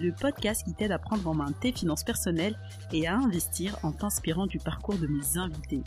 [0.00, 2.58] le podcast qui t'aide à prendre en main tes finances personnelles
[2.92, 5.82] et à investir en t'inspirant du parcours de mes invités.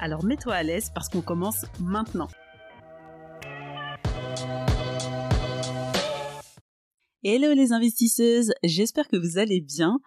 [0.00, 2.28] Alors mets-toi à l'aise parce qu'on commence maintenant.
[7.24, 10.00] Hello les investisseuses, j'espère que vous allez bien.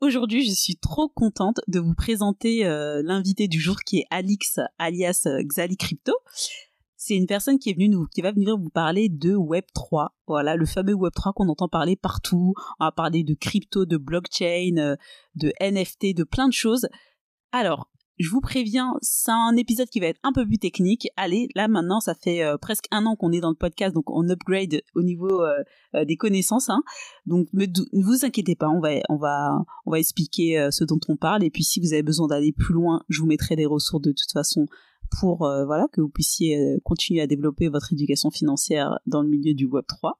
[0.00, 4.58] Aujourd'hui, je suis trop contente de vous présenter euh, l'invité du jour qui est Alix
[4.78, 6.14] alias euh, Xali Crypto.
[7.02, 10.14] C'est une personne qui est venue qui va venir vous parler de Web 3.
[10.26, 12.52] Voilà, le fameux Web 3 qu'on entend parler partout.
[12.78, 14.96] On va parler de crypto, de blockchain, euh,
[15.34, 16.88] de NFT, de plein de choses.
[17.52, 21.08] Alors, je vous préviens, c'est un épisode qui va être un peu plus technique.
[21.16, 24.10] Allez, là maintenant, ça fait euh, presque un an qu'on est dans le podcast, donc
[24.10, 26.68] on upgrade au niveau euh, des connaissances.
[26.68, 26.82] Hein.
[27.24, 31.16] Donc ne, vous inquiétez pas, on va, on va, on va expliquer ce dont on
[31.16, 31.44] parle.
[31.44, 34.12] Et puis si vous avez besoin d'aller plus loin, je vous mettrai des ressources de
[34.12, 34.66] toute façon
[35.18, 39.66] pour voilà que vous puissiez continuer à développer votre éducation financière dans le milieu du
[39.66, 40.18] Web 3.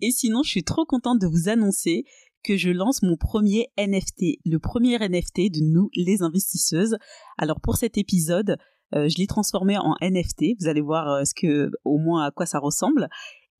[0.00, 2.04] Et sinon, je suis trop contente de vous annoncer
[2.42, 6.96] que je lance mon premier NFT, le premier NFT de nous, les investisseuses.
[7.38, 8.56] Alors pour cet épisode,
[8.94, 10.56] euh, je l'ai transformé en NFT.
[10.60, 13.08] Vous allez voir euh, ce que, au moins à quoi ça ressemble.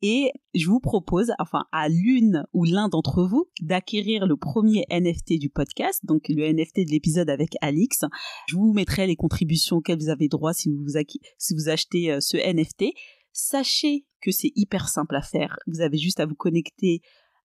[0.03, 5.39] Et je vous propose, enfin à l'une ou l'un d'entre vous, d'acquérir le premier NFT
[5.39, 8.01] du podcast, donc le NFT de l'épisode avec Alix.
[8.49, 12.87] Je vous mettrai les contributions auxquelles vous avez droit si vous, achetez euh, ce NFT.
[13.33, 15.57] Sachez que c'est hyper simple à faire.
[15.69, 17.01] Vous avez juste à vous connecter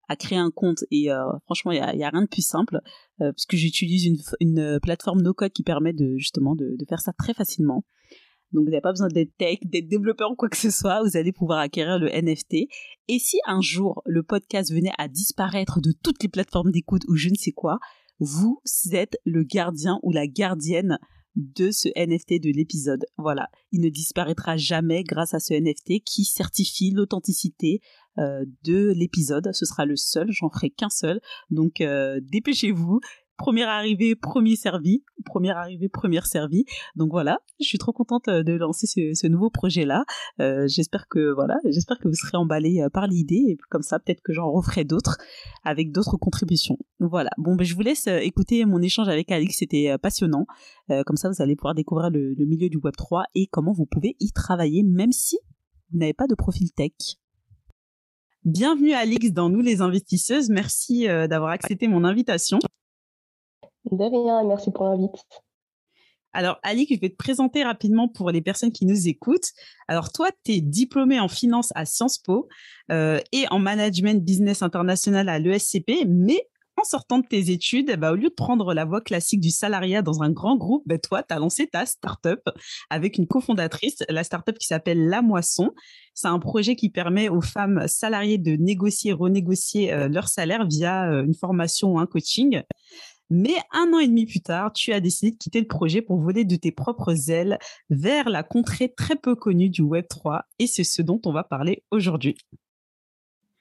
[0.09, 2.79] à créer un compte et euh, franchement il y a, rien de plus simple
[3.21, 7.13] euh, parce que j'utilise une, plateforme no code qui permet de justement de faire ça
[7.13, 7.83] très facilement.
[8.51, 11.17] Donc vous n'avez pas besoin d'être tech, d'être développeur ou quoi que ce soit, vous
[11.17, 12.67] allez pouvoir acquérir le NFT.
[13.07, 17.15] Et si un jour le podcast venait à disparaître de toutes les plateformes d'écoute ou
[17.15, 17.79] je ne sais quoi,
[18.19, 18.59] vous
[18.91, 20.97] êtes le gardien ou la gardienne
[21.35, 23.05] de ce NFT de l'épisode.
[23.17, 27.79] Voilà, il ne disparaîtra jamais grâce à ce NFT qui certifie l'authenticité
[28.17, 29.49] euh, de l'épisode.
[29.53, 31.21] Ce sera le seul, j'en ferai qu'un seul.
[31.51, 32.99] Donc euh, dépêchez-vous.
[33.37, 35.03] Première arrivée, premier servi.
[35.25, 36.65] Première arrivée, première servie.
[36.95, 40.05] Donc voilà, je suis trop contente euh, de lancer ce, nouveau projet-là.
[40.67, 44.33] j'espère que voilà, j'espère que vous serez emballés par l'idée et comme ça, peut-être que
[44.33, 45.17] j'en referai d'autres
[45.63, 46.77] avec d'autres contributions.
[46.99, 47.29] Voilà.
[47.37, 49.57] Bon, ben je vous laisse écouter mon échange avec Alix.
[49.57, 50.45] C'était passionnant.
[51.05, 53.85] comme ça, vous allez pouvoir découvrir le, le milieu du Web 3 et comment vous
[53.85, 55.37] pouvez y travailler, même si
[55.91, 56.91] vous n'avez pas de profil tech.
[58.43, 60.49] Bienvenue Alix dans Nous les investisseuses.
[60.49, 62.59] Merci euh, d'avoir accepté mon invitation.
[63.91, 65.25] De rien, merci pour l'invite.
[66.33, 69.51] Alors Alix, je vais te présenter rapidement pour les personnes qui nous écoutent.
[69.87, 72.47] Alors toi, tu es diplômée en finance à Sciences Po
[72.91, 76.47] euh, et en management business international à l'ESCP, mais
[76.79, 80.03] en sortant de tes études, bah, au lieu de prendre la voie classique du salariat
[80.03, 82.47] dans un grand groupe, bah, toi, tu as lancé ta start-up
[82.91, 85.71] avec une cofondatrice, la start-up qui s'appelle La Moisson.
[86.13, 90.67] C'est un projet qui permet aux femmes salariées de négocier et renégocier euh, leur salaire
[90.67, 92.61] via euh, une formation ou un coaching.
[93.29, 96.19] Mais un an et demi plus tard, tu as décidé de quitter le projet pour
[96.19, 100.67] voler de tes propres ailes vers la contrée très peu connue du Web 3 et
[100.67, 102.37] c'est ce dont on va parler aujourd'hui.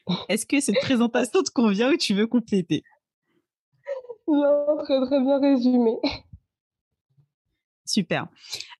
[0.28, 2.84] Est-ce que cette présentation te convient ou tu veux compléter?
[4.28, 5.96] Non, très très bien résumé.
[7.86, 8.26] Super.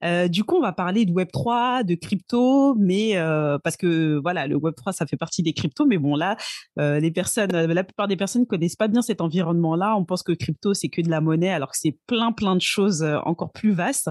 [0.05, 4.19] Euh, du coup, on va parler de Web 3, de crypto, mais euh, parce que
[4.21, 6.37] voilà, le Web 3, ça fait partie des cryptos, mais bon là,
[6.79, 9.97] euh, les personnes, la plupart des personnes ne connaissent pas bien cet environnement-là.
[9.97, 12.61] On pense que crypto c'est que de la monnaie, alors que c'est plein plein de
[12.61, 14.11] choses encore plus vastes.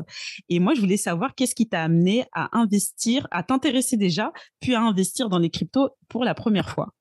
[0.50, 4.76] Et moi, je voulais savoir qu'est-ce qui t'a amené à investir, à t'intéresser déjà, puis
[4.76, 6.94] à investir dans les cryptos pour la première fois?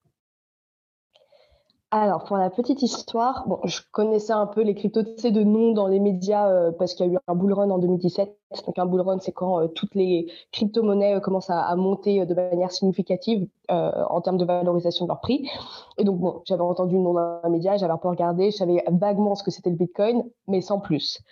[1.97, 5.87] Alors, pour la petite histoire, bon, je connaissais un peu les cryptos de nom dans
[5.87, 8.37] les médias euh, parce qu'il y a eu un bull run en 2017.
[8.67, 12.35] Donc, un bull run, c'est quand euh, toutes les crypto-monnaies euh, commencent à, monter de
[12.35, 15.49] manière significative en termes de valorisation de leur prix.
[15.97, 18.83] Et donc, bon, j'avais entendu le nom d'un média, j'avais un peu regardé, je savais
[18.91, 21.23] vaguement ce que c'était le Bitcoin, mais sans plus.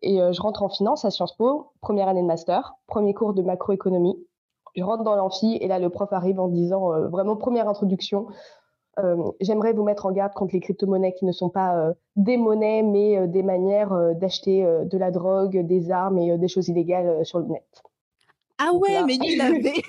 [0.00, 3.42] Et je rentre en finance à Sciences Po, première année de master, premier cours de
[3.42, 4.16] macroéconomie.
[4.74, 8.26] Je rentre dans l'amphi et là, le prof arrive en disant, vraiment première introduction,
[9.40, 12.82] j'aimerais vous mettre en garde contre les crypto-monnaies qui ne sont pas euh, des monnaies,
[12.82, 17.38] mais euh, des manières d'acheter de la drogue, des armes et des choses illégales sur
[17.38, 17.82] le net.
[18.58, 19.82] Ah ouais, mais il avait...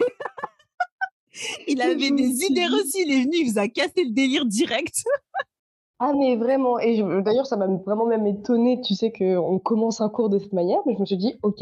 [1.67, 4.95] il avait des idées reçues, il est venu, il vous a cassé le délire direct.
[6.01, 10.07] Ah mais vraiment, et d'ailleurs ça m'a vraiment même étonné, tu sais qu'on commence un
[10.07, 11.61] cours de cette manière, mais je me suis dit, ok,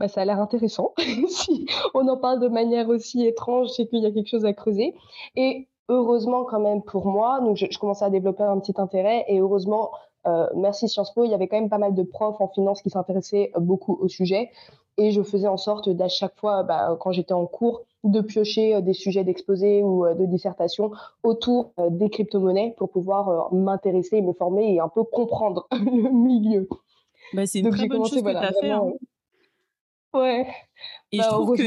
[0.00, 0.94] bah, ça a l'air intéressant.
[1.28, 4.54] si on en parle de manière aussi étrange, c'est qu'il y a quelque chose à
[4.54, 4.94] creuser.
[5.36, 9.40] Et heureusement quand même pour moi, donc je, commençais à développer un petit intérêt, et
[9.40, 9.90] heureusement,
[10.26, 12.80] euh, merci Sciences Po, il y avait quand même pas mal de profs en finance
[12.80, 14.50] qui s'intéressaient beaucoup au sujet,
[14.96, 18.74] et je faisais en sorte d'à chaque fois, bah, quand j'étais en cours, de piocher
[18.74, 20.90] euh, des sujets d'exposé ou euh, de dissertation
[21.22, 26.68] autour euh, des crypto-monnaies pour pouvoir m'intéresser, me former et un peu comprendre le milieu.
[27.32, 28.70] Bah, c'est une très bonne chose que tu as fait.
[28.70, 28.92] Hein.
[30.14, 30.46] Ouais.
[31.12, 31.62] Et je bah, trouve que.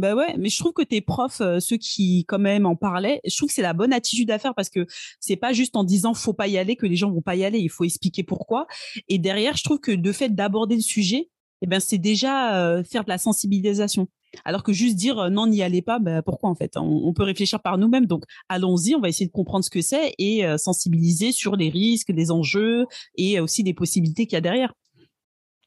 [0.00, 3.36] Bah ouais, mais je trouve que tes profs, ceux qui quand même en parlaient, je
[3.36, 4.86] trouve que c'est la bonne attitude à faire parce que
[5.20, 7.44] c'est pas juste en disant faut pas y aller que les gens vont pas y
[7.44, 8.66] aller, il faut expliquer pourquoi.
[9.08, 11.28] Et derrière, je trouve que le fait d'aborder le sujet,
[11.60, 14.08] eh ben c'est déjà faire de la sensibilisation.
[14.46, 16.78] Alors que juste dire non, n'y allez pas, ben, pourquoi en fait?
[16.78, 18.06] On, peut réfléchir par nous-mêmes.
[18.06, 22.08] Donc allons-y, on va essayer de comprendre ce que c'est et sensibiliser sur les risques,
[22.08, 22.86] les enjeux
[23.16, 24.72] et aussi les possibilités qu'il y a derrière.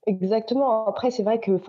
[0.07, 0.87] Exactement.
[0.87, 1.59] Après, c'est vrai que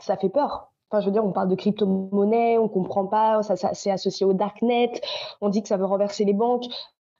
[0.00, 0.73] ça fait peur.
[1.00, 4.92] Je veux dire, on parle de crypto-monnaie, on comprend pas, ça c'est associé au darknet,
[5.40, 6.66] on dit que ça veut renverser les banques.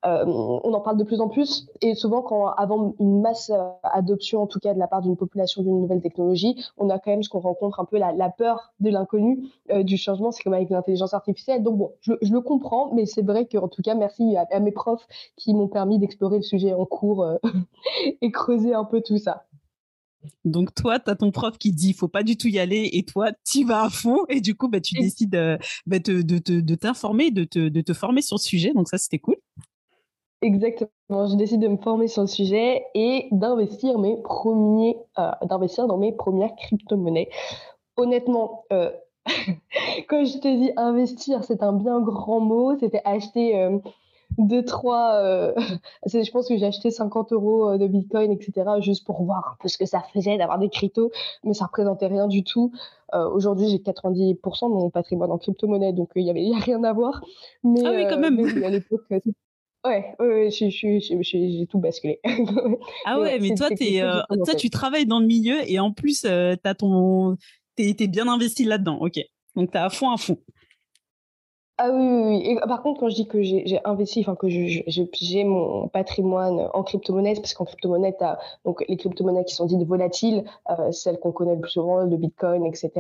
[0.05, 3.71] Euh, on en parle de plus en plus et souvent quand avant une masse euh,
[3.85, 7.11] adoption en tout cas de la part d'une population d'une nouvelle technologie, on a quand
[7.11, 10.31] même ce qu'on rencontre un peu la, peur de l'inconnu, euh, du changement.
[10.31, 11.63] C'est comme avec l'intelligence artificielle.
[11.63, 15.07] Donc bon, je, le comprends, mais c'est vrai qu'en tout cas merci à, mes profs
[15.37, 17.27] qui m'ont permis d'explorer le sujet en cours
[18.21, 19.45] et creuser un peu tout ça.
[20.45, 22.89] Donc toi, tu as ton prof qui dit il faut pas du tout y aller
[22.93, 27.31] et toi, tu vas à fond et du coup, bah, tu décides bah, de, t'informer,
[27.31, 28.73] de te, de te former sur le sujet.
[28.75, 29.37] Donc ça, c'était cool.
[30.45, 30.91] Exactement.
[31.27, 35.97] Je décide de me former sur le sujet et d'investir mes premiers, euh, d'investir dans
[35.97, 37.31] mes premières crypto-monnaies.
[37.97, 38.91] Honnêtement, euh,
[40.09, 42.77] quand je te dis investir, c'est un bien grand mot.
[42.79, 43.79] C'était acheter euh,
[44.39, 45.55] deux, trois.
[46.07, 49.69] je pense que j'ai acheté 50 euros de Bitcoin, etc., juste pour voir un peu
[49.69, 51.11] ce que ça faisait d'avoir des cryptos,
[51.45, 52.73] mais ça représentait rien du tout.
[53.13, 56.93] Aujourd'hui, j'ai 90% de mon patrimoine en crypto-monnaie, donc il n'y avait a rien à
[56.93, 57.23] voir.
[57.63, 58.41] Mais, ah oui, quand même.
[58.65, 59.03] à l'époque,
[59.85, 62.19] Ouais, ouais, j'ai tout basculé.
[63.05, 66.25] ah ouais, mais, toi, es, euh, toi, tu travailles dans le milieu et en plus,
[66.25, 67.37] euh, t'as ton,
[67.77, 68.99] t'es, bien investi là-dedans.
[69.01, 69.21] Ok,
[69.57, 70.39] donc t'as à fond, à fond.
[71.77, 72.51] Ah oui, oui, oui.
[72.53, 76.85] Et par contre, quand je dis que j'ai investi, enfin que j'ai mon patrimoine en
[76.85, 81.33] crypto-monnaie, parce qu'en crypto-monnaie, as donc, les crypto-monnaies qui sont dites volatiles, euh, celles qu'on
[81.33, 82.93] connaît le plus souvent, le Bitcoin, etc.,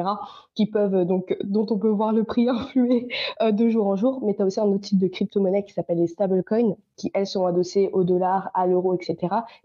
[0.56, 3.06] qui peuvent donc, dont on peut voir le prix influer
[3.42, 4.18] euh, de jour en jour.
[4.24, 7.28] Mais tu as aussi un autre type de crypto-monnaie qui s'appelle les stablecoins, qui elles
[7.28, 9.16] sont adossées au dollar, à l'euro, etc.,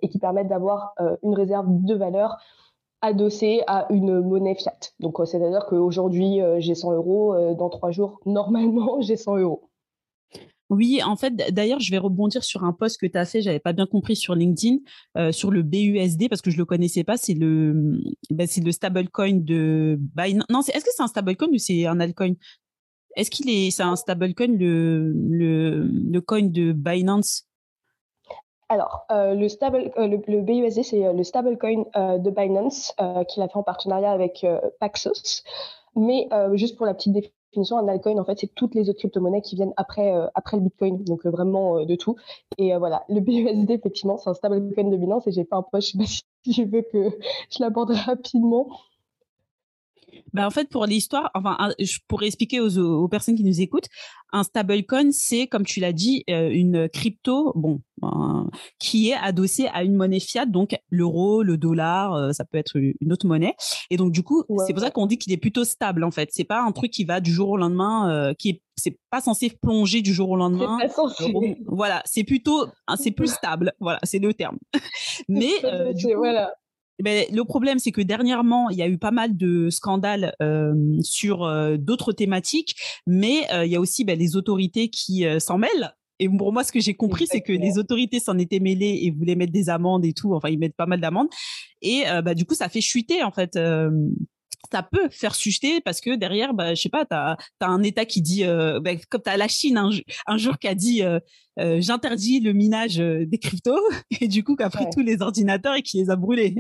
[0.04, 2.38] et qui permettent d'avoir euh, une réserve de valeur
[3.02, 4.78] adossé à une monnaie fiat.
[5.00, 9.38] Donc, euh, c'est-à-dire qu'aujourd'hui, euh, j'ai 100 euros, euh, dans trois jours, normalement, j'ai 100
[9.38, 9.70] euros.
[10.70, 13.60] Oui, en fait, d'ailleurs, je vais rebondir sur un post que tu as fait, j'avais
[13.60, 14.78] pas bien compris sur LinkedIn,
[15.32, 18.00] sur le BUSD, parce que je le connaissais pas, c'est le,
[18.30, 20.46] bah, c'est le stablecoin de Binance.
[20.52, 22.34] Non, est-ce que c'est un stablecoin ou c'est un altcoin?
[23.16, 27.49] Est-ce qu'il est, c'est un stablecoin, le, le, le coin de Binance?
[28.70, 32.96] Alors, euh, le, stable, euh, le, BUSD, c'est euh, le stablecoin de Binance
[33.28, 34.46] qu'il a fait en partenariat avec
[34.80, 35.44] Paxos.
[35.96, 39.42] Mais juste pour la petite définition, un altcoin, en fait, c'est toutes les autres crypto-monnaies
[39.42, 42.16] qui viennent après, après le Bitcoin, donc vraiment de tout.
[42.58, 45.98] Et voilà, le BUSD, effectivement, c'est un stablecoin de Binance et j'ai pas un poste,
[46.00, 46.04] je
[46.46, 47.10] si je veux que
[47.50, 48.68] je l'aborde rapidement.
[50.34, 53.88] Bah en fait, pour l'histoire, enfin, je pourrais expliquer aux, aux, personnes qui nous écoutent,
[54.32, 57.82] un stablecoin, c'est, comme tu l'as dit, euh, une crypto, bon,
[58.80, 62.78] qui est adossée à une monnaie fiat, donc l'euro, le dollar, euh, ça peut être
[62.78, 63.56] une autre monnaie.
[63.90, 66.30] Et donc, du coup, c'est pour ça qu'on dit qu'il est plutôt stable, en fait.
[66.32, 69.22] C'est pas un truc qui va du jour au lendemain, euh, qui est, c'est pas
[69.22, 70.78] censé plonger du jour au lendemain.
[70.80, 71.58] Pas censé.
[71.66, 72.68] voilà, c'est plutôt,
[72.98, 73.74] c'est plus stable.
[73.80, 74.58] Voilà, c'est le terme.
[75.28, 75.52] Mais,
[75.94, 76.54] du voilà
[77.04, 80.74] ben, le problème, c'est que dernièrement, il y a eu pas mal de scandales euh,
[81.02, 82.76] sur euh, d'autres thématiques,
[83.08, 85.94] mais euh, il y a aussi ben, les autorités qui s'en mêlent.
[86.22, 89.12] Et pour moi, ce que j'ai compris, c'est que les autorités s'en étaient mêlées et
[89.12, 90.34] voulaient mettre des amendes et tout.
[90.34, 91.30] Enfin, ils mettent pas mal d'amendes.
[91.82, 93.58] Et bah, du coup, ça fait chuter, en fait
[94.72, 98.06] ça peut faire chuter parce que derrière, bah, je sais pas, tu as, un État
[98.06, 101.04] qui dit, euh, bah, comme tu as la Chine un, jour qui a dit
[101.58, 103.80] j'interdis le minage des cryptos,
[104.22, 106.56] et du coup, qui a pris tous les ordinateurs et qui les a brûlés.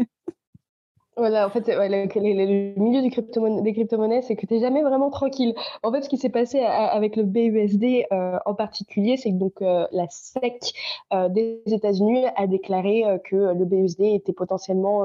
[1.17, 3.09] Voilà, en fait, le, milieu des
[3.73, 5.53] crypto-monnaies, c'est que tu n'es jamais vraiment tranquille.
[5.83, 9.61] En fait, ce qui s'est passé avec le BUSD euh, en particulier, c'est que donc,
[9.61, 10.71] euh, la SEC
[11.11, 15.03] euh, des États-Unis a déclaré que le BUSD était potentiellement,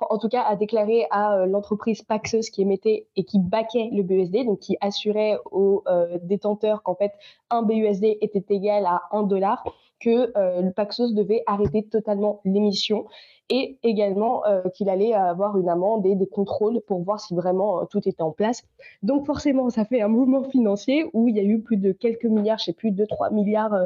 [0.00, 4.46] en tout cas, a déclaré à l'entreprise Paxos qui émettait et qui baquait le BUSD,
[4.46, 5.84] donc qui assurait aux
[6.22, 7.12] détenteurs qu'en fait,
[7.50, 9.62] un BUSD était égal à un dollar
[10.04, 13.06] que le Paxos devait arrêter totalement l'émission
[13.50, 14.42] et également
[14.74, 18.30] qu'il allait avoir une amende et des contrôles pour voir si vraiment tout était en
[18.30, 18.62] place.
[19.02, 22.24] Donc forcément, ça fait un mouvement financier où il y a eu plus de quelques
[22.24, 23.76] milliards, je sais plus, 2-3 milliards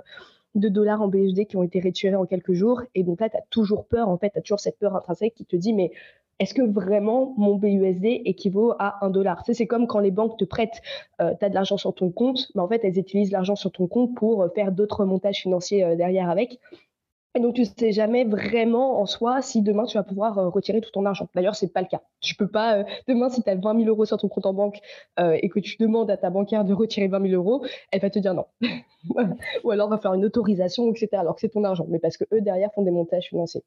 [0.55, 2.83] de dollars en BSD qui ont été retirés en quelques jours.
[2.95, 5.35] Et donc là, tu as toujours peur, en fait, tu as toujours cette peur intrinsèque
[5.35, 5.93] qui te dit, mais
[6.39, 9.43] est-ce que vraiment mon BUSD équivaut à un dollar?
[9.47, 10.81] C'est comme quand les banques te prêtent,
[11.21, 13.73] euh, tu as de l'argent sur ton compte, mais en fait, elles utilisent l'argent sur
[13.73, 16.61] ton compte pour euh, faire d'autres montages financiers euh, derrière avec.
[17.35, 20.49] Et donc, tu ne sais jamais vraiment en soi si demain tu vas pouvoir euh,
[20.49, 21.29] retirer tout ton argent.
[21.35, 22.03] D'ailleurs, ce n'est pas le cas.
[22.21, 24.79] Tu peux pas, demain, si tu as 20 000 euros sur ton compte en banque
[25.19, 28.19] et que tu demandes à ta banquière de retirer 20 000 euros, elle va te
[28.19, 28.47] dire non.
[29.65, 31.09] Ou alors, va faire une autorisation, etc.
[31.13, 31.87] Alors que c'est ton argent.
[31.89, 33.63] Mais parce que eux, derrière, font des montages financiers.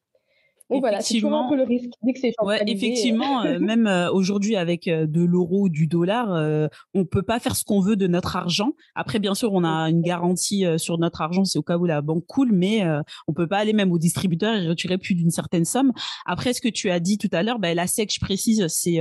[0.72, 3.88] Donc voilà, c'est toujours un peu le risque dès que c'est ouais, effectivement, euh, même
[3.88, 7.82] euh, aujourd'hui avec euh, de l'euro ou du dollar, on peut pas faire ce qu'on
[7.82, 8.72] veut de notre argent.
[8.96, 12.02] Après, bien sûr, on a une garantie sur notre argent, c'est au cas où la
[12.02, 12.86] banque coule, mais
[13.28, 15.92] on peut pas aller même au distributeur et retirer plus d'une certaine somme.
[16.26, 19.00] Après, ce que tu as dit tout à l'heure, bah, la SEC, je précise, c'est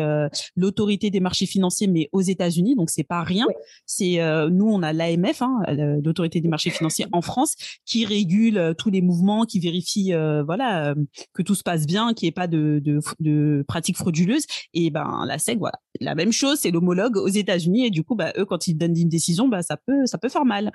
[0.57, 3.47] l'autorité des marchés financiers, mais aux États-Unis, donc c'est pas rien.
[3.87, 4.19] C'est
[4.51, 5.63] nous, on a l'AMF, hein,
[6.03, 7.55] l'autorité des marchés financiers en France,
[7.87, 10.13] qui régule tous les mouvements, qui vérifie,
[10.45, 10.95] voilà,
[11.33, 12.83] que tout se passe bien, qu'il n'y ait pas de,
[13.21, 14.47] de, pratiques frauduleuses.
[14.75, 17.87] Et ben la SEC, voilà, la même chose, c'est l'homologue aux États-Unis.
[17.87, 20.29] Et du coup, bah, eux, quand ils donnent une décision, bah, ça peut, ça peut
[20.29, 20.73] faire mal,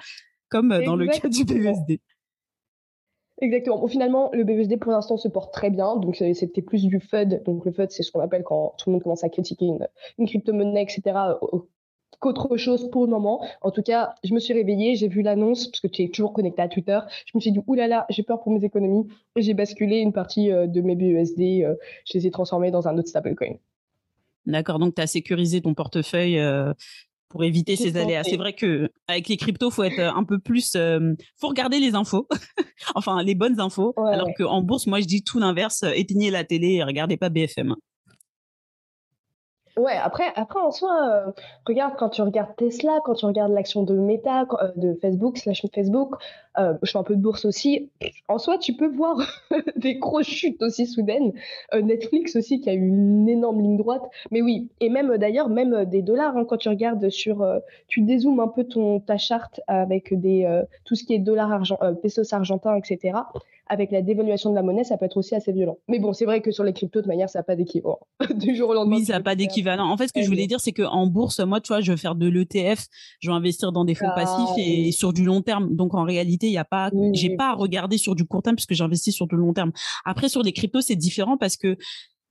[0.50, 2.00] comme dans le cas du BUSD.
[3.42, 3.80] Exactement.
[3.80, 5.98] Bon, finalement, le BUSD pour l'instant se porte très bien.
[5.98, 7.44] Donc, c'était plus du FUD.
[7.44, 9.86] Donc, le FUD, c'est ce qu'on appelle quand tout le monde commence à critiquer une,
[10.18, 11.36] une crypto-monnaie, etc
[12.20, 13.46] qu'autre chose pour le moment.
[13.62, 16.34] En tout cas, je me suis réveillée, j'ai vu l'annonce, parce que tu es toujours
[16.34, 17.00] connecté à Twitter.
[17.26, 19.08] Je me suis dit, oulala, j'ai peur pour mes économies.
[19.36, 22.88] Et j'ai basculé une partie euh, de mes BUSD, euh, je les ai transformés dans
[22.88, 23.56] un autre stablecoin.
[24.46, 26.72] D'accord, donc tu as sécurisé ton portefeuille euh,
[27.30, 28.24] pour éviter ces aléas.
[28.24, 30.78] C'est vrai que avec les cryptos, faut être un peu plus,
[31.38, 32.28] faut regarder les infos,
[32.96, 33.94] enfin les bonnes infos.
[33.98, 37.76] alors qu'en bourse, moi je dis tout l'inverse, éteignez la télé et regardez pas BFM.
[39.78, 41.32] Ouais, après, après en soi, euh,
[41.68, 45.66] regarde quand tu regardes Tesla, quand tu regardes l'action de Meta, euh, de Facebook, slash
[45.74, 46.16] Facebook,
[46.58, 47.90] euh, je fais un peu de bourse aussi.
[48.30, 49.18] En soi, tu peux voir
[49.76, 51.34] des grosses chutes aussi soudaines.
[51.74, 54.04] Netflix aussi qui a eu une énorme ligne droite.
[54.32, 57.46] Mais oui, et même d'ailleurs, même des dollars, hein, quand tu regardes sur,
[57.90, 61.78] tu dézoomes un peu ton, ta charte avec des, tout ce qui est dollars, argent,
[62.02, 63.20] pesos argentins, etc
[63.68, 65.78] avec la dévaluation de la monnaie, ça peut être aussi assez violent.
[65.88, 68.00] Mais bon, c'est vrai que sur les cryptos, de manière, ça n'a pas d'équivalent.
[68.36, 68.98] du jour au lendemain.
[68.98, 69.90] Oui, ça n'a pas d'équivalent.
[69.90, 71.98] En fait, ce que je voulais dire, c'est qu'en bourse, moi, tu vois, je veux
[71.98, 72.86] faire de l'ETF,
[73.20, 75.76] je vais investir dans des fonds ah, passifs et sur du long terme.
[75.76, 78.56] Donc, en réalité, il n'y a pas, j'ai pas à regarder sur du court terme
[78.56, 79.72] puisque j'investis sur du long terme.
[80.06, 81.78] Après, sur les cryptos, c'est différent parce que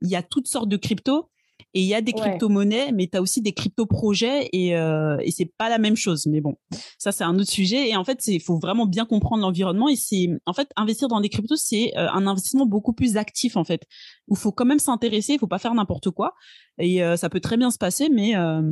[0.03, 1.31] il y a toutes sortes de cryptos
[1.75, 5.33] et il y a des crypto-monnaies, mais tu as aussi des crypto-projets et, euh, et
[5.33, 6.27] c'est pas la même chose.
[6.27, 6.55] Mais bon,
[6.99, 7.89] ça, c'est un autre sujet.
[7.89, 9.89] Et en fait, il faut vraiment bien comprendre l'environnement.
[9.89, 13.57] Et c'est, en fait, investir dans des cryptos, c'est euh, un investissement beaucoup plus actif,
[13.57, 13.83] en fait,
[14.29, 16.35] où il faut quand même s'intéresser, il faut pas faire n'importe quoi.
[16.79, 18.63] Et euh, ça peut très bien se passer, mais euh,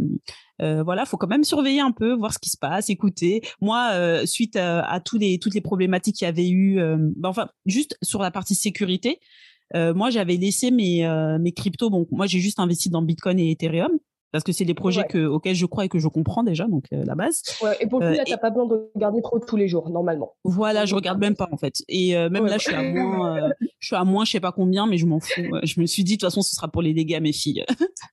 [0.60, 3.42] euh, voilà, faut quand même surveiller un peu, voir ce qui se passe, écouter.
[3.60, 6.80] Moi, euh, suite à, tous les, toutes les problématiques qu'il y avait eu,
[7.16, 9.20] bah, enfin, juste sur la partie sécurité,
[9.74, 11.90] euh, moi, j'avais laissé mes, euh, mes cryptos.
[11.90, 13.90] Bon, moi, j'ai juste investi dans Bitcoin et Ethereum
[14.30, 16.86] parce que c'est des projets que, auxquels je crois et que je comprends déjà, donc
[16.94, 17.42] euh, la base.
[17.62, 19.68] Ouais, et pour le coup, là, tu n'as pas besoin de regarder trop tous les
[19.68, 20.32] jours, normalement.
[20.42, 21.82] Voilà, je regarde même pas, en fait.
[21.88, 24.86] Et même là, je suis à moins, je suis à moins, je sais pas combien,
[24.86, 25.42] mais je m'en fous.
[25.62, 27.66] je me suis dit, de toute façon, ce sera pour les dégâts à mes filles.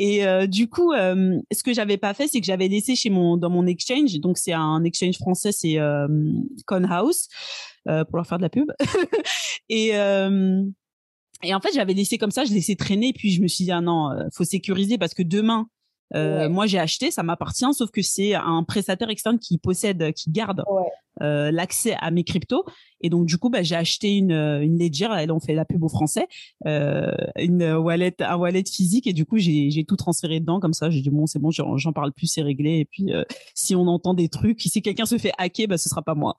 [0.00, 3.50] Et du coup, ce que j'avais pas fait, c'est que j'avais laissé chez mon dans
[3.50, 4.18] mon exchange.
[4.20, 5.76] Donc c'est un exchange français, c'est
[6.66, 7.28] Conhouse.
[7.88, 8.70] Euh, pour leur faire de la pub.
[9.70, 10.62] et euh,
[11.42, 13.70] et en fait, j'avais laissé comme ça, je laissais traîner, puis je me suis dit
[13.70, 15.68] ah non, euh, faut sécuriser parce que demain,
[16.14, 20.64] moi j'ai acheté, ça m'appartient, sauf que c'est un prestataire externe qui possède, qui garde
[21.20, 22.64] l'accès à mes cryptos.
[23.00, 25.82] Et donc du coup, bah, j'ai acheté une, une Ledger, là on fait la pub
[25.84, 26.26] au français,
[26.64, 30.90] une wallet, un wallet physique, et du coup j'ai tout transféré dedans comme ça.
[30.90, 32.78] J'ai dit bon c'est bon, j'en parle plus, c'est réglé.
[32.78, 33.12] Et puis
[33.54, 36.38] si on entend des trucs, si quelqu'un se fait hacker, bah ce sera pas moi.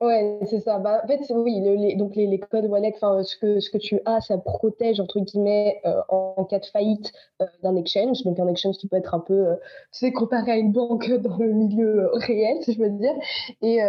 [0.00, 0.78] Ouais, c'est ça.
[0.80, 4.20] Bah, en fait, oui, les, donc les, codes wallet, ce que, ce que tu as,
[4.20, 8.22] ça protège, entre guillemets, euh, en, cas de faillite euh, d'un exchange.
[8.24, 9.54] Donc, un exchange qui peut être un peu, euh,
[9.92, 13.14] tu sais, comparé à une banque dans le milieu réel, si je veux dire.
[13.62, 13.80] Et,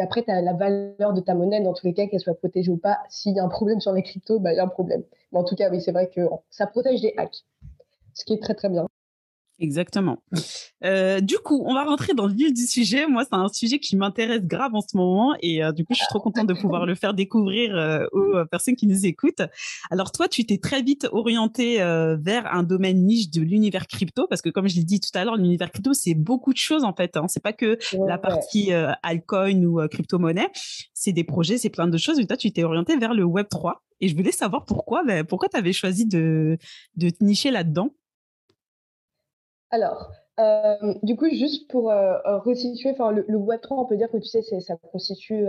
[0.00, 2.70] après, tu as la valeur de ta monnaie, dans tous les cas, qu'elle soit protégée
[2.70, 2.98] ou pas.
[3.08, 5.02] S'il y a un problème sur les cryptos, bah, il y a un problème.
[5.32, 7.44] Mais en tout cas, oui, c'est vrai que ça protège des hacks,
[8.14, 8.86] ce qui est très, très bien.
[9.60, 10.18] Exactement.
[10.84, 13.06] Euh, du coup, on va rentrer dans le vif du sujet.
[13.06, 15.98] Moi, c'est un sujet qui m'intéresse grave en ce moment et euh, du coup, je
[15.98, 19.42] suis trop contente de pouvoir le faire découvrir euh, aux personnes qui nous écoutent.
[19.90, 24.42] Alors toi, tu t'es très vite orienté vers un domaine niche de l'univers crypto parce
[24.42, 26.94] que comme je l'ai dit tout à l'heure, l'univers crypto, c'est beaucoup de choses en
[26.94, 27.16] fait.
[27.16, 27.26] Hein.
[27.28, 30.48] C'est pas que la partie altcoin ou crypto-monnaie.
[30.94, 32.18] C'est des projets, c'est plein de choses.
[32.18, 35.04] Et toi, tu t'es orienté vers le Web 3 et je voulais savoir pourquoi.
[35.04, 36.58] Ben, pourquoi tu avais choisi de,
[36.96, 37.90] de te nicher là-dedans?
[39.74, 44.18] Alors, euh, du coup, juste pour euh, euh, resituer, le, Web3, on peut dire que
[44.18, 45.46] tu sais, ça constitue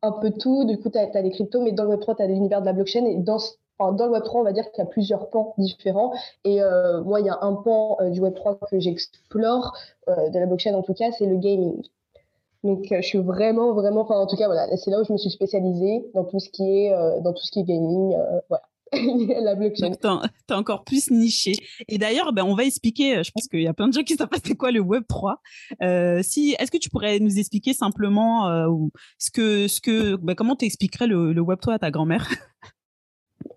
[0.00, 0.64] un peu tout.
[0.64, 2.72] Du coup, tu as, des cryptos, mais dans le Web3, tu as l'univers de la
[2.72, 3.04] blockchain.
[3.04, 3.36] Et dans,
[3.78, 6.14] dans le Web3, on va dire qu'il y a plusieurs pans différents.
[6.44, 6.60] Et
[7.04, 9.76] moi, il y a un pan du Web3 que j'explore,
[10.08, 11.82] de la blockchain en tout cas, c'est le gaming.
[12.64, 15.18] Donc, je suis vraiment, vraiment, enfin, en tout cas, voilà, c'est là où je me
[15.18, 18.16] suis spécialisée dans tout ce qui est, dans tout ce qui est gaming.
[18.48, 18.64] voilà.
[18.92, 19.92] la blockchain.
[20.46, 21.52] T'es encore plus niché.
[21.88, 24.02] Et d'ailleurs, ben, on va expliquer, euh, je pense qu'il y a plein de gens
[24.02, 25.40] qui savent pas c'est quoi le Web 3.
[25.82, 28.68] Euh, si, est-ce que tu pourrais nous expliquer simplement euh,
[29.18, 32.28] ce que, ce que, ben, comment t'expliquerais le, le Web 3 à ta grand-mère?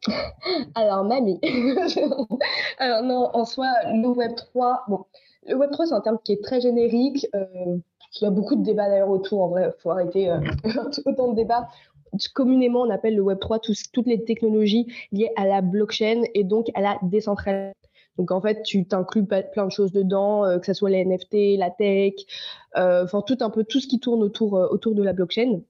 [0.76, 1.40] Alors, mamie.
[2.80, 5.06] Alors, non, en soi, le Web 3, bon,
[5.48, 7.28] le Web 3, c'est un terme qui est très générique.
[7.34, 7.82] il
[8.24, 10.34] y a beaucoup de débats d'ailleurs autour, en vrai, il faut arrêter
[11.06, 11.68] autant de débats
[12.34, 13.60] communément on appelle le Web3
[13.92, 17.74] toutes les technologies liées à la blockchain et donc à la décentralisation.
[18.20, 21.58] Donc en fait, tu t'inclus plein de choses dedans, euh, que ce soit les NFT,
[21.58, 22.14] la tech,
[22.76, 25.62] euh, enfin tout un peu tout ce qui tourne autour, euh, de la blockchain.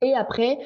[0.00, 0.58] Et après,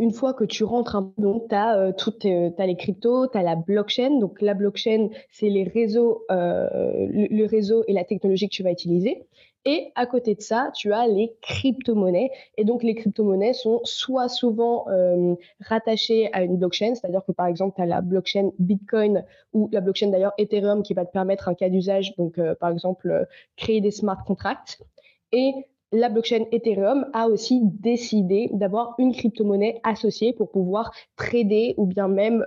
[0.00, 4.18] une fois que tu rentres donc tu as, as, les cryptos, tu as la blockchain.
[4.18, 9.24] Donc la blockchain, c'est les réseaux, le, réseau et la technologie que tu vas utiliser.
[9.64, 12.30] Et à côté de ça, tu as les crypto-monnaies.
[12.56, 17.46] Et donc, les crypto-monnaies sont soit souvent euh, rattachées à une blockchain, c'est-à-dire que par
[17.46, 21.48] exemple, tu as la blockchain Bitcoin ou la blockchain d'ailleurs Ethereum qui va te permettre
[21.48, 23.24] un cas d'usage, donc euh, par exemple, euh,
[23.56, 24.82] créer des smart contracts.
[25.30, 25.52] Et
[25.92, 32.08] la blockchain Ethereum a aussi décidé d'avoir une crypto-monnaie associée pour pouvoir trader ou bien
[32.08, 32.44] même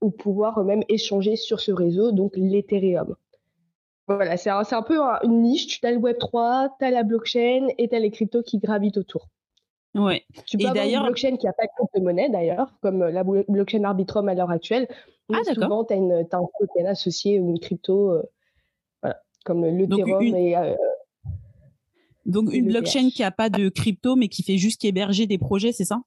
[0.00, 3.16] ou pouvoir même échanger sur ce réseau, donc l'Ethereum.
[4.06, 5.80] Voilà, c'est un, un, peu une niche.
[5.80, 8.98] Tu as le Web3, tu as la blockchain et tu as les cryptos qui gravitent
[8.98, 9.28] autour.
[9.94, 10.24] Ouais.
[10.46, 13.22] Tu peux et avoir une blockchain qui n'a pas de crypto-monnaie d'ailleurs, comme euh, la
[13.22, 14.88] blockchain Arbitrum à l'heure actuelle.
[15.32, 18.22] Ah, souvent, tu as, un token associé ou une crypto, euh,
[19.02, 20.56] voilà, comme l'Ethereum et.
[20.56, 20.74] Euh,
[22.26, 25.72] donc, une blockchain qui n'a pas de crypto, mais qui fait juste héberger des projets,
[25.72, 26.00] c'est ça?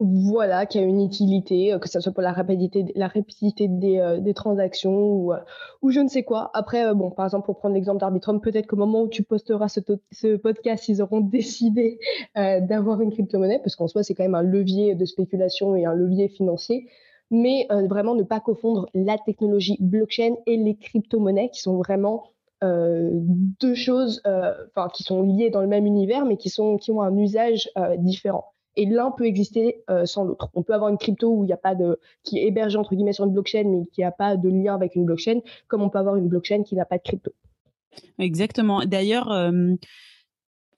[0.00, 5.12] Voilà, qui a une utilité, euh, que ce soit pour la rapidité, euh, des transactions
[5.12, 5.38] ou, euh,
[5.82, 6.50] ou je ne sais quoi.
[6.54, 10.36] Après, bon, par exemple, pour prendre l'exemple d'Arbitrum, peut-être qu'au moment où tu posteras ce,
[10.36, 11.98] podcast, ils auront décidé
[12.36, 15.94] d'avoir une crypto-monnaie, parce qu'en soi, c'est quand même un levier de spéculation et un
[15.94, 16.86] levier financier.
[17.30, 22.24] Mais vraiment ne pas confondre la technologie blockchain et les crypto-monnaies, qui sont vraiment
[22.62, 24.22] deux choses,
[24.94, 28.86] qui sont liées dans le même univers, mais qui, qui ont un usage différent et
[28.86, 30.50] l'un peut exister euh, sans l'autre.
[30.54, 32.94] On peut avoir une crypto où il n'y a pas de qui est hébergée entre
[32.94, 35.90] guillemets sur une blockchain mais qui n'a pas de lien avec une blockchain, comme on
[35.90, 37.32] peut avoir une blockchain qui n'a pas de crypto.
[38.18, 38.84] Exactement.
[38.86, 39.30] D'ailleurs.
[39.30, 39.74] Euh,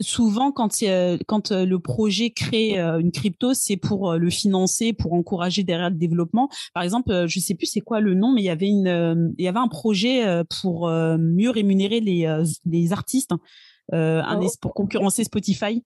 [0.02, 0.82] souvent, quand,
[1.26, 5.96] quand euh, le projet crée une crypto, c'est pour le financer, pour encourager derrière le
[5.96, 6.48] développement.
[6.72, 9.44] Par exemple, je sais plus c'est quoi le nom, mais il y avait une, il
[9.44, 13.32] y avait un projet pour mieux rémunérer les, les artistes,
[13.92, 14.46] un, oh.
[14.62, 15.84] pour concurrencer Spotify.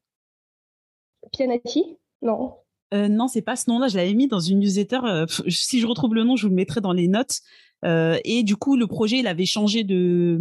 [1.33, 2.55] Pianati non.
[2.93, 3.89] Euh, non, c'est pas ce nom-là.
[3.89, 5.01] Je l'avais mis dans une newsletter.
[5.05, 7.41] Euh, si je retrouve le nom, je vous le mettrai dans les notes.
[7.85, 10.39] Euh, et du coup, le projet, il avait changé de.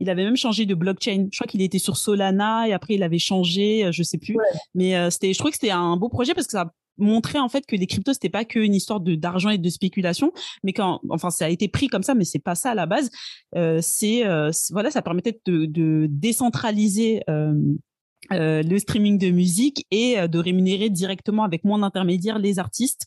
[0.00, 1.28] Il avait même changé de blockchain.
[1.30, 4.36] Je crois qu'il était sur Solana et après il avait changé, je sais plus.
[4.74, 7.64] Mais c'était, je trouvais que c'était un beau projet parce que ça montrait en fait
[7.64, 10.32] que les cryptos c'était pas qu'une histoire de d'argent et de spéculation,
[10.64, 12.86] mais quand, enfin, ça a été pris comme ça, mais c'est pas ça à la
[12.86, 13.08] base.
[13.80, 14.24] c'est
[14.72, 17.22] voilà, ça permettait de, de décentraliser
[18.32, 23.06] euh, le streaming de musique et euh, de rémunérer directement avec moins d'intermédiaires les artistes.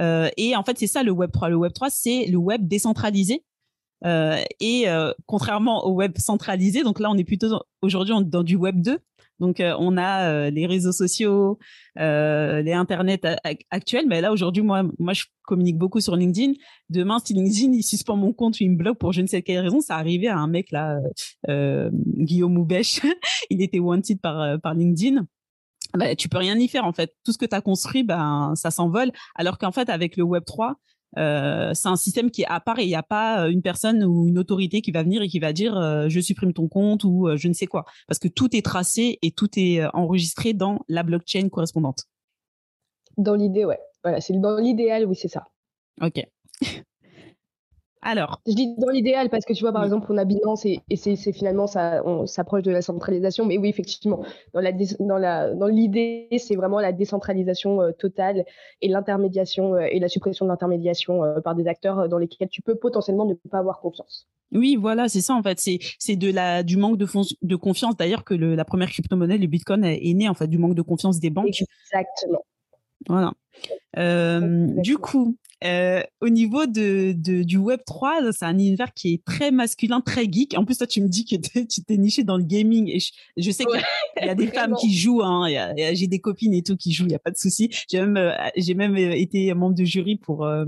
[0.00, 1.48] Euh, et en fait, c'est ça le Web 3.
[1.48, 3.42] Le Web 3, c'est le web décentralisé.
[4.60, 4.86] et
[5.26, 8.98] contrairement au web centralisé, donc là, on est plutôt aujourd'hui dans du Web 2.
[9.40, 11.58] Donc, on a les réseaux sociaux,
[11.96, 13.20] les internets
[13.70, 14.06] actuels.
[14.06, 16.52] Mais là, aujourd'hui, moi, moi, je communique beaucoup sur LinkedIn.
[16.88, 19.42] Demain, si LinkedIn il suspend mon compte ou il me bloque pour je ne sais
[19.42, 20.98] quelle raison, ça arrivait à un mec là,
[21.48, 23.00] Guillaume Moubèche.
[23.50, 25.26] il était wanted par par LinkedIn.
[25.94, 27.14] Bah, tu peux rien y faire en fait.
[27.24, 29.12] Tout ce que tu as construit, ben ça s'envole.
[29.34, 30.76] Alors qu'en fait, avec le Web 3,
[31.18, 33.62] euh, c'est un système qui est à part et il n'y a pas euh, une
[33.62, 36.68] personne ou une autorité qui va venir et qui va dire euh, je supprime ton
[36.68, 37.84] compte ou je ne sais quoi.
[38.08, 42.04] Parce que tout est tracé et tout est enregistré dans la blockchain correspondante.
[43.16, 43.78] Dans l'idée, ouais.
[44.02, 45.48] Voilà, c'est dans l'idéal, oui, c'est ça.
[46.00, 46.22] Ok.
[48.04, 48.40] Alors.
[48.46, 50.96] Je dis dans l'idéal parce que tu vois, par exemple, on a Binance et, et
[50.96, 53.46] c'est finalement, ça, on s'approche de la centralisation.
[53.46, 58.44] Mais oui, effectivement, dans la dans la dans l'idée, c'est vraiment la décentralisation euh, totale
[58.82, 62.60] et l'intermédiation euh, et la suppression de l'intermédiation euh, par des acteurs dans lesquels tu
[62.60, 64.28] peux potentiellement ne pas avoir confiance.
[64.52, 65.58] Oui, voilà, c'est ça en fait.
[65.58, 67.06] C'est c'est de la du manque de,
[67.42, 70.58] de confiance d'ailleurs que le, la première crypto-monnaie, le Bitcoin, est né en fait du
[70.58, 71.62] manque de confiance des banques.
[71.90, 72.44] Exactement.
[73.08, 73.32] Voilà.
[73.96, 79.14] Euh, du coup, euh, au niveau de, de, du Web 3, c'est un univers qui
[79.14, 80.56] est très masculin, très geek.
[80.56, 82.98] En plus, toi, tu me dis que tu t'es niché dans le gaming et
[83.36, 85.22] je, sais qu'il y, a des femmes qui jouent.
[85.22, 87.70] Hein, j'ai des copines et tout qui jouent, il y a pas de souci.
[87.90, 90.64] J'ai même, euh, j'ai même euh, été membre de jury pour euh,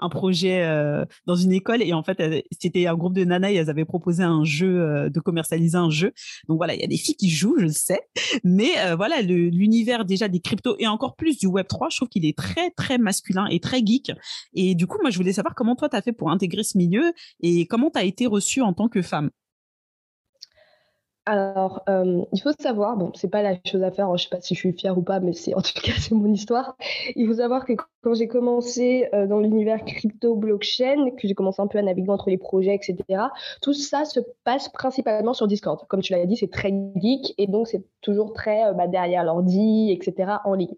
[0.00, 2.22] un projet euh, dans une école et en fait,
[2.60, 6.12] c'était un groupe de nanas et elles avaient proposé un jeu, de commercialiser un jeu.
[6.48, 8.00] Donc voilà, il y a des filles qui jouent, je sais.
[8.44, 12.24] Mais voilà, l'univers déjà des cryptos et encore plus du Web 3, je trouve qu'il
[12.24, 14.12] est très, très masculin et très geek.
[14.54, 16.78] Et du coup, moi, je voulais savoir comment toi, tu as fait pour intégrer ce
[16.78, 19.30] milieu et comment tu as été reçue en tant que femme?
[21.28, 24.40] Alors, euh, il faut savoir, bon, c'est pas la chose à faire, je sais pas
[24.40, 26.76] si je suis fière ou pas, mais c'est en tout cas c'est mon histoire.
[27.16, 31.60] Il faut savoir que quand j'ai commencé euh, dans l'univers crypto blockchain, que j'ai commencé
[31.60, 33.24] un peu à naviguer entre les projets, etc.
[33.60, 35.84] Tout ça se passe principalement sur Discord.
[35.88, 39.24] Comme tu l'as dit, c'est très geek et donc c'est toujours très euh, bah, derrière
[39.24, 40.30] l'ordi, etc.
[40.44, 40.76] en ligne.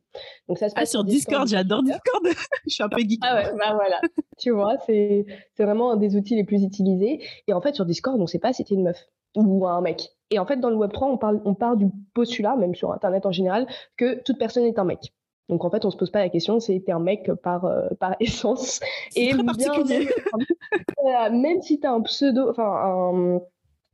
[0.49, 1.47] Donc ça se ah, passe sur, Discord.
[1.47, 2.25] J'adore Discord.
[2.67, 3.21] je suis un peu geek.
[3.23, 4.01] Ah ouais, bah voilà.
[4.39, 7.21] tu vois, c'est c'est vraiment un des outils les plus utilisés.
[7.49, 10.11] Et en fait, sur Discord, on sait pas si t'es une meuf ou un mec.
[10.31, 12.93] Et en fait, dans le Web 3, on, parle, on part du postulat, même sur
[12.93, 15.13] Internet en général, que toute personne est un mec.
[15.49, 18.17] Donc en fait, on se pose pas la question, c'est un mec par euh, par
[18.21, 18.81] essence.
[19.17, 20.09] Et très particulier.
[21.31, 23.41] même si tu as un pseudo, enfin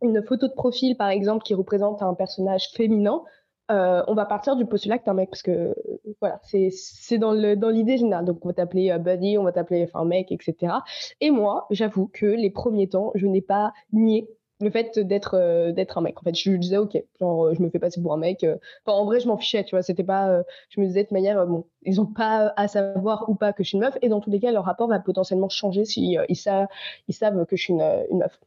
[0.03, 3.23] une photo de profil par exemple qui représente un personnage féminin,
[3.71, 5.75] euh, on va partir du postulat que t'es un mec parce que
[6.21, 8.25] voilà, c'est dans le dans l'idée générale.
[8.25, 10.75] Donc on va t'appeler euh, buddy, on va t'appeler enfin mec, etc.
[11.21, 14.29] Et moi, j'avoue que les premiers temps, je n'ai pas nié
[14.65, 16.19] le fait d'être euh, d'être un mec.
[16.19, 18.57] En fait je disais ok genre euh, je me fais passer pour un mec euh.
[18.85, 19.83] enfin en vrai je m'en fichais tu vois.
[19.83, 23.53] C'était pas je me disais de manière bon ils ont pas à savoir ou pas
[23.53, 23.97] que je suis une meuf.
[24.03, 26.67] Et dans tous les cas leur rapport va potentiellement changer si ils savent
[27.09, 28.41] ils savent que je suis une, meuf.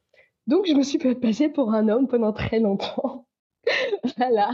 [0.48, 3.26] Donc je me suis fait passer pour un homme pendant très longtemps.
[4.18, 4.52] Voilà.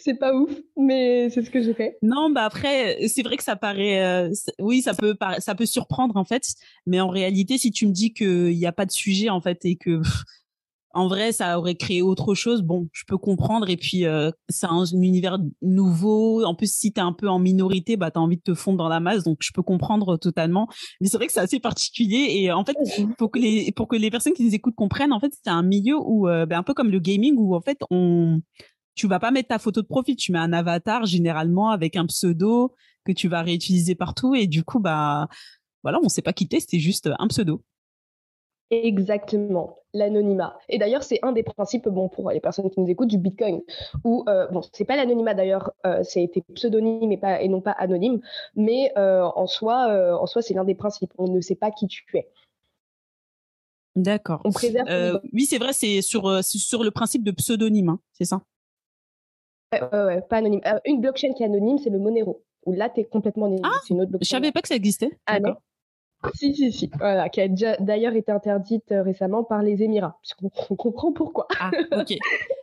[0.00, 1.96] C'est pas ouf, mais c'est ce que j'ai fait.
[2.02, 6.24] Non, bah après, c'est vrai que ça paraît, oui, ça peut, ça peut surprendre en
[6.24, 6.42] fait,
[6.86, 9.64] mais en réalité, si tu me dis qu'il n'y a pas de sujet en fait
[9.64, 10.00] et que
[10.92, 12.62] en vrai, ça aurait créé autre chose.
[12.62, 13.70] Bon, je peux comprendre.
[13.70, 16.44] Et puis, euh, c'est un, univers nouveau.
[16.44, 18.54] En plus, si tu es un peu en minorité, bah, tu as envie de te
[18.54, 19.22] fondre dans la masse.
[19.22, 20.68] Donc, je peux comprendre totalement.
[21.00, 22.40] Mais c'est vrai que c'est assez particulier.
[22.40, 22.76] Et en fait,
[23.18, 25.62] pour que les, pour que les personnes qui nous écoutent comprennent, en fait, c'est un
[25.62, 28.40] milieu où, euh, ben, un peu comme le gaming, où en fait, on,
[28.96, 30.16] tu vas pas mettre ta photo de profil.
[30.16, 32.74] Tu mets un avatar, généralement, avec un pseudo
[33.04, 34.34] que tu vas réutiliser partout.
[34.34, 35.28] Et du coup, bah,
[35.84, 36.58] voilà, on sait pas quitter.
[36.58, 37.62] C'était juste un pseudo.
[38.70, 40.56] Exactement, l'anonymat.
[40.68, 43.62] Et d'ailleurs, c'est un des principes, bon, pour les personnes qui nous écoutent, du Bitcoin,
[44.04, 47.72] où, euh, bon, c'est pas l'anonymat d'ailleurs, euh, c'est pseudonyme et, pas, et non pas
[47.72, 48.20] anonyme,
[48.54, 51.12] mais euh, en soi, euh, en soi c'est l'un des principes.
[51.18, 52.28] On ne sait pas qui tu es.
[53.96, 54.40] D'accord.
[54.44, 55.20] On préserve.
[55.32, 58.42] oui, c'est vrai, c'est sur, sur le principe de pseudonyme, hein, c'est ça?
[59.72, 60.60] Ouais, ouais, ouais, pas anonyme.
[60.84, 63.64] une blockchain qui est anonyme, c'est le Monero, où là, tu es complètement anonyme.
[63.64, 64.26] Ah, c'est une autre blockchain.
[64.26, 65.10] Je savais pas que ça existait.
[65.26, 65.56] Ah non.
[66.34, 66.90] Si, si, si.
[66.98, 67.48] Voilà, qui a
[67.80, 71.46] d'ailleurs été interdite euh, récemment par les Émirats, puisqu'on comprend pourquoi.
[71.58, 72.14] Ah, ok.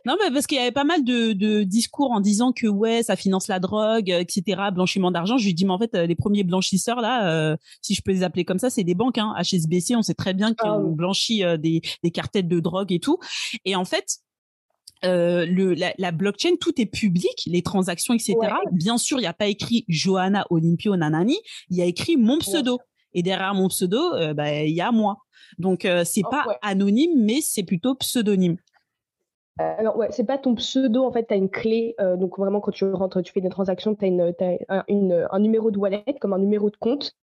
[0.06, 3.02] Non, mais parce qu'il y avait pas mal de, de, discours en disant que ouais,
[3.02, 5.38] ça finance la drogue, euh, etc., blanchiment d'argent.
[5.38, 8.22] Je lui dis, mais en fait, euh, les premiers blanchisseurs là, si je peux les
[8.22, 9.18] appeler comme ça, c'est des banques.
[9.18, 9.34] Hein.
[9.38, 13.00] HSBC, on sait très bien qu'ils ah ont blanchi des, des cartels de drogue et
[13.00, 13.18] tout.
[13.64, 14.20] Et en fait,
[15.04, 18.34] euh, le, la, la, blockchain, tout est public, les transactions, etc.
[18.72, 21.38] Bien sûr, il n'y a pas écrit Johanna Olympio Nanani,
[21.70, 22.78] il y a écrit mon pseudo.
[23.14, 25.18] Et derrière mon pseudo, euh, bah, il y a moi.
[25.58, 28.56] Donc, euh, c'est oh, pas anonyme, mais c'est plutôt pseudonyme.
[29.60, 31.96] Euh, alors, ouais, c'est pas ton pseudo, en fait, tu as une clé.
[32.16, 35.78] donc, vraiment, quand tu rentres, tu fais des transactions, tu as, une, un, numéro de
[35.78, 37.16] wallet, comme un numéro de compte.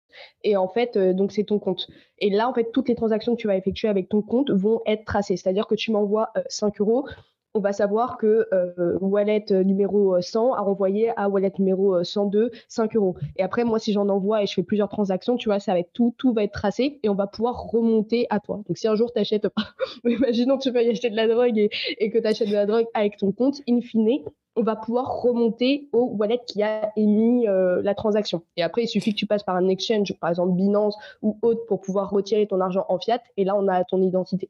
[0.43, 1.87] Et en fait, donc, c'est ton compte.
[2.19, 4.81] Et là, en fait, toutes les transactions que tu vas effectuer avec ton compte vont
[4.85, 5.37] être tracées.
[5.37, 7.07] C'est-à-dire que tu m'envoies 5 euros,
[7.55, 12.95] on va savoir que euh, wallet numéro 100 a renvoyé à wallet numéro 102 5
[12.95, 13.15] euros.
[13.37, 15.79] Et après, moi, si j'en envoie et je fais plusieurs transactions, tu vois, ça va
[15.79, 18.61] être tout, tout va être tracé et on va pouvoir remonter à toi.
[18.67, 19.47] Donc, si un jour tu achètes,
[20.05, 22.85] imaginons tu vas y acheter de la drogue et, que tu achètes de la drogue
[22.93, 24.19] avec ton compte, in fine,
[24.57, 28.43] on va pouvoir remonter au wallet qui a émis euh, la transaction.
[28.57, 31.65] Et après, il suffit que tu passes par un exchange, par exemple Binance ou autre,
[31.67, 33.21] pour pouvoir retirer ton argent en fiat.
[33.37, 34.49] Et là, on a ton identité.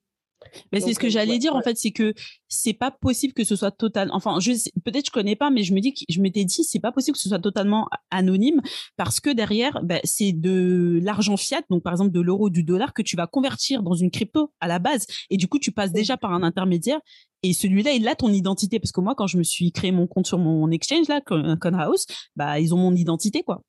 [0.72, 2.14] Mais c'est ce que j'allais dire en fait, c'est que
[2.48, 4.10] c'est pas possible que ce soit total.
[4.12, 4.52] Enfin, je
[4.84, 7.16] peut-être je connais pas, mais je me dis que je m'étais dit c'est pas possible
[7.16, 8.62] que ce soit totalement anonyme
[8.98, 12.94] parce que derrière, ben, c'est de l'argent fiat, donc par exemple de l'euro, du dollar
[12.94, 15.92] que tu vas convertir dans une crypto à la base, et du coup tu passes
[15.92, 17.00] déjà par un intermédiaire.
[17.44, 20.08] Et celui-là, il a ton identité parce que moi, quand je me suis créé mon
[20.08, 23.62] compte sur mon exchange là, Conhouse, bah ils ont mon identité quoi.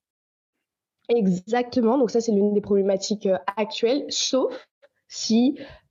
[1.08, 1.98] Exactement.
[1.98, 4.66] Donc ça, c'est l'une des problématiques euh, actuelles, sauf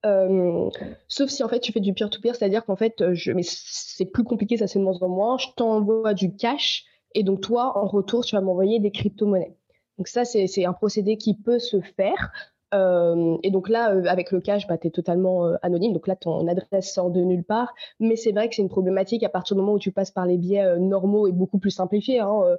[0.05, 0.69] euh,
[1.07, 4.05] sauf si en fait tu fais du peer-to-peer, c'est-à-dire qu'en fait, euh, je, mais c'est
[4.05, 7.77] plus compliqué, ça c'est de moins en moins, je t'envoie du cash et donc toi,
[7.77, 9.55] en retour, tu vas m'envoyer des crypto-monnaies.
[9.97, 12.33] Donc ça, c'est un procédé qui peut se faire.
[12.73, 15.93] Euh, et donc là, avec le cash, bah, tu es totalement anonyme.
[15.93, 17.73] Donc là, ton adresse sort de nulle part.
[18.01, 20.25] Mais c'est vrai que c'est une problématique à partir du moment où tu passes par
[20.25, 22.57] les biais normaux et beaucoup plus simplifiés, hein,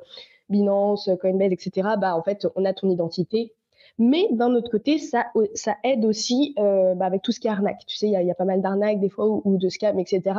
[0.49, 1.89] Binance, Coinbase, etc.
[2.01, 3.53] Bah, en fait, on a ton identité
[3.99, 7.51] mais d'un autre côté, ça, ça aide aussi euh, bah, avec tout ce qui est
[7.51, 7.85] arnaque.
[7.87, 10.39] Tu sais, il y, a pas mal d'arnaques des fois ou, de scams, etc.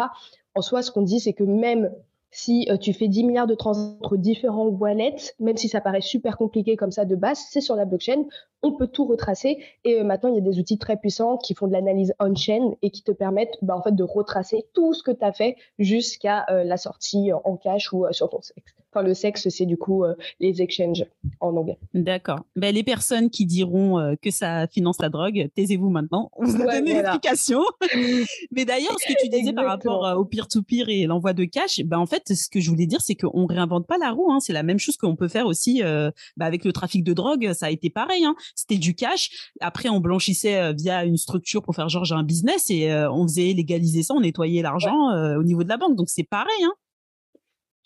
[0.56, 1.92] En soi, ce qu'on dit, c'est que même
[2.30, 6.02] si euh, tu fais 10 milliards de transactions entre différents wallets, même si ça paraît
[6.02, 8.26] super compliqué comme ça de base, c'est sur la blockchain,
[8.68, 9.58] on peut tout retracer.
[9.84, 12.74] Et euh, maintenant, il y a des outils très puissants qui font de l'analyse on-chain
[12.82, 15.56] et qui te permettent bah, en fait, de retracer tout ce que tu as fait
[15.80, 20.16] jusqu'à la sortie en cash ou sur ton sexe le sexe, c'est du coup euh,
[20.40, 21.06] les exchanges
[21.40, 21.78] en anglais.
[21.94, 22.40] D'accord.
[22.56, 26.30] Ben, les personnes qui diront euh, que ça finance la drogue, taisez-vous maintenant.
[26.38, 27.62] On vous a donné une explication.
[28.52, 31.82] Mais d'ailleurs, ce que tu disais par rapport euh, au peer-to-peer et l'envoi de cash,
[31.86, 34.32] ben, en fait, ce que je voulais dire, c'est qu'on réinvente pas la roue.
[34.32, 34.40] Hein.
[34.40, 36.12] C'est la même chose qu'on peut faire aussi ben,
[36.46, 37.52] avec le trafic de drogue.
[37.54, 38.26] Ça a été pareil.
[38.26, 38.36] Hein.
[38.58, 39.52] C'était du cash.
[39.62, 43.54] Après, on blanchissait via une structure pour faire genre j'ai un business et on faisait
[43.54, 45.96] légaliser ça, on nettoyait l'argent au niveau de la banque.
[45.96, 46.64] Donc c'est pareil.
[46.64, 46.74] Hein.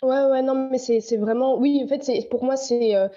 [0.04, 1.60] Ouais, ouais, non, mais c'est vraiment.
[1.60, 3.08] Oui, en fait, c'est pour moi, c'est euh,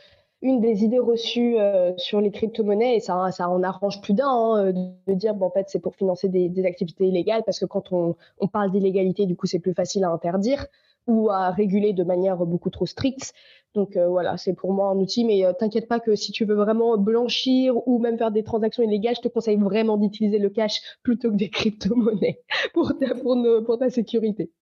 [0.44, 4.28] une des idées reçues euh, sur les crypto-monnaies et ça, ça en arrange plus d'un
[4.28, 7.64] hein, de, dire, bon, en fait, c'est pour financer des, des, activités illégales parce que
[7.64, 10.66] quand on, on parle d'illégalité, du coup, c'est plus facile à interdire
[11.06, 13.32] ou à réguler de manière beaucoup trop stricte.
[13.74, 16.54] Donc euh, voilà, c'est pour moi un outil, mais t'inquiète pas que si tu veux
[16.54, 20.80] vraiment blanchir ou même faire des transactions illégales, je te conseille vraiment d'utiliser le cash
[21.02, 22.42] plutôt que des crypto-monnaies
[22.74, 24.52] pour pour, pour ta sécurité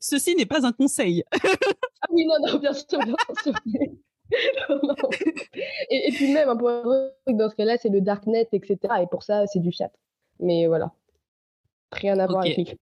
[0.00, 1.24] ceci n'est pas un conseil.
[1.32, 3.52] ah oui, non, non, bien sûr, bien sûr.
[5.90, 6.82] Et, puis même, un point
[7.26, 8.78] dans ce cas-là, c'est le darknet, etc.
[9.02, 9.90] Et pour ça, c'est du chat.
[10.40, 10.92] Mais voilà,
[11.92, 12.76] rien à voir avec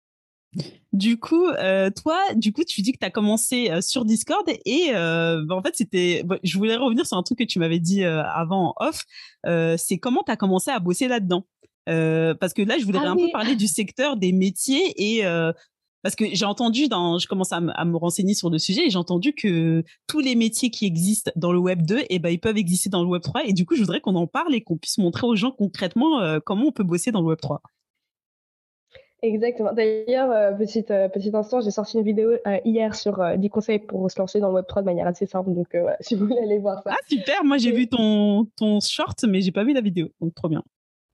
[0.92, 4.48] du coup, euh, toi, du coup, tu dis que tu as commencé euh, sur Discord
[4.48, 6.22] et euh, bah, en fait, c'était.
[6.24, 9.04] Bah, je voulais revenir sur un truc que tu m'avais dit avant en off.
[9.78, 11.46] c'est comment tu as commencé à bosser là-dedans?
[11.87, 15.24] Parce que là, je voudrais ah un peu parler du secteur des métiers et
[16.04, 18.98] parce que j'ai entendu dans, je commence à, me renseigner sur le sujet et j'ai
[18.98, 22.58] entendu que tous les métiers qui existent dans le Web 2, eh ben, ils peuvent
[22.58, 23.46] exister dans le Web 3.
[23.46, 26.20] Et du coup, je voudrais qu'on en parle et qu'on puisse montrer aux gens concrètement
[26.20, 27.62] euh, comment on peut bosser dans le Web 3.
[29.22, 29.72] Exactement.
[29.72, 32.32] D'ailleurs, euh, petit, euh, petit instant, j'ai sorti une vidéo
[32.66, 35.54] hier sur 10 conseils pour se lancer dans le Web 3 de manière assez simple.
[35.54, 36.90] Donc, si vous voulez aller voir ça.
[36.92, 37.42] Ah, super.
[37.44, 40.08] Moi, j'ai vu ton, ton short, mais j'ai pas vu la vidéo.
[40.20, 40.62] Donc, trop bien.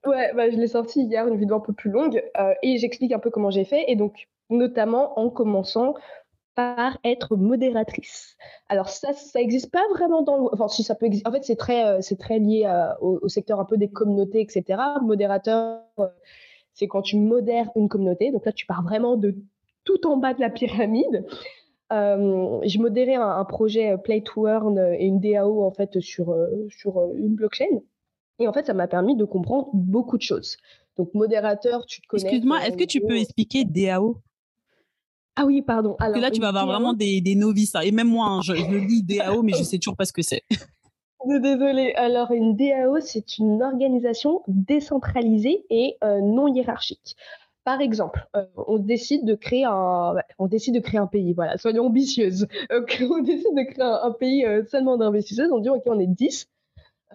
[0.04, 2.20] Ouais, bah, je l'ai sorti hier, une vidéo un peu plus longue,
[2.64, 3.84] et j'explique un peu comment j'ai fait.
[3.86, 5.94] Et donc, notamment en commençant
[6.54, 8.36] par être modératrice.
[8.68, 10.44] Alors ça, ça n'existe pas vraiment dans le...
[10.52, 11.28] Enfin, si ça peut exister.
[11.28, 14.40] En fait, c'est très, euh, c'est très lié euh, au, secteur un peu des communautés,
[14.40, 14.80] etc.
[15.02, 16.08] Modérateur, euh,
[16.74, 18.30] c'est quand tu modères une communauté.
[18.32, 19.36] Donc là, tu pars vraiment de
[19.84, 21.24] tout en bas de la pyramide.
[21.92, 26.36] Euh, j'ai modéré un, projet Play to Earn et une DAO en fait sur,
[26.68, 27.80] sur une blockchain.
[28.38, 30.56] Et en fait, ça m'a permis de comprendre beaucoup de choses.
[30.96, 32.22] Donc, modérateur, tu te connais.
[32.22, 34.18] Excuse-moi, est-ce que tu peux expliquer DAO
[35.36, 35.96] ah oui, pardon.
[36.00, 37.74] Alors, que là, tu vas avoir vraiment des, novices.
[37.74, 37.80] Hein.
[37.82, 40.22] Et même moi, hein, je, le dis DAO, mais je sais toujours pas ce que
[40.22, 40.42] c'est.
[41.26, 41.92] Désolée.
[41.96, 47.16] Alors, une DAO, c'est une organisation décentralisée et euh, non hiérarchique.
[47.64, 51.34] Par exemple, euh, on décide de créer un, on décide de créer un pays.
[51.34, 52.46] Voilà, soyons ambitieuses.
[52.70, 55.48] on décide de créer un, pays euh, seulement d'investisseurs.
[55.52, 56.48] On dit ok, on est 10.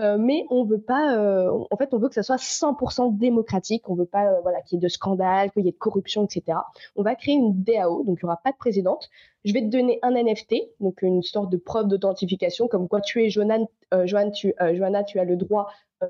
[0.01, 3.89] Euh, mais on veut pas, euh, en fait, on veut que ça soit 100% démocratique.
[3.89, 6.25] On veut pas, euh, voilà, qu'il y ait de scandales, qu'il y ait de corruption,
[6.25, 6.57] etc.
[6.95, 9.09] On va créer une DAO, donc il y aura pas de présidente.
[9.45, 13.23] Je vais te donner un NFT, donc une sorte de preuve d'authentification, comme quoi tu
[13.23, 13.59] es Joanna,
[14.33, 15.67] tu as le droit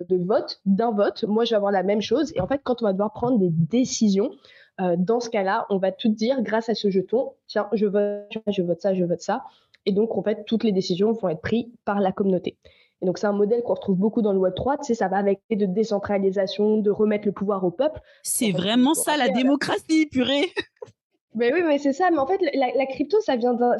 [0.10, 1.24] de vote, d'un vote.
[1.26, 2.32] Moi, je vais avoir la même chose.
[2.36, 4.32] Et en fait, quand on va devoir prendre des décisions,
[4.80, 7.34] dans ce cas-là, on va tout dire grâce à ce jeton.
[7.48, 9.43] Tiens, je vote, je vote ça, je vote ça.
[9.86, 12.58] Et donc, en fait, toutes les décisions vont être prises par la communauté.
[13.01, 14.77] Et donc, c'est un modèle qu'on retrouve beaucoup dans le Web3.
[14.79, 17.99] Tu sais, ça va avec de décentralisation, de remettre le pouvoir au peuple.
[18.23, 20.45] C'est vraiment ça, la démocratie, purée.
[21.38, 22.10] Mais oui, mais c'est ça.
[22.12, 23.73] Mais en fait, la, crypto, ça vient d'un,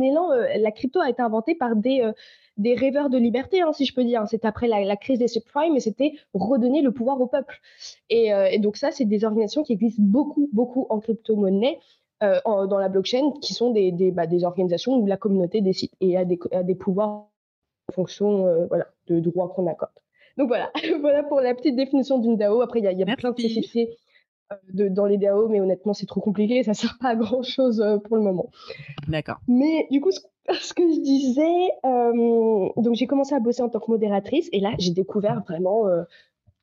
[0.00, 0.30] élan.
[0.30, 2.12] Euh, la crypto a été inventée par des, euh,
[2.56, 4.22] des rêveurs de liberté, hein, si je peux dire.
[4.28, 7.60] C'était après la, crise des subprimes, et c'était redonner le pouvoir au peuple.
[8.10, 11.80] Et, et donc ça, c'est des organisations qui existent beaucoup, beaucoup en crypto-monnaie.
[12.20, 16.16] dans la blockchain, qui sont des, des, bah, des, organisations où la communauté décide et
[16.16, 17.26] a des, a des pouvoirs
[17.92, 19.92] fonction voilà, de droits qu'on accorde.
[20.36, 20.70] Donc voilà,
[21.00, 22.60] voilà pour la petite définition d'une DAO.
[22.60, 23.96] Après, il y a, y a plein de spécificités
[24.52, 27.42] euh, de, dans les DAO, mais honnêtement, c'est trop compliqué, ça sert pas à grand
[27.42, 28.50] chose euh, pour le moment.
[29.08, 29.38] D'accord.
[29.48, 30.10] Mais du coup,
[30.50, 34.60] ce, que je disais, euh, donc j'ai commencé à bosser en tant que modératrice, et
[34.60, 35.84] là, j'ai découvert vraiment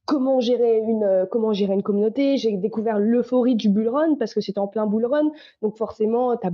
[0.05, 2.37] comment gérer une comment gérer une communauté.
[2.37, 5.31] J'ai découvert l'euphorie du bull run parce que c'était en plein bull run,
[5.61, 6.51] donc forcément, tu as,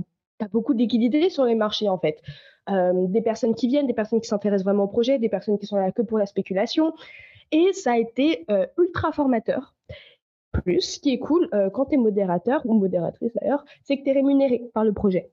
[0.50, 2.20] beaucoup de liquidités sur les marchés en fait.
[2.68, 5.76] des personnes qui viennent, des personnes qui s'intéressent vraiment au projet, des personnes qui sont
[5.76, 6.92] là que pour la spéculation.
[7.50, 8.46] Et ça a été
[8.76, 9.74] ultra formateur
[10.52, 14.04] plus, ce qui est cool euh, quand tu es modérateur ou modératrice d'ailleurs, c'est que
[14.04, 15.30] tu es rémunéré par le projet.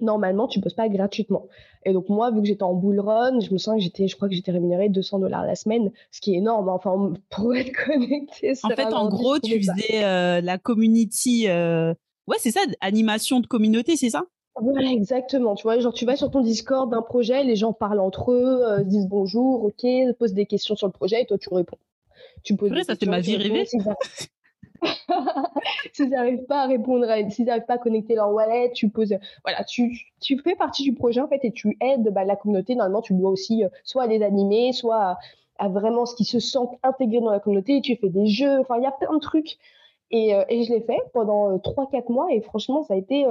[0.00, 1.48] Normalement, tu poses pas gratuitement.
[1.84, 4.14] Et donc moi, vu que j'étais en bull run, je me sens que j'étais, je
[4.14, 6.68] crois que j'étais rémunéré 200 dollars la semaine, ce qui est énorme.
[6.68, 6.74] Hein.
[6.74, 8.52] Enfin, pour être connecté.
[8.62, 11.48] En fait, en gros, tu faisais euh, la community.
[11.48, 11.92] Euh,
[12.28, 14.24] ouais, c'est ça, animation de communauté, c'est ça?
[14.62, 15.54] Voilà, exactement.
[15.54, 18.82] Tu vois, genre, tu vas sur ton Discord d'un projet, les gens parlent entre eux,
[18.84, 19.86] disent bonjour, ok,
[20.18, 21.78] posent des questions sur le projet et toi, tu réponds.
[22.42, 23.66] Tu poses vrai, ça, c'est ma vie rêvée.
[25.92, 29.64] s'ils n'arrivent pas à répondre, s'ils n'arrivent pas à connecter leur wallet, tu poses, voilà,
[29.64, 32.74] tu, tu fais partie du projet en fait et tu aides bah, la communauté.
[32.74, 35.18] Normalement, tu dois aussi euh, soit les animer, soit
[35.58, 37.80] à, vraiment ce qui se sentent intégrés dans la communauté.
[37.82, 39.58] Tu fais des jeux, enfin, il y a plein de trucs.
[40.10, 43.26] Et, euh, et je l'ai fait pendant 3-4 euh, mois et franchement, ça a été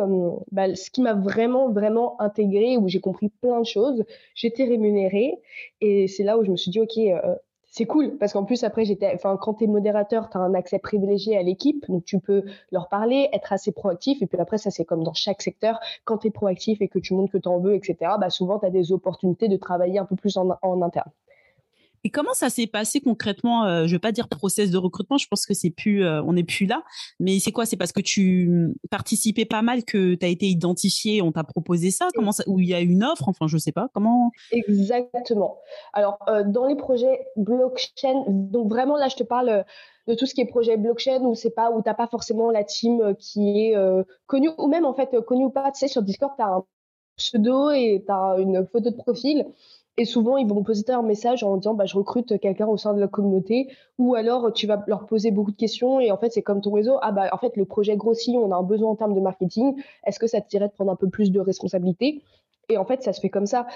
[0.52, 4.06] bah, ce qui m'a vraiment, vraiment intégré, où j'ai compris plein de choses.
[4.36, 5.40] J'étais rémunérée
[5.82, 6.98] et c'est là où je me suis dit, OK,
[7.72, 8.18] c'est cool.
[8.18, 11.38] Parce qu'en plus après j'étais enfin quand tu es modérateur tu as un accès privilégié
[11.38, 14.22] à l'équipe donc tu peux leur parler être assez proactif.
[14.22, 15.80] Et puis après ça c'est comme dans chaque secteur.
[16.06, 18.60] Quand tu es proactif et que tu montres que tu en veux etc bah souvent
[18.60, 21.12] tu as des opportunités de travailler un peu plus en interne
[22.04, 25.28] et comment ça s'est passé concrètement euh, Je veux pas dire process de recrutement, je
[25.28, 26.84] pense que c'est plus, euh, on n'est plus là.
[27.20, 27.66] Mais c'est quoi?
[27.66, 31.92] C'est parce que tu participais pas mal que tu as été identifié, on t'a proposé
[31.92, 32.08] ça?
[32.16, 33.28] Comment ça Ou il y a une offre?
[33.28, 33.90] Enfin, je sais pas.
[33.94, 34.32] Comment?
[34.52, 35.58] Exactement.
[35.94, 39.66] Alors, euh, dans les projets blockchain, donc vraiment là, je te parle
[40.08, 42.64] de tout ce qui est projet blockchain où c'est pas où t'as pas forcément la
[42.64, 43.76] team qui est
[44.26, 45.72] connue ou même en fait connue ou pas.
[45.72, 46.64] Tu sais, sur Discord, tu as un
[47.20, 49.46] pseudo et tu as une photo de profil.
[50.00, 52.94] Et souvent, ils vont poser un message en disant bah, Je recrute quelqu'un au sein
[52.94, 53.68] de la communauté.
[53.98, 56.00] Ou alors, tu vas leur poser beaucoup de questions.
[56.00, 58.50] Et en fait, c'est comme ton réseau Ah, bah, en fait, le projet grossit, on
[58.54, 59.76] a un besoin en termes de marketing.
[60.06, 62.24] Est-ce que ça te dirait de prendre un peu plus de responsabilité?
[62.70, 63.68] Et en fait, ça se fait comme ça.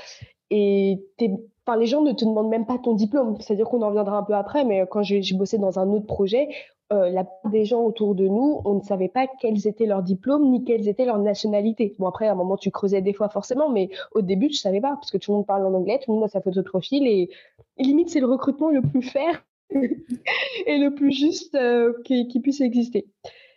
[0.50, 3.36] Et les gens ne te demandent même pas ton diplôme.
[3.42, 4.64] C'est-à-dire qu'on en reviendra un peu après.
[4.64, 6.48] Mais quand j'ai bossé dans un autre projet,
[6.92, 10.04] euh, la plupart des gens autour de nous, on ne savait pas quels étaient leurs
[10.04, 11.96] diplômes ni quelles étaient leurs nationalités.
[11.98, 14.82] Bon, après, à un moment, tu creusais des fois forcément, mais au début, tu savais
[14.82, 16.62] pas, parce que tout le monde parle en anglais, tout le monde a sa photo
[16.62, 17.30] de profil, et,
[17.78, 23.08] limite, c'est le recrutement le plus fair et le plus juste euh, qui, puisse exister.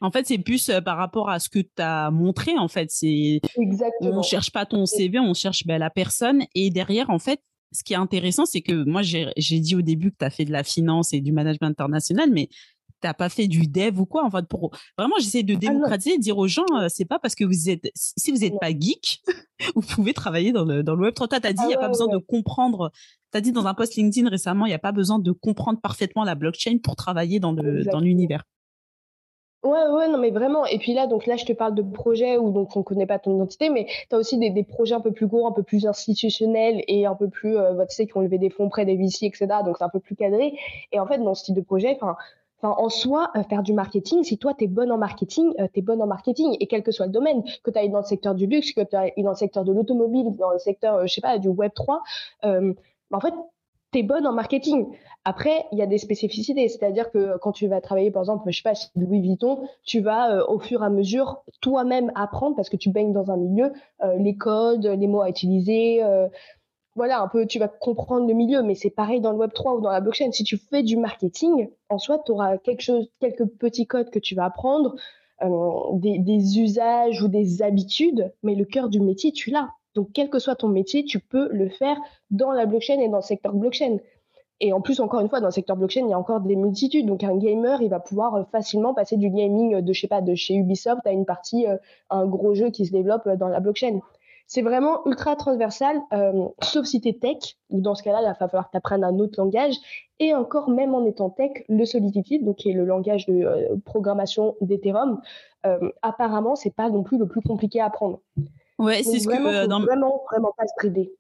[0.01, 2.57] En fait, c'est plus euh, par rapport à ce que tu as montré.
[2.57, 4.19] En fait, c'est Exactement.
[4.19, 6.45] on cherche pas ton CV, on cherche ben, la personne.
[6.55, 7.41] Et derrière, en fait,
[7.73, 10.45] ce qui est intéressant, c'est que moi, j'ai dit au début que tu as fait
[10.45, 12.49] de la finance et du management international, mais
[13.01, 16.19] t'as pas fait du dev ou quoi en fait pour vraiment j'essaie de ah démocratiser
[16.19, 19.23] dire aux gens euh, c'est pas parce que vous êtes si vous n'êtes pas geek
[19.75, 21.79] vous pouvez travailler dans le dans le web 3 t'as dit il ah y a
[21.79, 22.91] pas besoin de comprendre
[23.33, 25.81] tu as dit dans un post LinkedIn récemment il y a pas besoin de comprendre
[25.81, 28.45] parfaitement la blockchain pour travailler dans le dans l'univers
[29.67, 30.65] Ouais, ouais, non, mais vraiment.
[30.67, 33.19] Et puis là, donc là, je te parle de projets où donc on connaît pas
[33.19, 35.65] ton identité, mais tu as aussi des, des, projets un peu plus gros, un peu
[35.65, 38.69] plus institutionnels et un peu plus, euh, bah, tu sais, qui ont levé des fonds
[38.69, 39.49] près des VC, etc.
[39.65, 40.57] Donc c'est un peu plus cadré.
[40.93, 42.17] Et en fait, dans ce type de projet, enfin,
[42.63, 45.81] En soi, euh, faire du marketing, si toi, tu es bonne en marketing, euh, tu
[45.81, 46.57] es bonne en marketing.
[46.59, 48.81] Et quel que soit le domaine, que tu ailles dans le secteur du luxe, que
[48.81, 51.49] tu ailles dans le secteur de l'automobile, dans le secteur, euh, je sais pas, du
[51.49, 52.03] Web 3,
[52.43, 52.49] bah,
[53.13, 53.35] en fait,
[53.93, 54.87] tu es bonne en marketing.
[55.25, 58.57] Après, il y a des spécificités, c'est-à-dire que quand tu vas travailler, par exemple, je
[58.57, 62.69] sais pas, chez Louis Vuitton, tu vas au fur et à mesure toi-même apprendre parce
[62.69, 63.73] que tu baignes dans un milieu,
[64.19, 66.03] les codes, les mots à utiliser,
[66.97, 69.77] voilà, un peu, tu vas comprendre le milieu, mais c'est pareil dans le Web 3
[69.77, 70.33] ou dans la blockchain.
[70.33, 74.19] Si tu fais du marketing, en soi, tu auras quelque chose, quelques petits codes que
[74.19, 74.97] tu vas apprendre,
[75.43, 79.69] euh, des, usages ou des habitudes, mais le cœur du métier, tu l'as.
[79.95, 81.99] Donc, quel que soit ton métier, tu peux le faire
[82.31, 83.99] dans la blockchain et dans le secteur blockchain.
[84.61, 86.57] Et en plus, encore une fois, dans le secteur blockchain, il y a encore des
[86.57, 87.05] multitudes.
[87.05, 90.23] Donc, un gamer, il va pouvoir euh, facilement passer du gaming de, je sais pas,
[90.23, 91.77] de chez Ubisoft à une partie, euh,
[92.09, 94.01] un gros jeu qui se développe dans la blockchain.
[94.49, 98.27] C'est vraiment ultra transversal, euh, sauf si tu es tech, ou dans ce cas-là, il
[98.27, 99.75] va falloir que tu apprennes un autre langage.
[100.21, 103.77] Et encore, même en étant tech, le Solidity, donc qui est le langage de euh,
[103.85, 105.21] programmation d'Ethereum,
[105.67, 108.21] euh, apparemment, c'est pas non plus le plus compliqué à apprendre.
[108.79, 109.81] Ouais, c'est ce que dans...
[109.81, 111.13] vraiment, vraiment pas se brider.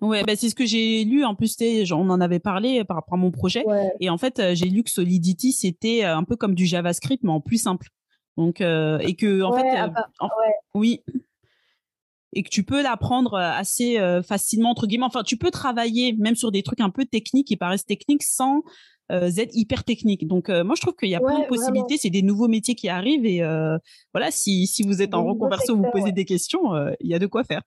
[0.00, 1.24] Ouais, bah, c'est ce que j'ai lu.
[1.24, 3.64] En plus, genre, on en avait parlé par rapport à mon projet.
[4.00, 7.40] Et en fait, j'ai lu que Solidity, c'était un peu comme du JavaScript, mais en
[7.40, 7.88] plus simple.
[8.36, 9.92] Donc, et que, en fait,
[10.74, 11.02] oui.
[12.38, 15.06] Et que tu peux l'apprendre assez facilement, entre guillemets.
[15.06, 18.62] Enfin, tu peux travailler même sur des trucs un peu techniques qui paraissent techniques sans
[19.08, 20.28] être hyper technique.
[20.28, 21.96] Donc, moi, je trouve qu'il y a plein de possibilités.
[21.96, 23.24] C'est des nouveaux métiers qui arrivent.
[23.24, 23.40] Et
[24.12, 27.26] voilà, si, si vous êtes en reconversion, vous posez des questions, il y a de
[27.26, 27.62] quoi faire.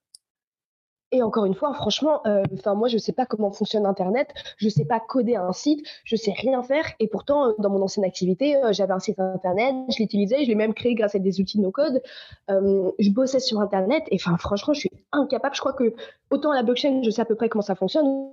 [1.12, 4.70] Et encore une fois, franchement, euh, enfin moi je sais pas comment fonctionne Internet, je
[4.70, 6.86] sais pas coder un site, je sais rien faire.
[7.00, 10.50] Et pourtant, euh, dans mon ancienne activité, euh, j'avais un site Internet, je l'utilisais, je
[10.50, 12.02] l'ai même créé grâce à des outils no code.
[12.48, 15.56] je bossais sur Internet et enfin franchement, je suis incapable.
[15.56, 15.96] Je crois que
[16.30, 18.32] autant la blockchain, je sais à peu près comment ça fonctionne,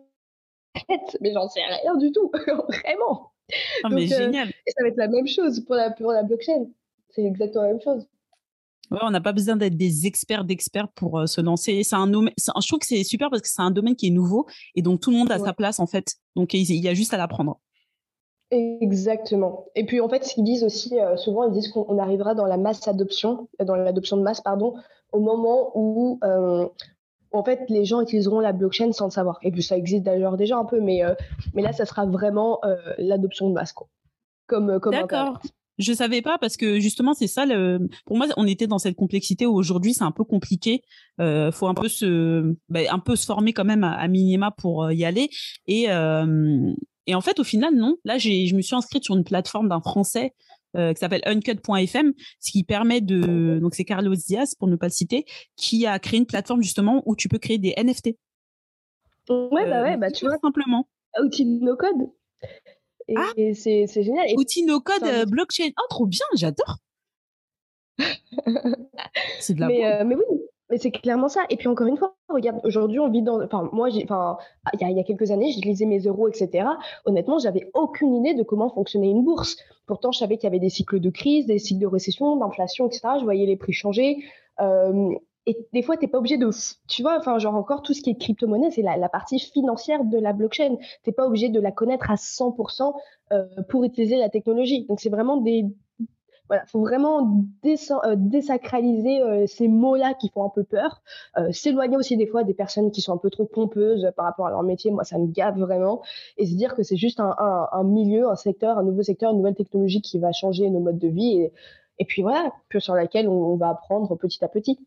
[1.20, 2.30] mais j'en sais rien du tout,
[2.68, 3.32] vraiment.
[3.84, 4.48] Ah, mais génial.
[4.48, 6.66] et ça va être la même chose pour la pour la blockchain.
[7.08, 8.06] C'est exactement la même chose.
[8.90, 11.82] Ouais, on n'a pas besoin d'être des experts d'experts pour euh, se lancer.
[11.82, 14.46] C'est un je trouve que c'est super parce que c'est un domaine qui est nouveau
[14.74, 16.14] et donc tout le monde a sa place en fait.
[16.36, 17.60] Donc il y a juste à l'apprendre.
[18.52, 19.66] Exactement.
[19.74, 22.46] Et puis en fait, ce qu'ils disent aussi euh, souvent, ils disent qu'on arrivera dans
[22.46, 24.74] la masse adoption, dans l'adoption de masse, pardon,
[25.10, 26.68] au moment où euh,
[27.32, 29.38] en fait les gens utiliseront la blockchain sans le savoir.
[29.42, 31.02] Et puis ça existe d'ailleurs déjà un peu, mais
[31.54, 32.60] mais là, ça sera vraiment
[32.98, 33.88] l'adoption de masse, quoi.
[34.46, 35.40] Comme comme D'accord.
[35.78, 37.88] Je savais pas parce que justement c'est ça le.
[38.06, 40.82] Pour moi, on était dans cette complexité où aujourd'hui c'est un peu compliqué.
[41.20, 44.84] Euh, faut un peu se, bah, un peu se former quand même à, minima pour
[44.84, 45.28] euh, y aller.
[45.66, 46.72] Et euh,
[47.06, 47.96] et en fait au final non.
[48.04, 50.34] Là j'ai, je me suis inscrite sur une plateforme d'un français
[50.76, 53.58] euh, qui s'appelle uncut.fm, ce qui permet de.
[53.60, 55.24] Donc c'est Carlos Diaz pour ne pas le citer,
[55.56, 58.16] qui a créé une plateforme justement où tu peux créer des NFT.
[59.28, 60.88] Ouais bah ouais bah tu vois simplement.
[61.22, 62.10] Outil de no code.
[63.14, 63.30] Ah!
[63.36, 64.26] Et, c'est, génial.
[64.36, 65.70] Outil no code euh, blockchain.
[65.78, 66.78] Oh, trop bien, j'adore.
[69.40, 70.24] c'est de la mais, euh, mais oui,
[70.70, 71.42] mais c'est clairement ça.
[71.48, 73.42] Et puis encore une fois, regarde, aujourd'hui, on vit dans.
[73.42, 74.36] Enfin, moi, j'ai, enfin,
[74.74, 76.68] il y, a, quelques années, j'utilisais mes euros, etc.
[77.04, 79.56] Honnêtement, j'avais aucune idée de comment fonctionnait une bourse.
[79.86, 82.86] Pourtant, je savais qu'il y avait des cycles de crise, des cycles de récession, d'inflation,
[82.86, 83.02] etc.
[83.20, 84.18] Je voyais les prix changer.
[84.60, 85.14] Euh,
[85.46, 86.50] et des fois, tu n'es pas obligé de,
[86.88, 90.18] tu vois, enfin, genre encore tout ce qui est crypto-monnaie, c'est la, partie financière de
[90.18, 90.76] la blockchain.
[90.76, 92.94] Tu n'es pas obligé de la connaître à 100%
[93.32, 94.86] euh, pour utiliser la technologie.
[94.86, 95.66] Donc, c'est vraiment des,
[96.48, 101.00] voilà, faut vraiment euh, désacraliser euh, ces mots-là qui font un peu peur.
[101.52, 104.50] S'éloigner aussi des fois des personnes qui sont un peu trop pompeuses par rapport à
[104.50, 104.90] leur métier.
[104.90, 106.02] Moi, ça me gave vraiment.
[106.38, 109.54] Et se dire que c'est juste un, milieu, un secteur, un nouveau secteur, une nouvelle
[109.54, 111.48] technologie qui va changer nos modes de vie.
[111.98, 114.80] Et, puis voilà, sur laquelle on va apprendre petit à petit.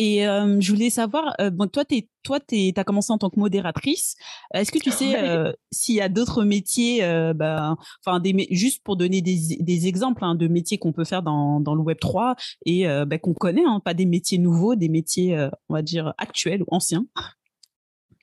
[0.00, 2.38] Et euh, je voulais savoir, euh, bon, toi, tu toi,
[2.76, 4.14] as commencé en tant que modératrice.
[4.54, 7.02] Est-ce que tu sais euh, s'il y a d'autres métiers,
[7.34, 7.74] bah,
[8.04, 11.58] enfin, des, juste pour donner des, des exemples hein, de métiers qu'on peut faire dans,
[11.58, 15.36] dans le Web 3 et bah, qu'on connaît, hein, pas des métiers nouveaux, des métiers,
[15.68, 17.06] on va dire, actuels ou anciens?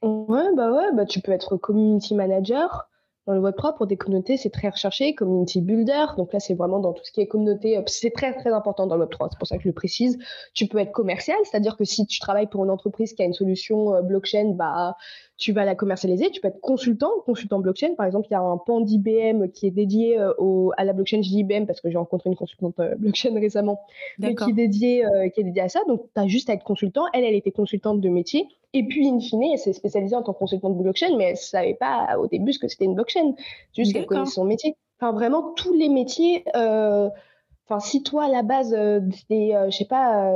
[0.01, 2.87] Ouais, bah ouais, bah tu peux être community manager,
[3.25, 6.05] dans le Web3, pour des communautés, c'est très recherché, community builder.
[6.17, 7.77] Donc là, c'est vraiment dans tout ce qui est communauté.
[7.77, 9.29] Euh, c'est très, très important dans le Web3.
[9.31, 10.17] C'est pour ça que je le précise.
[10.53, 13.33] Tu peux être commercial, c'est-à-dire que si tu travailles pour une entreprise qui a une
[13.33, 14.95] solution euh, blockchain, bah,
[15.37, 16.31] tu vas la commercialiser.
[16.31, 17.95] Tu peux être consultant, consultant blockchain.
[17.95, 20.93] Par exemple, il y a un pan d'IBM qui est dédié euh, au, à la
[20.93, 21.19] blockchain.
[21.19, 23.81] d'IBM parce que j'ai rencontré une consultante euh, blockchain récemment,
[24.19, 25.81] qui est, dédiée, euh, qui est dédiée à ça.
[25.87, 27.03] Donc, tu as juste à être consultant.
[27.13, 28.47] Elle, elle était consultante de métier.
[28.73, 31.31] Et puis, in fine, elle s'est spécialisée en tant que consultante de blockchain, mais elle
[31.31, 33.33] ne savait pas au début ce que c'était une blockchain.
[33.75, 34.75] Juste qu'elle connaissait son métier.
[34.99, 36.45] Enfin, vraiment, tous les métiers.
[36.53, 40.31] Enfin, si toi, à la base, euh, je sais pas,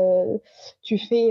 [0.82, 1.30] tu fais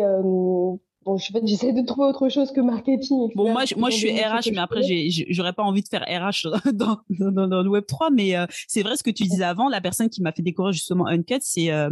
[1.09, 3.31] bon, je j'essaie de trouver autre chose que marketing.
[3.35, 4.83] Bon, moi, je, moi, je suis RH, mais après,
[5.31, 8.97] j'aurais pas envie de faire RH dans, dans, le Web 3, mais euh, c'est vrai
[8.97, 9.69] ce que tu disais avant.
[9.69, 11.91] La personne qui m'a fait découvrir justement Uncut, c'est euh,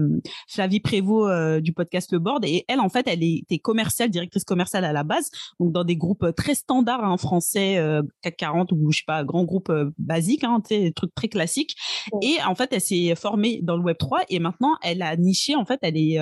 [0.48, 4.44] Flavie Prévost euh, du podcast Le Board, et elle, en fait, elle était commerciale, directrice
[4.44, 7.78] commerciale à la base, donc dans des groupes très standards en hein, français,
[8.22, 11.74] CAC 40 ou je sais pas, grands groupes basiques, hein, des trucs très classiques.
[12.22, 15.54] Et en fait, elle s'est formée dans le Web 3 et maintenant, elle a niché.
[15.56, 16.18] En fait, elle est,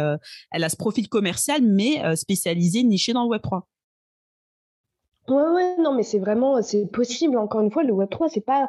[0.53, 3.67] elle a ce profil commercial, mais spécialisé niché dans le Web 3.
[5.29, 7.39] Ouais, ouais, non, mais c'est vraiment, c'est possible.
[7.39, 8.69] Encore une fois, le Web 3, c'est pas,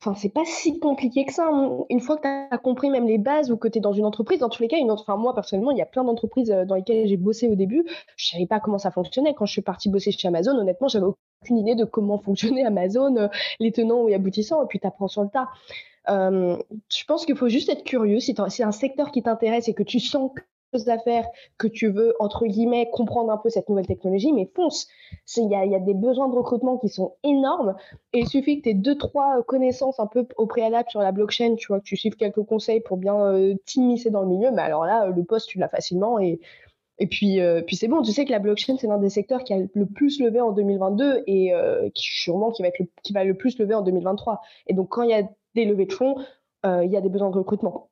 [0.00, 1.46] enfin, c'est pas si compliqué que ça.
[1.50, 1.84] Hein.
[1.90, 4.06] Une fois que tu as compris même les bases ou que tu es dans une
[4.06, 6.64] entreprise, dans tous les cas, une enfin, moi, personnellement, il y a plein d'entreprises euh,
[6.64, 7.84] dans lesquelles j'ai bossé au début.
[8.16, 9.34] Je savais pas comment ça fonctionnait.
[9.34, 11.06] Quand je suis partie bosser chez Amazon, honnêtement, j'avais
[11.42, 15.08] aucune idée de comment fonctionnait Amazon, euh, les tenants et aboutissants, et puis tu apprends
[15.08, 15.48] sur le tas.
[16.08, 16.56] Euh,
[16.88, 18.20] je pense qu'il faut juste être curieux.
[18.20, 20.30] Si c'est un secteur qui t'intéresse et que tu sens
[20.72, 20.96] à
[21.58, 24.86] que tu veux, entre guillemets, comprendre un peu cette nouvelle technologie, mais fonce.
[25.36, 27.74] Il y a, des besoins de recrutement qui sont énormes
[28.12, 31.12] et il suffit que tu aies deux, trois connaissances un peu au préalable sur la
[31.12, 34.50] blockchain, tu vois, que tu suives quelques conseils pour bien euh, t'immiscer dans le milieu,
[34.50, 36.40] mais alors là, le poste, tu l'as facilement et,
[36.98, 39.42] Et puis, euh, puis c'est bon, tu sais que la blockchain, c'est l'un des secteurs
[39.44, 42.86] qui a le plus levé en 2022 et euh, qui sûrement qui va, être le,
[43.02, 44.40] qui va le plus lever en 2023.
[44.66, 45.22] Et donc, quand il y a
[45.54, 46.16] des levées de fonds,
[46.64, 47.89] il y a des besoins de recrutement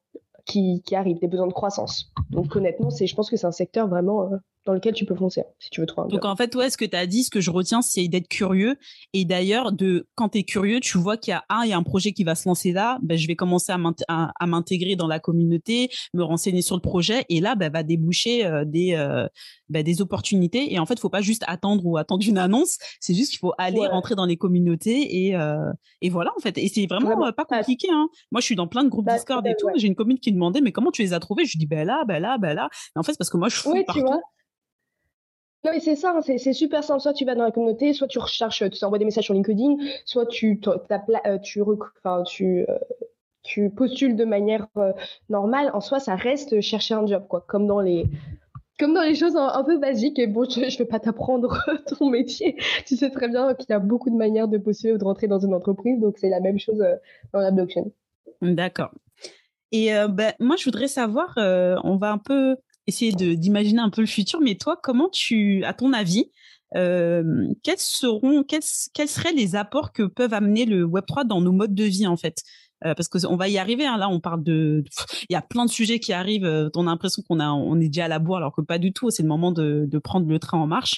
[0.48, 2.12] qui, qui arrivent, des besoins de croissance.
[2.30, 4.30] Donc, honnêtement, je pense que c'est un secteur vraiment
[4.68, 6.76] dans lequel tu peux foncer si tu veux trouver un Donc en fait, ouais, ce
[6.76, 8.76] que tu as dit, ce que je retiens, c'est d'être curieux.
[9.14, 11.72] Et d'ailleurs, de quand tu es curieux, tu vois qu'il y a un, il y
[11.72, 15.06] a un projet qui va se lancer là, ben, je vais commencer à m'intégrer dans
[15.06, 19.26] la communauté, me renseigner sur le projet, et là, ben, va déboucher euh, des euh,
[19.70, 20.74] ben, des opportunités.
[20.74, 23.54] Et en fait, faut pas juste attendre ou attendre une annonce, c'est juste qu'il faut
[23.56, 26.58] aller rentrer dans les communautés et euh, et voilà en fait.
[26.58, 27.88] Et c'est vraiment, pas compliqué.
[27.90, 28.10] Hein.
[28.32, 29.68] Moi, je suis dans plein de groupes Discord et tout.
[29.76, 31.46] J'ai une commune qui me demandait mais comment tu les as trouvés?
[31.46, 32.68] Je dis ben là, ben là, ben là.
[32.96, 34.04] en fait, c'est parce que moi, je fous partout.
[35.64, 37.00] Non, mais c'est ça, hein, c'est super simple.
[37.00, 39.76] Soit tu vas dans la communauté, soit tu recherches, tu envoies des messages sur LinkedIn,
[40.04, 41.60] soit tu, euh, tu,
[42.68, 42.78] euh,
[43.42, 44.92] tu postules de manière euh,
[45.28, 45.70] normale.
[45.74, 47.44] En soi, ça reste chercher un job, quoi.
[47.48, 48.06] Comme dans les,
[48.78, 50.20] comme dans les choses un, peu basiques.
[50.20, 51.58] Et bon, je ne vais pas t'apprendre
[51.98, 52.56] ton métier.
[52.86, 55.26] Tu sais très bien qu'il y a beaucoup de manières de postuler ou de rentrer
[55.26, 55.98] dans une entreprise.
[55.98, 56.78] Donc, c'est la même chose
[57.32, 57.86] dans la blockchain.
[58.42, 58.92] D'accord.
[59.72, 62.56] Et ben, moi, je voudrais savoir, on va un peu
[62.88, 64.40] essayer d'imaginer un peu le futur.
[64.40, 66.30] Mais toi, comment tu, à ton avis,
[66.74, 68.62] euh, quels seront, quels,
[68.94, 72.06] quels, seraient les apports que peuvent amener le Web 3 dans nos modes de vie
[72.06, 72.42] en fait?
[72.84, 73.86] Euh, parce qu'on va y arriver.
[73.86, 74.84] Hein, là, on parle de,
[75.28, 76.44] il y a plein de sujets qui arrivent.
[76.44, 78.78] Euh, on a l'impression qu'on a, on est déjà à la bourre, alors que pas
[78.78, 79.10] du tout.
[79.10, 80.94] C'est le moment de, de prendre le train en marche.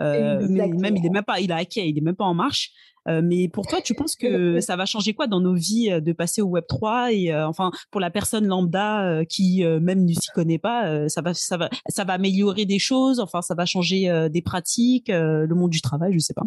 [0.00, 2.34] Euh, mais même il est même pas, il a hacké, il est même pas en
[2.34, 2.70] marche.
[3.08, 6.00] Euh, mais pour toi, tu penses que ça va changer quoi dans nos vies euh,
[6.00, 10.28] de passer au Web 3 et enfin pour la personne lambda qui même ne s'y
[10.34, 13.20] connaît pas, ça va, ça va, ça va améliorer des choses.
[13.20, 16.44] Enfin, ça va changer des pratiques, le monde du travail, je sais pas.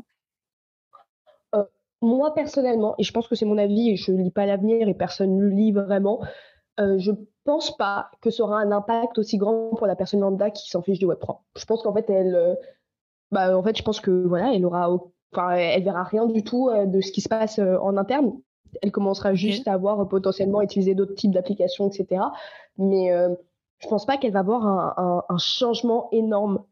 [2.01, 4.93] moi personnellement, et je pense que c'est mon avis et je lis pas l'avenir et
[4.93, 6.21] personne ne le lit vraiment.
[6.77, 7.11] je
[7.45, 10.81] pense pas que ça aura un impact aussi grand pour la personne lambda qui s'en
[10.81, 11.43] fiche du Web 3.
[11.57, 12.57] Je pense qu'en fait, elle,
[13.31, 14.89] bah, en fait, je pense que voilà, elle aura,
[15.33, 18.33] enfin, elle verra rien du tout euh, de ce qui se passe euh, en interne.
[18.81, 22.21] Elle commencera juste à voir potentiellement utiliser d'autres types d'applications, etc.
[22.77, 23.29] Mais euh,
[23.79, 26.63] je pense pas qu'elle va avoir un, un, changement énorme.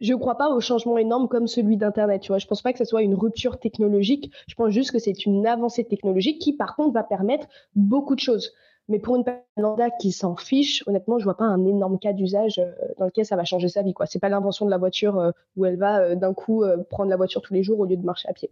[0.00, 2.22] Je crois pas au changement énorme comme celui d'Internet.
[2.22, 4.32] Tu vois, je pense pas que ce soit une rupture technologique.
[4.48, 7.46] Je pense juste que c'est une avancée technologique qui, par contre, va permettre
[7.76, 8.52] beaucoup de choses.
[8.88, 12.58] Mais pour une personne qui s'en fiche, honnêtement, je vois pas un énorme cas d'usage
[12.58, 13.94] euh, dans lequel ça va changer sa vie.
[13.94, 14.06] Quoi.
[14.06, 17.16] C'est pas l'invention de la voiture euh, où elle va euh, d'un coup prendre la
[17.16, 18.50] voiture tous les jours au lieu de marcher à pied.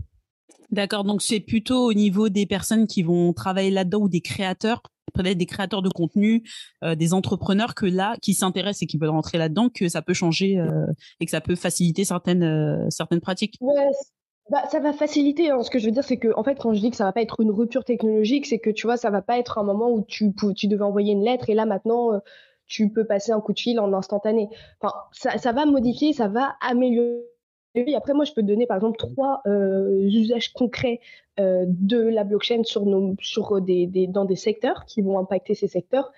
[0.70, 4.82] D'accord, donc c'est plutôt au niveau des personnes qui vont travailler là-dedans ou des créateurs,
[5.12, 6.44] peut-être des créateurs de contenu,
[6.82, 10.64] des entrepreneurs que là, qui s'intéressent et qui veulent rentrer là-dedans, que ça peut changer
[11.20, 13.56] et que ça peut faciliter certaines certaines pratiques.
[13.60, 13.90] Ouais,
[14.50, 15.50] bah, ça va faciliter.
[15.50, 15.62] Hein.
[15.62, 17.12] Ce que je veux dire, c'est que, en fait, quand je dis que ça va
[17.12, 19.90] pas être une rupture technologique, c'est que tu vois, ça va pas être un moment
[19.90, 22.18] où tu, tu devais envoyer une lettre et là maintenant, euh,
[22.66, 24.48] tu peux passer un coup de fil en instantané.
[24.80, 27.22] Enfin, ça, ça va modifier, ça va améliorer.
[27.74, 31.00] Et après, moi, je peux te donner par exemple trois euh, usages concrets
[31.40, 35.54] euh, de la blockchain sur nos, sur des, des, dans des secteurs qui vont impacter
[35.54, 36.12] ces secteurs.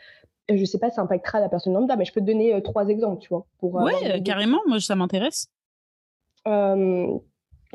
[0.53, 2.89] Je sais pas si ça impactera la personne lambda, mais je peux te donner trois
[2.89, 3.47] exemples, tu vois.
[3.59, 4.61] Pour, ouais, carrément.
[4.67, 5.49] Moi, ça m'intéresse.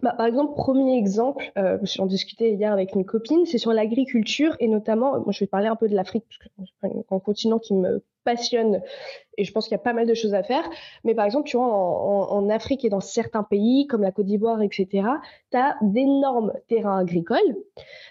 [0.01, 4.55] Bah, par exemple, premier exemple, euh, j'en discutais hier avec une copine, c'est sur l'agriculture
[4.59, 7.59] et notamment, moi je vais parler un peu de l'Afrique, parce que c'est un continent
[7.59, 8.81] qui me passionne
[9.39, 10.69] et je pense qu'il y a pas mal de choses à faire.
[11.05, 14.61] Mais par exemple, tu vois, en, Afrique et dans certains pays comme la Côte d'Ivoire,
[14.61, 15.07] etc.,
[15.51, 17.55] tu as d'énormes terrains agricoles.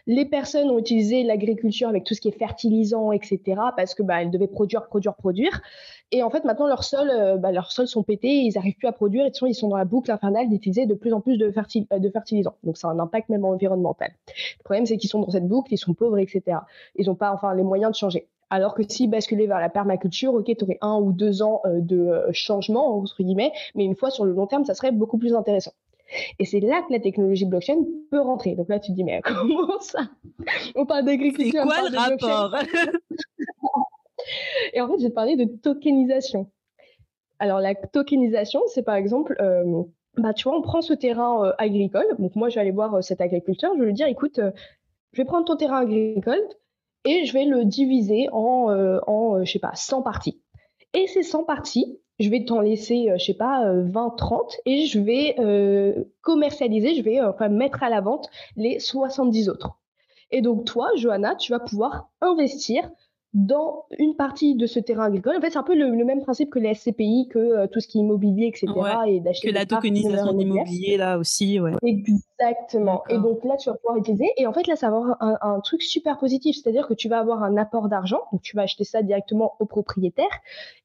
[0.06, 4.22] Les personnes ont utilisé l'agriculture avec tout ce qui est fertilisant, etc., parce que bah,
[4.22, 5.60] elles devaient produire, produire, produire.
[6.12, 9.26] Et en fait, maintenant, leurs sols, euh, bah, sont pétés, ils n'arrivent plus à produire,
[9.26, 12.10] et ils sont dans la boucle infernale d'utiliser de plus en plus de, euh, de
[12.10, 12.54] fertilisants.
[12.64, 14.12] Donc, ça a un impact même environnemental.
[14.58, 16.58] Le problème, c'est qu'ils sont dans cette boucle, ils sont pauvres, etc.
[16.94, 18.28] Ils n'ont pas enfin les moyens de changer.
[18.50, 21.80] Alors que si basculer vers la permaculture, ok, tu aurais un ou deux ans euh,
[21.80, 25.18] de euh, changement, entre guillemets, mais une fois sur le long terme, ça serait beaucoup
[25.18, 25.72] plus intéressant.
[26.38, 28.54] Et c'est là que la technologie blockchain peut rentrer.
[28.54, 30.08] Donc là, tu te dis, mais comment ça?
[30.74, 31.62] On parle d'agriculture.
[31.62, 32.56] C'est quoi le rapport?
[34.72, 36.50] Et en fait, je vais te parler de tokenisation.
[37.38, 39.82] Alors, la tokenisation, c'est par exemple, euh,
[40.16, 42.06] bah, tu vois, on prend ce terrain agricole.
[42.18, 43.72] Donc, moi, je vais aller voir cet agriculteur.
[43.74, 44.40] Je vais lui dire, écoute,
[45.12, 46.42] je vais prendre ton terrain agricole
[47.04, 50.40] et je vais le diviser en, euh, en euh, 100 parties.
[50.94, 54.86] Et ces 100 parties, je vais t'en laisser, euh, je sais pas, 20, 30, et
[54.86, 55.36] je vais
[56.22, 59.70] commercialiser, je vais enfin mettre à la vente les 70 autres.
[60.30, 62.90] Et donc toi, Johanna, tu vas pouvoir investir
[63.38, 65.36] dans une partie de ce terrain agricole.
[65.36, 67.86] En fait, c'est un peu le, même principe que les SCPI, que euh, tout ce
[67.86, 68.66] qui est immobilier, etc.
[69.06, 71.60] et d'acheter que la tokenisation d'immobilier, là aussi.
[71.60, 71.72] Ouais.
[71.82, 73.04] Exactement.
[73.08, 74.28] Et donc là, tu vas pouvoir utiliser.
[74.38, 76.56] Et en fait, là, ça va avoir un, un truc super positif.
[76.56, 78.22] C'est-à-dire que tu vas avoir un apport d'argent.
[78.32, 80.40] Donc, tu vas acheter ça directement au propriétaire.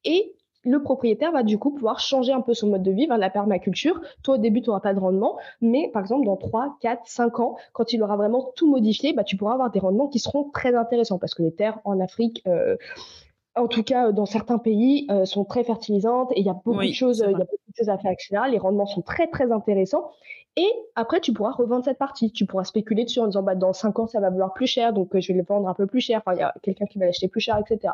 [0.05, 0.35] Et
[0.65, 3.29] le propriétaire va du coup pouvoir changer un peu son mode de vie vers la
[3.29, 3.99] permaculture.
[4.23, 7.39] Toi, au début, tu n'auras pas de rendement, mais par exemple, dans 3, 4, 5
[7.39, 10.49] ans, quand il aura vraiment tout modifié, bah, tu pourras avoir des rendements qui seront
[10.51, 12.77] très intéressants parce que les terres en Afrique, euh,
[13.55, 16.81] en tout cas dans certains pays, euh, sont très fertilisantes et il y a beaucoup
[16.81, 18.43] de choses, il y a beaucoup de choses à faire, etc.
[18.49, 20.11] Les rendements sont très très intéressants.
[20.55, 22.31] Et après, tu pourras revendre cette partie.
[22.31, 24.93] Tu pourras spéculer dessus en disant, bah, dans 5 ans, ça va valoir plus cher,
[24.93, 26.21] donc euh, je vais le vendre un peu plus cher.
[26.23, 27.93] Enfin, il y a quelqu'un qui va l'acheter plus cher, etc.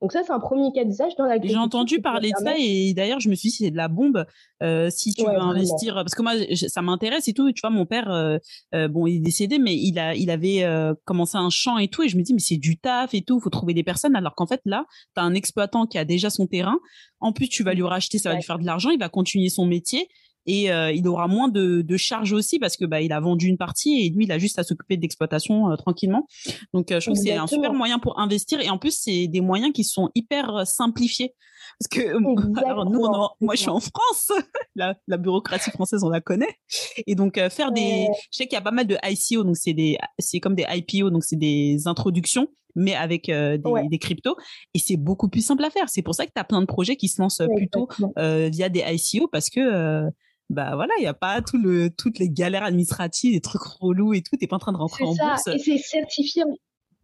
[0.00, 3.20] Donc ça, c'est un premier cas d'usage dans J'ai entendu parler de ça et d'ailleurs,
[3.20, 4.24] je me suis dit, c'est de la bombe
[4.62, 5.94] euh, si tu veux investir.
[5.94, 7.52] Parce que moi, ça m'intéresse et tout.
[7.52, 8.38] Tu vois, mon père, euh,
[8.74, 10.66] euh, bon, il est décédé, mais il a, il avait
[11.04, 12.02] commencé un champ et tout.
[12.02, 13.40] Et je me dis, mais c'est du taf et tout.
[13.40, 14.16] faut trouver des personnes.
[14.16, 16.78] Alors qu'en fait, là, tu as un exploitant qui a déjà son terrain.
[17.20, 18.88] En plus, tu vas lui racheter, ça va lui faire de l'argent.
[18.90, 20.08] Il va continuer son métier
[20.50, 23.46] et euh, il aura moins de, de charges aussi parce que bah il a vendu
[23.46, 26.26] une partie et lui il a juste à s'occuper de l'exploitation euh, tranquillement.
[26.74, 29.28] Donc euh, je trouve que c'est un super moyen pour investir et en plus c'est
[29.28, 31.36] des moyens qui sont hyper simplifiés.
[31.78, 32.00] Parce que
[32.66, 33.06] alors nous
[33.40, 34.32] moi je suis en France,
[34.74, 36.58] la, la, bureaucratie française on la connaît.
[37.06, 39.72] Et donc faire des je sais qu'il y a pas mal de ICO donc c'est
[39.72, 44.36] des c'est comme des IPO donc c'est des introductions mais avec des, des, cryptos.
[44.74, 45.88] Et c'est beaucoup plus simple à faire.
[45.88, 48.84] C'est pour ça que tu as plein de projets qui se lancent plutôt via des
[48.88, 50.10] ICO parce que
[50.50, 54.14] bah voilà, il n'y a pas tout le, toutes les galères administratives, les trucs relous
[54.14, 55.28] et tout, t'es pas en train de rentrer en ça.
[55.28, 55.46] bourse.
[55.46, 56.42] Et c'est certifié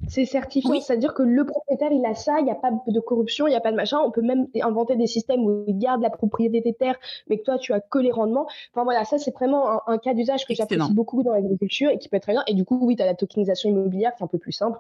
[0.09, 3.47] c'est certifié, c'est-à-dire que le propriétaire, il a ça, il n'y a pas de corruption,
[3.47, 3.99] il n'y a pas de machin.
[4.05, 7.45] On peut même inventer des systèmes où il garde la propriété des terres, mais que
[7.45, 8.47] toi, tu as que les rendements.
[8.73, 12.11] Enfin voilà, ça, c'est vraiment un, cas d'usage que j'apprécie beaucoup dans l'agriculture et qui
[12.11, 12.45] peut être très bien.
[12.47, 14.79] Et du coup, oui, tu as la tokenisation immobilière qui est un peu plus simple.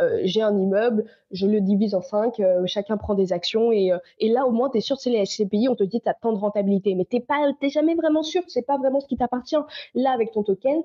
[0.00, 3.92] Euh, j'ai un immeuble, je le divise en cinq, euh, chacun prend des actions et,
[3.92, 6.08] euh, et là, au moins, tu es sûr, c'est les SCPI, on te dit tu
[6.08, 9.16] as tant de rentabilité, mais tu n'es jamais vraiment sûr, c'est pas vraiment ce qui
[9.16, 9.56] t'appartient.
[9.94, 10.82] Là, avec ton token,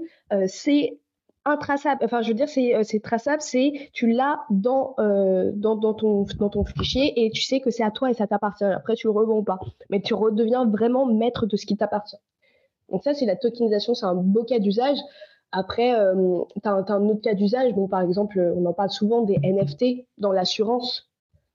[0.47, 0.97] c'est
[1.47, 2.03] intraçable.
[2.03, 6.25] Enfin, je veux dire, c'est, euh, traçable, c'est tu l'as dans, euh, dans, dans, ton,
[6.37, 8.63] dans ton fichier et tu sais que c'est à toi et ça t'appartient.
[8.63, 9.59] Après, tu le revends pas.
[9.89, 12.17] Mais tu redeviens vraiment maître de ce qui t'appartient.
[12.89, 14.97] Donc ça, c'est la tokenisation, c'est un beau cas d'usage.
[15.51, 17.73] Après, euh, tu as, un autre cas d'usage.
[17.73, 21.09] Bon, par exemple, on en parle souvent des NFT dans l'assurance.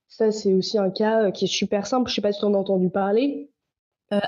[0.09, 2.11] Ça, c'est aussi un cas qui est super simple.
[2.11, 3.51] Je sais pas si tu en as entendu parler.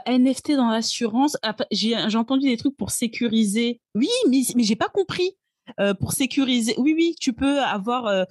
[0.07, 1.37] NFT dans l'assurance,
[1.71, 3.81] j'ai entendu des trucs pour sécuriser.
[3.95, 5.37] Oui, mais, mais j'ai pas compris.
[5.81, 6.75] Euh, pour sécuriser.
[6.79, 8.07] Oui, oui, tu peux avoir.
[8.07, 8.25] Euh,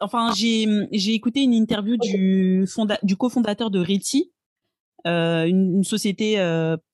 [0.00, 2.98] enfin, j'ai j'ai écouté une interview du fonda...
[3.02, 4.32] du cofondateur de Riti,
[5.06, 6.36] euh, une, société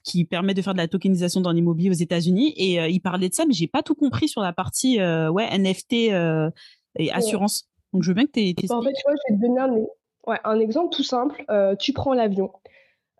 [0.04, 3.34] qui permet de faire de la tokenisation dans l'immobilier aux États-Unis, et il parlait de
[3.34, 7.68] ça, mais j'ai pas tout compris sur la partie ouais NFT et assurance.
[7.92, 9.72] Donc je veux bien que tu En fait, tu vois, je vais te donner un,
[10.26, 11.44] ouais, un exemple tout simple.
[11.78, 12.50] tu prends l'avion.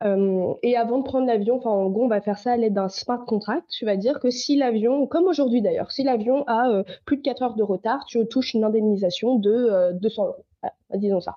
[0.04, 2.74] Euh, et avant de prendre l'avion, enfin en gros, on va faire ça à l'aide
[2.74, 3.64] d'un smart contract.
[3.70, 7.22] Tu vas dire que si l'avion, comme aujourd'hui d'ailleurs, si l'avion a euh, plus de
[7.22, 10.44] 4 heures de retard, tu touches une indemnisation de 200 euh, euros.
[10.94, 11.36] disons ça.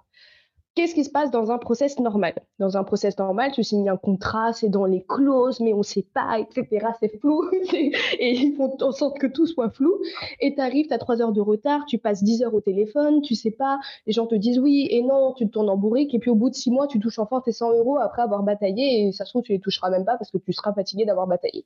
[0.74, 2.34] Qu'est-ce qui se passe dans un process normal?
[2.58, 5.84] Dans un process normal, tu signes un contrat, c'est dans les clauses, mais on ne
[5.84, 6.88] sait pas, etc.
[6.98, 7.44] C'est flou.
[7.74, 10.00] et ils font en sorte que tout soit flou.
[10.40, 13.22] Et tu arrives, tu as 3 heures de retard, tu passes 10 heures au téléphone,
[13.22, 16.14] tu sais pas, les gens te disent oui et non, tu te tournes en bourrique,
[16.14, 18.44] et puis au bout de 6 mois, tu touches enfin tes 100 euros après avoir
[18.44, 21.04] bataillé, et ça se trouve, tu les toucheras même pas parce que tu seras fatigué
[21.04, 21.66] d'avoir bataillé.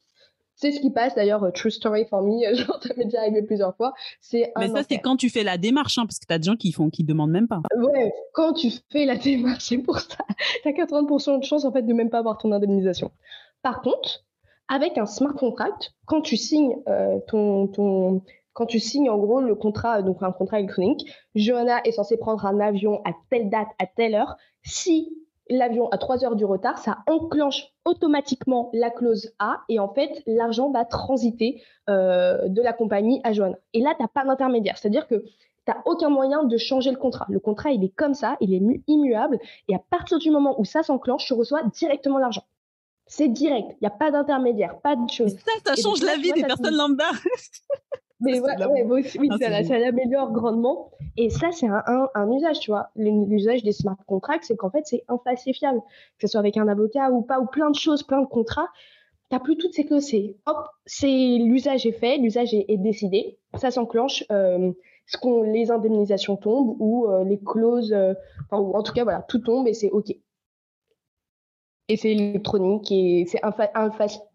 [0.56, 3.44] C'est ce qui passe d'ailleurs, euh, True Story for Me, genre ça m'est déjà arrivé
[3.44, 3.94] plusieurs fois.
[4.22, 6.46] C'est Mais ça, c'est quand tu fais la démarche, hein, parce que tu as des
[6.46, 7.62] gens qui font, qui demandent même pas.
[7.78, 10.18] Ouais, quand tu fais la démarche, c'est pour ça.
[10.64, 13.12] Tu as 80% de chance en fait de même pas avoir ton indemnisation.
[13.62, 14.24] Par contre,
[14.68, 19.42] avec un smart contract, quand tu signes euh, ton, ton, quand tu signes en gros
[19.42, 23.68] le contrat, donc un contrat électronique, Johanna est censée prendre un avion à telle date,
[23.80, 24.38] à telle heure.
[24.64, 25.14] Si
[25.50, 30.24] l'avion a 3 heures du retard, ça enclenche automatiquement la clause A et en fait,
[30.26, 33.58] l'argent va transiter euh, de la compagnie à Joanna.
[33.74, 34.78] Et là, tu n'as pas d'intermédiaire.
[34.78, 37.26] C'est-à-dire que tu n'as aucun moyen de changer le contrat.
[37.30, 39.40] Le contrat, il est comme ça, il est immuable.
[39.68, 42.44] Et à partir du moment où ça s'enclenche, tu reçois directement l'argent.
[43.08, 45.36] C'est direct, il n'y a pas d'intermédiaire, pas de chose.
[45.38, 47.06] ça, ça change la vie des personnes lambda.
[48.22, 48.56] Mais ouais,
[49.20, 50.92] oui, ah, ça, l'améliore grandement.
[51.18, 52.90] Et ça, c'est un, un, usage, tu vois.
[52.96, 55.82] L'usage des smart contracts, c'est qu'en fait, c'est infalsifiable.
[56.18, 58.70] Que ce soit avec un avocat ou pas, ou plein de choses, plein de contrats.
[59.30, 60.06] T'as plus toutes ces clauses.
[60.06, 63.38] C'est hop, c'est l'usage est fait, l'usage est, décidé.
[63.56, 64.24] Ça s'enclenche.
[64.32, 64.72] Euh,
[65.08, 68.14] ce qu'on, les indemnisations tombent ou euh, les clauses, euh,
[68.50, 70.16] enfin, ou en tout cas, voilà, tout tombe et c'est OK.
[71.88, 73.42] Et c'est électronique et c'est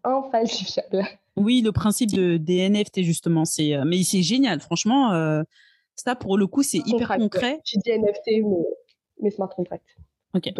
[0.03, 1.03] infalsifiable.
[1.37, 3.45] Oui, le principe de, des NFT, justement.
[3.45, 4.59] c'est euh, mais c'est génial.
[4.59, 5.43] Franchement, euh,
[5.95, 7.59] ça, pour le coup, c'est hyper concret.
[7.63, 8.45] J'ai dit NFT,
[9.21, 9.85] mais, smart contract.
[10.33, 10.51] Ok.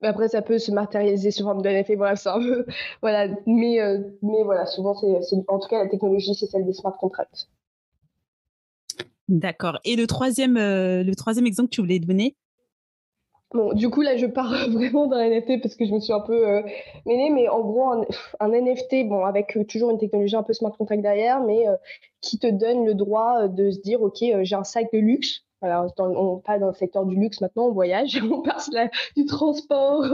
[0.00, 1.96] Après, ça peut se matérialiser sous forme de NFT.
[1.96, 2.64] Voilà, c'est un peu.
[3.02, 3.28] Voilà.
[3.46, 6.96] Mais, euh, mais voilà, souvent, c'est, en tout cas, la technologie, c'est celle des smart
[6.96, 7.48] contracts.
[9.28, 9.78] D'accord.
[9.84, 12.34] Et le troisième, le troisième exemple que tu voulais donner
[13.54, 16.20] Bon, du coup, là, je pars vraiment d'un NFT parce que je me suis un
[16.20, 16.62] peu euh,
[17.06, 17.88] mêlée, mais en gros,
[18.40, 21.76] un, NFT, bon, avec euh, toujours une technologie un peu smart contract derrière, mais euh,
[22.20, 25.44] qui te donne le droit de se dire, OK, j'ai un sac de luxe.
[25.60, 28.70] Voilà, on passe dans le secteur du luxe maintenant, on voyage, on passe
[29.16, 30.04] du transport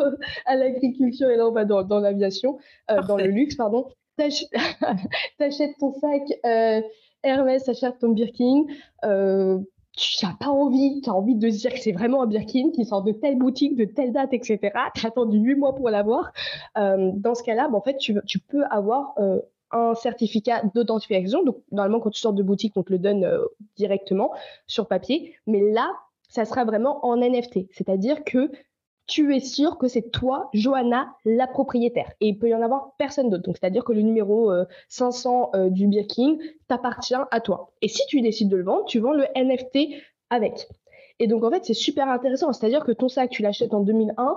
[0.47, 2.59] à l'agriculture et là, on va dans, dans l'aviation,
[2.89, 3.89] dans le luxe, pardon.
[4.17, 6.23] T'achètes ton sac
[7.25, 8.65] Hermès, t'achètes ton Birkin
[9.97, 12.85] tu n'as pas envie, tu as envie de dire que c'est vraiment un Birkin qui
[12.85, 14.59] sort de telle boutique, de telle date, etc.
[14.95, 16.33] Tu as attendu huit mois pour l'avoir.
[16.77, 19.41] Euh, dans ce cas-là, ben, en fait, tu, tu peux avoir euh,
[19.71, 21.45] un certificat d'authentification.
[21.45, 23.45] Donc, normalement, quand tu sors de boutique, on te le donne euh,
[23.77, 24.33] directement
[24.67, 25.35] sur papier.
[25.47, 25.91] Mais là,
[26.29, 27.67] ça sera vraiment en NFT.
[27.71, 28.51] C'est-à-dire que
[29.07, 32.13] tu es sûr que c'est toi, Johanna, la propriétaire.
[32.21, 33.43] Et il peut y en avoir personne d'autre.
[33.43, 34.53] Donc, c'est-à-dire que le numéro
[34.89, 36.37] 500 euh, euh, du Birkin
[36.69, 37.73] t'appartient à toi.
[37.83, 39.95] Et si tu décides de le vendre, tu vends le NFT
[40.31, 40.69] avec.
[41.19, 42.53] Et donc, en fait, c'est super intéressant.
[42.53, 44.37] C'est-à-dire que ton sac, tu l'achètes en 2001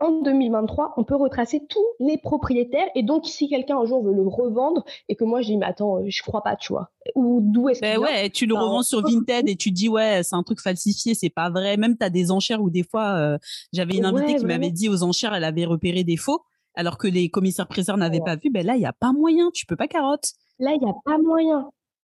[0.00, 2.86] en 2023, on peut retracer tous les propriétaires.
[2.94, 5.66] Et donc, si quelqu'un un jour veut le revendre et que moi je dis, mais
[5.66, 6.90] attends, je crois pas, tu vois.
[7.14, 10.36] Ou d'où est-ce ben ouais, tu le revends sur Vinted et tu dis, ouais, c'est
[10.36, 11.76] un truc falsifié, c'est pas vrai.
[11.76, 13.38] Même tu as des enchères où des fois, euh,
[13.72, 16.42] j'avais une invitée qui m'avait dit aux enchères, elle avait repéré des faux,
[16.74, 18.50] alors que les commissaires priseurs n'avaient pas vu.
[18.50, 20.32] Ben là, il y a pas moyen, tu peux pas carotte.
[20.60, 21.70] Là, il y a pas moyen.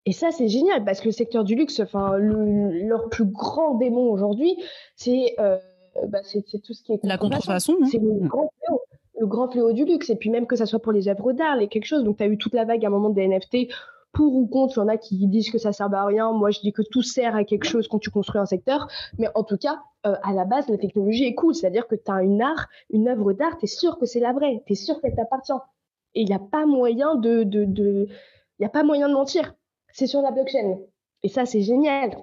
[0.07, 4.11] Et ça, c'est génial parce que le secteur du luxe, enfin, leur plus grand démon
[4.11, 4.57] aujourd'hui,
[4.97, 5.59] c'est euh, euh,
[6.07, 7.77] bah, c'est tout ce qui est la contrefaçon.
[7.83, 7.89] Hein.
[7.91, 8.81] C'est le grand fléau
[9.19, 10.11] le grand fléau du luxe.
[10.11, 12.05] Et puis même que ça soit pour les œuvres d'art, les quelque chose.
[12.05, 13.73] Donc tu as eu toute la vague à un moment des NFT.
[14.13, 16.33] Pour ou contre, il y en a qui disent que ça sert à rien.
[16.33, 18.89] Moi, je dis que tout sert à quelque chose quand tu construis un secteur.
[19.19, 21.55] Mais en tout cas, euh, à la base, la technologie est cool.
[21.55, 24.33] C'est-à-dire que tu as une art, une œuvre d'art, tu es sûr que c'est la
[24.33, 24.63] vraie.
[24.67, 25.53] Tu es sûr qu'elle t'appartient.
[26.15, 28.09] Et il n'y a pas moyen de, de, de...
[28.59, 29.55] Y a pas moyen de mentir.
[29.93, 30.79] C'est sur la blockchain.
[31.23, 32.17] Et ça, c'est génial.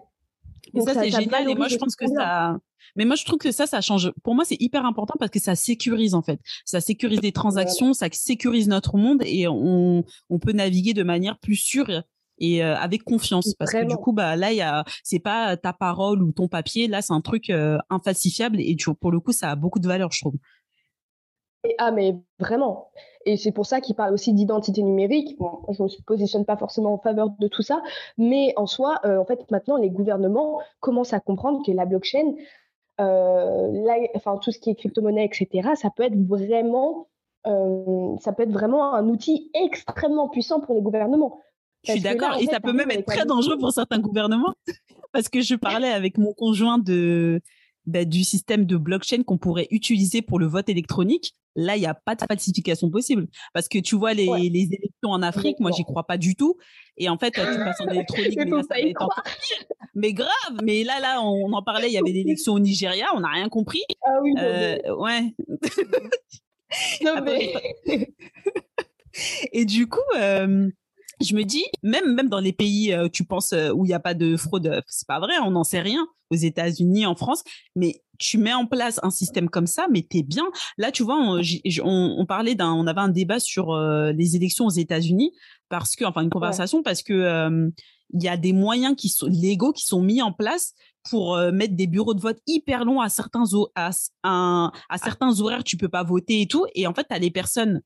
[0.73, 1.49] Et ça, c'est génial.
[1.49, 2.57] Et moi, je pense que ça,
[2.95, 4.11] mais moi, je trouve que ça, ça change.
[4.23, 6.39] Pour moi, c'est hyper important parce que ça sécurise, en fait.
[6.65, 11.37] Ça sécurise les transactions, ça sécurise notre monde et on, on peut naviguer de manière
[11.39, 12.03] plus sûre
[12.37, 15.55] et euh, avec confiance parce que du coup bah là il y a c'est pas
[15.55, 19.31] ta parole ou ton papier là c'est un truc euh, infalsifiable et pour le coup
[19.31, 20.35] ça a beaucoup de valeur je trouve
[21.77, 22.89] ah mais vraiment
[23.25, 25.37] et c'est pour ça qu'il parle aussi d'identité numérique.
[25.39, 27.81] Bon, je ne me positionne pas forcément en faveur de tout ça,
[28.17, 32.35] mais en soi, euh, en fait, maintenant, les gouvernements commencent à comprendre que la blockchain,
[32.99, 33.85] euh,
[34.15, 37.07] enfin, tout ce qui est crypto-monnaie, etc., ça peut être vraiment,
[37.47, 41.41] euh, ça peut être vraiment un outil extrêmement puissant pour les gouvernements.
[41.83, 44.53] Je suis d'accord, et ça peut même être très dangereux pour certains gouvernements,
[45.11, 47.41] parce que je parlais avec mon conjoint de,
[47.85, 51.33] bah, du système de blockchain qu'on pourrait utiliser pour le vote électronique.
[51.55, 53.27] Là, il n'y a pas de falsification possible.
[53.53, 56.57] Parce que tu vois, les, les élections en Afrique, moi, j'y crois pas du tout.
[56.97, 59.09] Et en fait, tu passes en électronique, mais, là, ça va être.
[59.93, 63.07] Mais grave, mais là, là, on en parlait, il y avait des élections au Nigeria,
[63.15, 63.83] on n'a rien compris.
[64.05, 65.33] Ah oui, euh, ouais.
[67.03, 67.53] non, mais...
[69.53, 70.69] Et du coup, euh,
[71.21, 73.93] je me dis, même, même dans les pays, euh, tu penses, euh, où il n'y
[73.93, 76.05] a pas de fraude, c'est pas vrai, on n'en sait rien,
[76.35, 77.43] aux États-Unis, en France,
[77.75, 80.45] mais tu mets en place un système comme ça, mais t'es bien.
[80.77, 81.41] Là, tu vois, on,
[81.83, 85.33] on, parlait d'un, on avait un débat sur euh, les élections aux États-Unis,
[85.69, 87.71] parce que, enfin, une conversation, parce que
[88.13, 90.73] il y a des moyens qui sont légaux qui sont mis en place
[91.09, 93.89] pour mettre des bureaux de vote hyper longs à certains à,
[94.23, 96.67] à, certains horaires tu peux pas voter et tout.
[96.75, 97.81] Et en fait tu as les personnes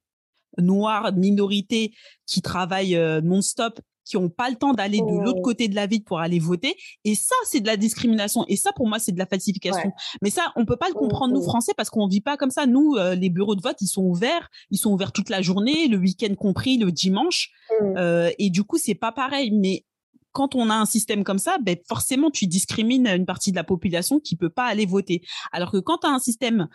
[0.58, 1.94] noires, minorités
[2.26, 5.44] qui travaillent euh, non-stop, qui n'ont pas le temps d'aller de l'autre oh.
[5.44, 6.76] côté de la ville pour aller voter.
[7.04, 8.46] Et ça, c'est de la discrimination.
[8.48, 9.92] Et ça, pour moi, c'est de la falsification.
[10.22, 11.50] Mais ça, on peut pas le comprendre, nous, oh.
[11.50, 12.66] Français, parce qu'on vit pas comme ça.
[12.66, 14.50] Nous, euh, les bureaux de vote, ils sont ouverts.
[14.72, 17.52] Ils sont ouverts toute la journée, le week-end compris, le dimanche.
[17.82, 17.98] Mmh.
[17.98, 19.52] Euh, et du coup, c'est pas pareil.
[19.52, 19.86] Mais
[20.32, 23.64] quand on a un système comme ça, ben forcément tu discrimines une partie de la
[23.64, 25.22] population qui peut pas aller voter.
[25.52, 26.68] Alors que quand tu as un système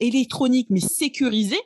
[0.00, 1.58] électronique mais sécurisé,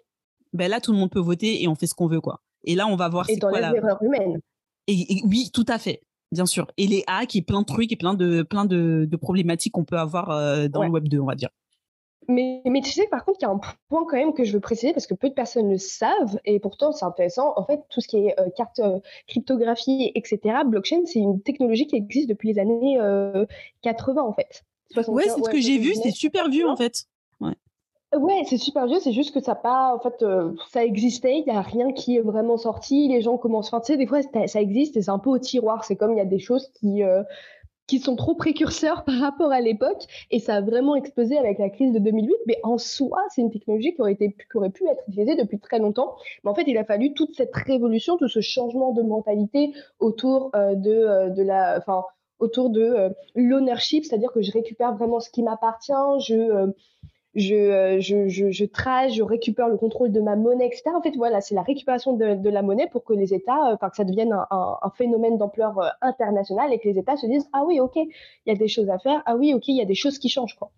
[0.52, 2.42] ben là, tout le monde peut voter et on fait ce qu'on veut, quoi.
[2.64, 3.74] Et là, on va voir c'est quoi la...
[3.74, 4.40] erreurs humaines.
[4.88, 6.02] Et, oui, tout à fait,
[6.32, 6.66] bien sûr.
[6.76, 9.98] Et les hacks et plein de trucs et plein de, plein de, problématiques qu'on peut
[9.98, 11.50] avoir euh, dans le Web 2, on va dire.
[12.28, 13.58] Mais, mais, tu sais, par contre, il y a un
[13.88, 16.60] point quand même que je veux préciser parce que peu de personnes le savent et
[16.60, 17.52] pourtant c'est intéressant.
[17.56, 21.88] En fait, tout ce qui est euh, carte euh, cryptographie, etc., blockchain, c'est une technologie
[21.88, 22.98] qui existe depuis les années
[23.82, 24.62] 80 en fait.
[25.08, 27.06] Ouais, c'est ce que j'ai vu, c'est super vieux en fait.
[28.14, 31.44] Ouais, c'est super vieux, c'est juste que ça pas, en fait, euh, ça existait, il
[31.44, 34.20] n'y a rien qui est vraiment sorti, les gens commencent, enfin, tu sais, des fois,
[34.22, 36.68] ça existe et c'est un peu au tiroir, c'est comme il y a des choses
[36.74, 37.22] qui, euh,
[37.86, 41.70] qui sont trop précurseurs par rapport à l'époque et ça a vraiment explosé avec la
[41.70, 44.86] crise de 2008, mais en soi, c'est une technologie qui aurait, été, qui aurait pu
[44.88, 48.28] être utilisée depuis très longtemps, mais en fait, il a fallu toute cette révolution, tout
[48.28, 52.04] ce changement de mentalité autour euh, de, de la, enfin,
[52.40, 55.92] autour de l'ownership, c'est-à-dire que je récupère vraiment ce qui m'appartient,
[56.26, 56.72] je
[57.34, 60.84] je, je, je, je trace, je récupère le contrôle de ma monnaie, etc.
[60.94, 63.90] En fait, voilà, c'est la récupération de, de, la monnaie pour que les États, enfin
[63.90, 67.48] que ça devienne un, un, un phénomène d'ampleur internationale et que les États se disent
[67.52, 68.10] ah oui, ok, il
[68.46, 70.28] y a des choses à faire, ah oui, ok, il y a des choses qui
[70.28, 70.70] changent, quoi.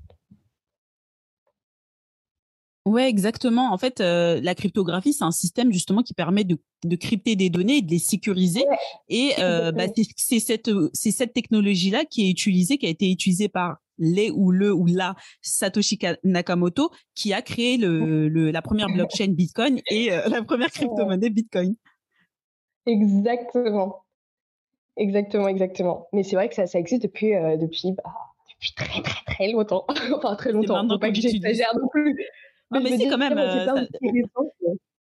[2.86, 3.72] Ouais, exactement.
[3.72, 7.48] En fait, euh, la cryptographie, c'est un système justement qui permet de, de crypter des
[7.48, 8.64] données et de les sécuriser.
[8.68, 8.76] Ouais,
[9.08, 9.84] et euh, bah,
[10.16, 14.50] c'est cette, c'est cette technologie-là qui est utilisée, qui a été utilisée par les ou
[14.50, 20.12] le ou la Satoshi Nakamoto, qui a créé le, le la première blockchain Bitcoin et
[20.12, 21.74] euh, la première crypto-monnaie Bitcoin.
[22.86, 24.04] Exactement.
[24.96, 26.08] Exactement, exactement.
[26.12, 28.12] Mais c'est vrai que ça, ça existe depuis, euh, depuis, bah,
[28.52, 29.84] depuis très, très, très longtemps.
[30.14, 30.86] enfin, très longtemps.
[30.88, 32.16] Faut pas que j'exagère non plus.
[32.70, 33.38] Ah, mais, c'est quand même.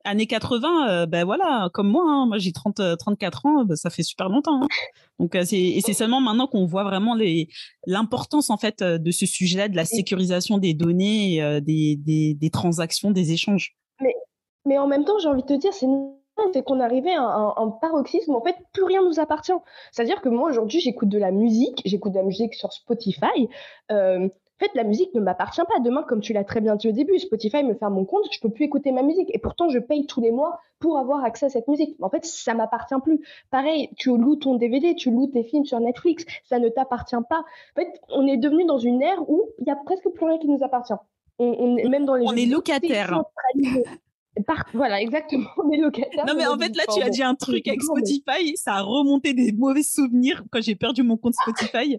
[0.07, 3.77] Euh, années 80, euh, ben voilà, comme moi, hein, moi j'ai 30, 34 ans, ben,
[3.77, 4.63] ça fait super longtemps.
[4.63, 4.69] Hein.
[5.19, 7.49] Donc euh, c'est et c'est seulement maintenant qu'on voit vraiment les
[7.87, 13.11] l'importance en fait de ce sujet-là, de la sécurisation des données, des, des, des transactions,
[13.11, 13.77] des échanges.
[14.01, 14.15] Mais
[14.67, 15.87] mais en même temps, j'ai envie de te dire, c'est
[16.53, 19.53] c'est qu'on arrivait à un, un, paroxysme où en fait plus rien nous appartient.
[19.93, 23.49] C'est-à-dire que moi aujourd'hui j'écoute de la musique, j'écoute de la musique sur Spotify.
[23.91, 24.29] Euh,
[24.61, 25.81] en fait, la musique ne m'appartient pas.
[25.81, 28.39] Demain, comme tu l'as très bien dit au début, Spotify me ferme mon compte, je
[28.41, 29.31] peux plus écouter ma musique.
[29.33, 31.97] Et pourtant, je paye tous les mois pour avoir accès à cette musique.
[32.03, 33.21] En fait, ça m'appartient plus.
[33.51, 37.39] Pareil, tu loues ton DVD, tu loues tes films sur Netflix, ça ne t'appartient pas.
[37.39, 40.39] En fait, on est devenu dans une ère où il y a presque plus rien
[40.39, 40.95] qui nous appartient.
[41.39, 43.19] On, est même dans les on est locataire.
[44.75, 46.25] Voilà, exactement, on est locataire.
[46.27, 49.35] Non, mais en fait, là, tu as dit un truc avec Spotify, ça a remonté
[49.35, 51.99] des mauvais souvenirs quand j'ai perdu mon compte Spotify.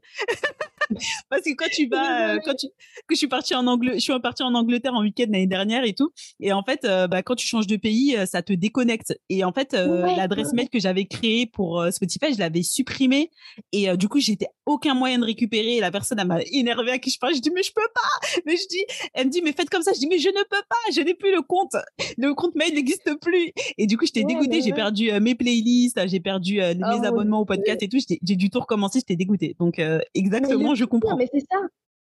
[1.29, 4.03] Parce que quand tu vas, euh, quand tu, que je suis partie en Angleterre, je
[4.03, 6.11] suis partie en Angleterre en week-end l'année dernière et tout.
[6.39, 9.17] Et en fait, euh, bah, quand tu changes de pays, euh, ça te déconnecte.
[9.29, 13.29] Et en fait, l'adresse mail que j'avais créée pour Spotify, je l'avais supprimée.
[13.71, 15.77] Et du coup, j'étais aucun moyen de récupérer.
[15.77, 17.33] Et la personne, elle m'a énervée à qui je parle.
[17.35, 18.41] Je dis, mais je peux pas.
[18.45, 18.83] Mais je dis,
[19.13, 19.91] elle me dit, mais faites comme ça.
[19.93, 20.93] Je dis, mais je ne peux pas.
[20.93, 21.75] Je n'ai plus le compte.
[22.17, 23.51] Le compte mail n'existe plus.
[23.77, 24.61] Et du coup, j'étais dégoûtée.
[24.61, 27.97] J'ai perdu mes playlists, j'ai perdu mes oh abonnements au podcast et tout.
[28.07, 28.99] J'ai dû tout recommencer.
[28.99, 29.55] J'étais dégoûtée.
[29.59, 29.81] Donc,
[30.13, 31.15] exactement, je comprends.
[31.15, 31.59] mais c'est ça.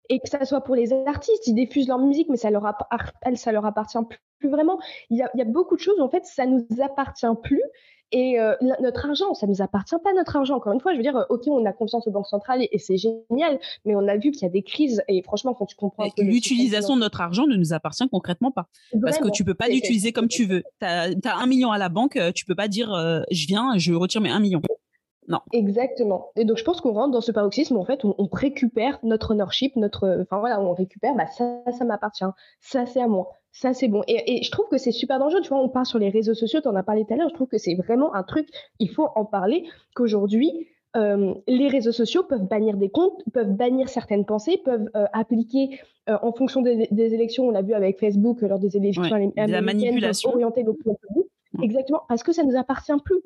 [0.10, 2.64] Et que ça soit pour les artistes, ils diffusent leur musique, mais ça leur,
[3.36, 3.98] ça leur appartient
[4.40, 4.80] plus vraiment.
[5.10, 7.62] Il y, a, il y a beaucoup de choses, en fait, ça nous appartient plus.
[8.14, 10.56] Et euh, notre argent, ça nous appartient pas notre argent.
[10.56, 12.96] Encore une fois, je veux dire, ok, on a confiance aux banques centrales et, c'est
[12.96, 15.04] génial, mais on a vu qu'il y a des crises.
[15.10, 18.70] Et franchement, quand tu comprends l'utilisation de notre argent ne nous appartient concrètement pas,
[19.02, 20.64] parce que tu peux pas l'utiliser comme tu veux.
[20.80, 23.78] Tu as, un million à la banque, euh, tu peux pas dire, euh, je viens,
[23.78, 24.62] je retire mes un million.
[25.28, 25.40] Non.
[25.52, 26.32] Exactement.
[26.36, 28.98] Et donc je pense qu'on rentre dans ce paroxysme où en fait on, on récupère
[29.04, 32.24] notre ownership, notre, enfin voilà, on récupère, bah ça, ça m'appartient,
[32.62, 34.04] ça c'est à moi, ça c'est bon.
[34.08, 35.42] Et, et, je trouve que c'est super dangereux.
[35.42, 37.30] Tu vois, on parle sur les réseaux sociaux, tu en as parlé tout à l'heure.
[37.30, 38.48] Je trouve que c'est vraiment un truc,
[38.80, 39.66] il faut en parler.
[39.96, 45.06] Qu'aujourd'hui, euh, les réseaux sociaux peuvent bannir des comptes, peuvent bannir certaines pensées, peuvent euh,
[45.14, 47.48] appliquer euh, en fonction des, des, élections.
[47.48, 50.30] On l'a vu avec Facebook lors des élections ouais, la manipulation.
[50.32, 51.28] orienter l'opinion publique.
[51.62, 53.22] Exactement, parce que ça ne nous appartient plus.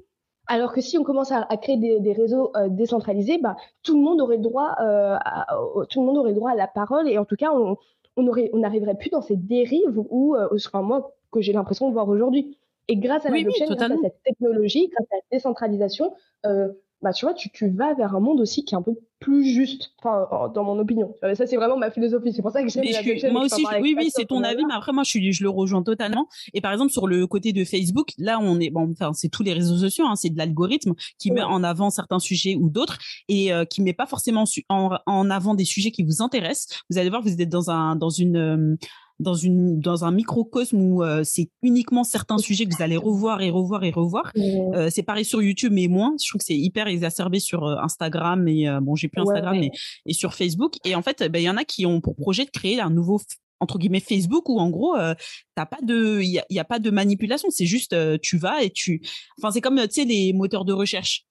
[0.51, 3.95] Alors que si on commence à, à créer des, des réseaux euh, décentralisés, bah, tout
[3.95, 5.47] le monde aurait le droit, euh, à,
[5.89, 7.77] tout le monde aurait le droit à la parole et en tout cas, on,
[8.17, 11.87] on aurait, on n'arriverait plus dans ces dérives où, euh, enfin, moi, que j'ai l'impression
[11.87, 12.57] de voir aujourd'hui.
[12.89, 16.13] Et grâce à la oui, blockchain, oui, grâce à cette technologie, grâce à la décentralisation,
[16.45, 16.67] euh,
[17.01, 19.45] bah, tu vois, tu, tu, vas vers un monde aussi qui est un peu plus
[19.45, 21.15] juste, enfin, dans mon opinion.
[21.21, 22.33] Ça, c'est vraiment ma philosophie.
[22.33, 24.73] C'est pour ça que j'aime la suis, Moi aussi, oui, oui, c'est ton avis, mais
[24.73, 26.27] après, moi, je, suis, je le rejoins totalement.
[26.53, 29.43] Et par exemple, sur le côté de Facebook, là, on est, bon, enfin, c'est tous
[29.43, 31.35] les réseaux sociaux, hein, c'est de l'algorithme qui ouais.
[31.35, 32.97] met en avant certains sujets ou d'autres
[33.29, 36.83] et euh, qui met pas forcément en, en, avant des sujets qui vous intéressent.
[36.89, 38.75] Vous allez voir, vous êtes dans un, dans une, euh,
[39.21, 43.41] dans une dans un microcosme où euh, c'est uniquement certains sujets que vous allez revoir
[43.41, 44.31] et revoir et revoir.
[44.37, 46.15] Euh, c'est pareil sur YouTube mais moins.
[46.21, 49.53] Je trouve que c'est hyper exacerbé sur euh, Instagram et euh, bon j'ai plus Instagram
[49.53, 49.69] ouais, ouais.
[49.71, 52.15] mais et sur Facebook et en fait ben, il y en a qui ont pour
[52.15, 53.21] projet de créer un nouveau
[53.61, 55.13] entre guillemets Facebook où en gros euh,
[55.55, 58.37] t'as pas de il y a, y a, pas de manipulation c'est juste euh, tu
[58.37, 59.01] vas et tu
[59.37, 61.25] enfin c'est comme tu sais les moteurs de recherche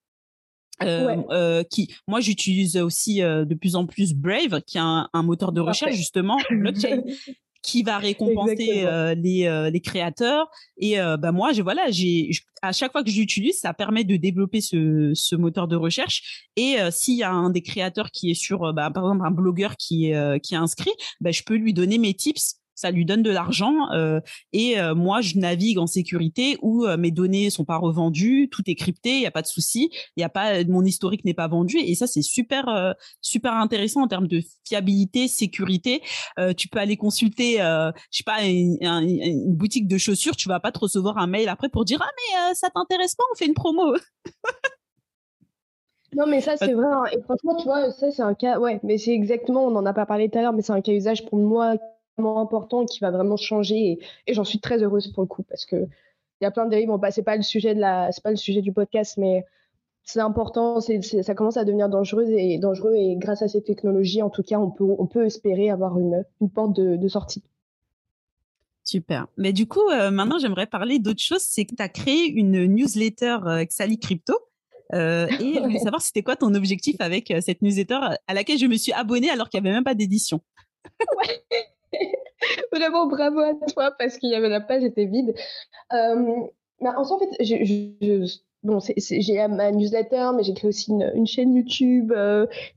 [0.83, 1.25] euh, ouais.
[1.31, 5.23] euh, qui moi j'utilise aussi euh, de plus en plus Brave qui est un, un
[5.23, 5.97] moteur de recherche Parfait.
[5.97, 7.03] justement blockchain
[7.63, 10.49] qui va récompenser euh, les, euh, les créateurs.
[10.79, 12.31] Et euh, bah moi, je, voilà, j'ai
[12.63, 16.47] à chaque fois que j'utilise, ça permet de développer ce, ce moteur de recherche.
[16.57, 19.27] Et euh, s'il y a un des créateurs qui est sur, euh, bah, par exemple,
[19.27, 22.60] un blogueur qui est euh, qui est inscrit, bah, je peux lui donner mes tips
[22.81, 24.21] ça lui donne de l'argent euh,
[24.55, 28.63] et euh, moi je navigue en sécurité où euh, mes données sont pas revendues, tout
[28.67, 31.35] est crypté, il y a pas de souci, il y a pas mon historique n'est
[31.35, 36.01] pas vendu et ça c'est super super intéressant en termes de fiabilité, sécurité.
[36.57, 38.79] Tu peux aller consulter je sais pas une,
[39.55, 42.55] boutique de chaussures, tu vas pas te recevoir un mail après pour dire ah mais
[42.55, 43.95] ça t'intéresse pas, on fait une promo.
[46.17, 46.87] Non, mais ça, c'est vrai.
[46.87, 47.05] Hein.
[47.13, 48.59] Et franchement, tu vois, ça, c'est un cas.
[48.59, 50.81] Ouais, mais c'est exactement, on n'en a pas parlé tout à l'heure, mais c'est un
[50.81, 51.77] cas usage pour moi
[52.17, 53.99] vraiment important qui va vraiment changer.
[54.27, 56.71] Et, j'en suis très heureuse pour le coup parce que il y a plein de
[56.71, 56.89] dérives.
[56.89, 59.45] Bon, bah, c'est pas le sujet de la, c'est pas le sujet du podcast, mais
[60.05, 60.81] c'est important.
[60.81, 62.95] C'est, ça commence à devenir dangereux et dangereux.
[62.95, 66.25] Et grâce à ces technologies, en tout cas, on peut, on peut espérer avoir une,
[66.41, 67.43] une porte de, sortie.
[68.85, 69.27] Super.
[69.37, 71.43] Mais du coup, euh, maintenant, j'aimerais parler d'autre chose.
[71.43, 74.35] C'est que tu as créé une newsletter euh, Xali Crypto.
[74.95, 78.59] Euh, et je voulais savoir c'était quoi ton objectif avec euh, cette newsletter à laquelle
[78.59, 80.41] je me suis abonnée alors qu'il n'y avait même pas d'édition.
[82.73, 85.35] Vraiment bravo à toi parce qu'il y avait la page était vide.
[85.93, 86.43] Euh,
[86.81, 87.29] bah, en fait,
[88.63, 92.13] bon, j'ai ma newsletter, mais j'ai créé aussi une, chaîne YouTube,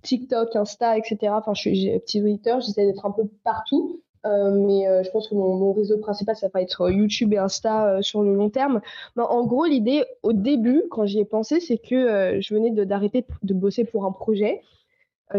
[0.01, 1.17] TikTok, Insta, etc.
[1.29, 4.03] Enfin, je suis petit auditeur, j'essaie d'être un peu partout.
[4.25, 7.37] Euh, mais euh, je pense que mon, réseau principal, ça va être euh, YouTube et
[7.37, 8.81] Insta sur le long terme.
[9.15, 13.25] Mais en gros, l'idée, au début, quand j'y ai pensé, c'est que je venais d'arrêter
[13.43, 14.61] de, bosser pour un projet.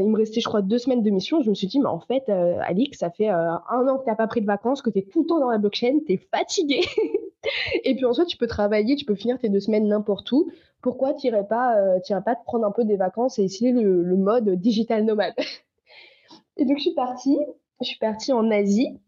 [0.01, 1.41] Il me restait, je crois, deux semaines de mission.
[1.43, 4.17] Je me suis dit, mais en fait, Alix, ça fait un an que tu n'as
[4.17, 6.17] pas pris de vacances, que tu es tout le temps dans la blockchain, tu es
[6.17, 6.81] fatigué.
[7.85, 10.51] et puis ensuite, tu peux travailler, tu peux finir tes deux semaines n'importe où.
[10.83, 11.77] Pourquoi tu n'irais pas,
[12.25, 15.35] pas te prendre un peu des vacances et essayer le, le mode digital nomade?
[16.57, 17.37] Et donc, je suis partie
[17.81, 18.99] je suis partie en Asie.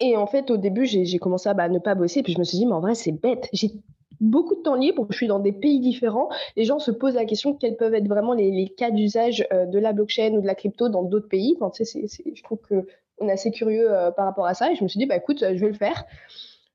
[0.00, 2.22] Et en fait, au début, j'ai commencé à bah, ne pas bosser.
[2.22, 3.48] Puis je me suis dit, mais en vrai, c'est bête.
[3.52, 3.72] J'ai
[4.20, 5.06] beaucoup de temps libre.
[5.10, 6.28] Je suis dans des pays différents.
[6.56, 9.78] Les gens se posent la question quels peuvent être vraiment les, cas d'usage euh, de
[9.78, 11.56] la blockchain ou de la crypto dans d'autres pays.
[11.60, 14.70] Je trouve qu'on est assez curieux euh, par rapport à ça.
[14.70, 16.04] Et je me suis dit, bah, écoute, je vais le faire.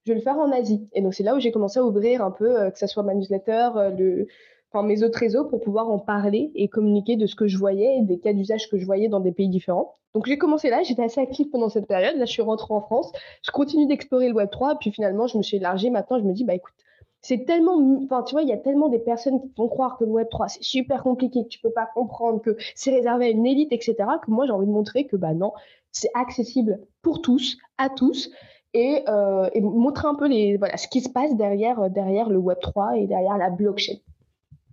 [0.06, 0.88] Je vais le faire en Asie.
[0.93, 3.04] Et donc, c'est là où j'ai commencé à ouvrir un peu, euh, que ce soit
[3.04, 4.28] ma newsletter, le,
[4.84, 8.02] mes autres réseaux pour pouvoir en parler et communiquer de ce que je voyais et
[8.02, 9.96] des cas d'usage que je voyais dans des pays différents.
[10.14, 12.16] Donc j'ai commencé là, j'étais assez active pendant cette période.
[12.18, 15.38] Là, je suis rentrée en France, je continue d'explorer le Web 3, puis finalement, je
[15.38, 15.89] me suis élargie.
[15.89, 16.74] Maintenant, je me dis, bah écoute,
[17.28, 20.03] c'est tellement, enfin, tu vois, il y a tellement des personnes qui vont croire que
[20.03, 23.30] le Web 3 c'est super compliqué, que tu peux pas comprendre, que c'est réservé à
[23.30, 23.95] une élite, etc.
[24.23, 25.51] Que moi, j'ai envie de montrer que bah non,
[25.91, 28.30] c'est accessible pour tous, à tous.
[28.76, 32.59] Et, euh, montrer un peu les, voilà, ce qui se passe derrière, derrière le Web
[32.61, 33.95] 3 et derrière la blockchain.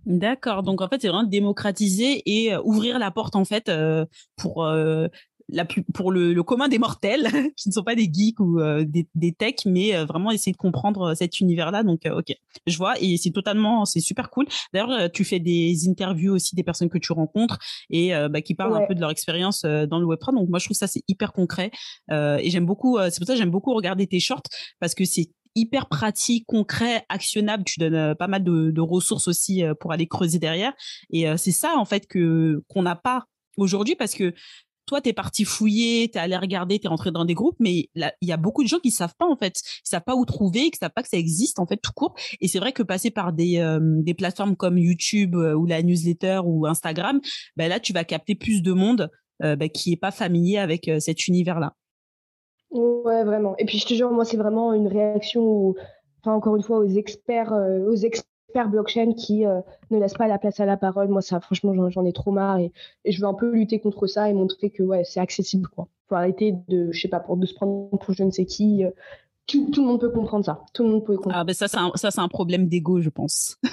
[0.05, 0.63] D'accord.
[0.63, 4.65] Donc en fait, c'est vraiment démocratiser et euh, ouvrir la porte en fait euh, pour
[4.65, 5.07] euh,
[5.53, 9.31] la pour le, commun des mortels qui ne sont pas des geeks ou des, des
[9.31, 11.83] techs, mais vraiment essayer de comprendre cet univers-là.
[11.83, 12.35] Donc ok,
[12.67, 14.45] je vois et c'est totalement c'est super cool.
[14.73, 18.75] D'ailleurs, tu fais des interviews aussi des personnes que tu rencontres et bah, qui parlent
[18.75, 20.35] un peu de leur expérience dans le Web3.
[20.35, 21.71] Donc moi, je trouve ça c'est hyper concret
[22.11, 22.97] et j'aime beaucoup.
[23.09, 24.43] c'est pour ça que j'aime beaucoup regarder tes shorts
[24.79, 27.63] parce que c'est hyper pratique, concret, actionnable.
[27.63, 30.73] Tu donnes euh, pas mal de, ressources aussi euh, pour aller creuser derrière.
[31.11, 33.25] Et euh, c'est ça, en fait, que qu'on n'a pas
[33.57, 34.33] aujourd'hui parce que
[34.85, 37.57] toi, tu es parti fouiller, tu es allé regarder, tu es rentré dans des groupes,
[37.59, 39.59] mais il y a beaucoup de gens qui savent pas, en fait.
[39.85, 42.15] Ils savent pas où trouver, qui savent pas que ça existe, en fait, tout court.
[42.41, 46.65] Et c'est vrai que passer par des, des plateformes comme YouTube ou la newsletter ou
[46.65, 47.19] Instagram,
[47.55, 49.09] ben là, tu vas capter plus de monde
[49.39, 51.75] ben, qui est pas familier avec cet univers-là.
[52.73, 53.55] Ouais, vraiment.
[53.57, 55.75] Et puis je te jure, moi, c'est vraiment une réaction,
[56.21, 58.25] enfin, encore une fois, aux experts, euh, aux experts
[58.69, 61.07] blockchain qui euh, ne laissent pas la place à la parole.
[61.07, 62.71] Moi, ça, franchement, j'en ai trop marre et,
[63.05, 65.87] je veux un peu lutter contre ça et montrer que ouais, c'est accessible, quoi.
[66.07, 68.85] Faut arrêter de, je sais pas, pour de se prendre pour je ne sais qui.
[68.85, 68.91] Euh,
[69.47, 70.61] tout, le monde peut comprendre ça.
[70.73, 71.35] Tout le monde peut comprendre.
[71.37, 73.57] Ah ben ça, c'est un, ça, c'est un problème d'ego, je pense.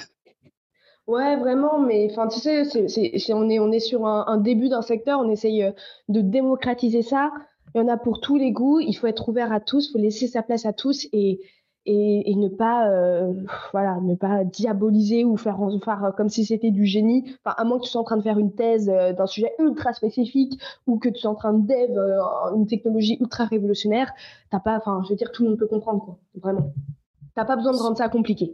[1.07, 4.69] Ouais, vraiment, mais enfin, tu sais, c'est, on, est, on est sur un, un début
[4.69, 5.65] d'un secteur, on essaye
[6.07, 7.31] de démocratiser ça.
[7.73, 8.79] Il y en a pour tous les goûts.
[8.79, 9.87] Il faut être ouvert à tous.
[9.87, 11.39] Il faut laisser sa place à tous et,
[11.85, 13.33] et, ne pas euh,
[13.71, 17.35] voilà ne pas diaboliser ou faire, faire comme si c'était du génie.
[17.43, 19.51] Enfin à moins que tu sois en train de faire une thèse euh, d'un sujet
[19.59, 22.19] ultra spécifique ou que tu sois en train de dev euh,
[22.55, 24.11] une technologie ultra révolutionnaire
[24.51, 26.19] t'as pas enfin je veux dire tout le monde peut comprendre quoi.
[26.35, 26.73] Vraiment.
[27.35, 28.53] T'as pas besoin de rendre ça compliqué.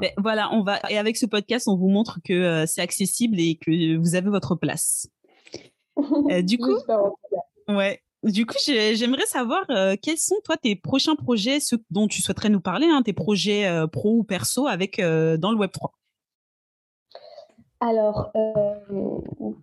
[0.00, 3.56] Mais voilà on va et avec ce podcast on vous montre que c'est accessible et
[3.56, 5.08] que vous avez votre place.
[6.44, 6.76] Du coup
[7.68, 8.00] Ouais.
[8.26, 12.48] Du coup, j'aimerais savoir euh, quels sont toi tes prochains projets, ceux dont tu souhaiterais
[12.48, 15.92] nous parler, hein, tes projets euh, pro ou perso avec euh, dans le Web 3.
[17.78, 18.32] Alors,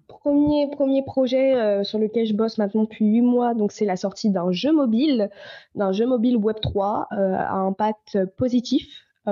[0.07, 4.29] premier premier projet sur lequel je bosse maintenant depuis huit mois, donc c'est la sortie
[4.29, 5.31] d'un jeu mobile,
[5.73, 8.87] d'un jeu mobile Web 3 à impact positif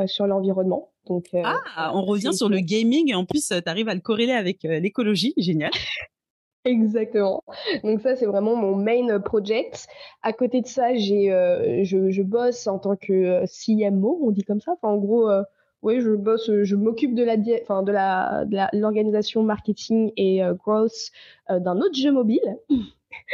[0.07, 0.89] sur l'environnement.
[1.05, 4.33] Donc, ah, on revient sur le gaming et en plus, tu arrives à le corréler
[4.33, 5.71] avec l'écologie, génial.
[6.63, 7.43] Exactement.
[7.83, 9.87] Donc ça, c'est vraiment mon main project.
[10.21, 14.31] À côté de ça, j'ai, euh, je, je, bosse en tant que euh, CMO, on
[14.31, 14.73] dit comme ça.
[14.73, 15.41] Enfin, en gros, euh,
[15.81, 21.09] oui, je bosse, je m'occupe de la, enfin, de la, de l'organisation marketing et growth
[21.49, 22.57] d'un autre jeu mobile.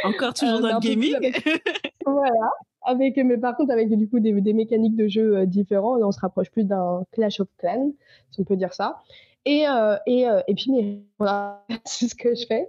[0.04, 1.14] Encore toujours dans le gaming?
[2.06, 2.50] voilà.
[2.82, 6.20] Avec, mais par contre, avec du coup des, des mécaniques de jeu différents, on se
[6.20, 7.92] rapproche plus d'un Clash of Clans,
[8.30, 9.02] si on peut dire ça.
[9.44, 9.66] Et,
[10.06, 12.66] et, et puis, mais, voilà, c'est ce que je fais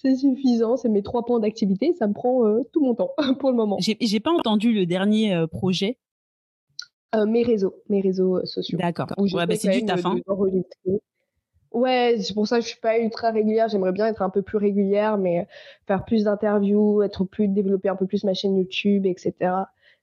[0.00, 2.42] c'est suffisant, c'est mes trois points d'activité, ça me prend
[2.72, 3.78] tout mon temps pour le moment.
[3.80, 5.98] J'ai pas entendu le dernier projet.
[7.26, 8.78] mes réseaux, mes réseaux sociaux.
[8.78, 9.08] D'accord.
[9.18, 10.04] Ouais, bah, c'est du taf.
[10.04, 10.16] Hein.
[11.72, 13.68] Ouais, c'est pour ça que je suis pas ultra régulière.
[13.68, 15.46] J'aimerais bien être un peu plus régulière, mais
[15.86, 19.34] faire plus d'interviews, être plus développer un peu plus ma chaîne YouTube, etc.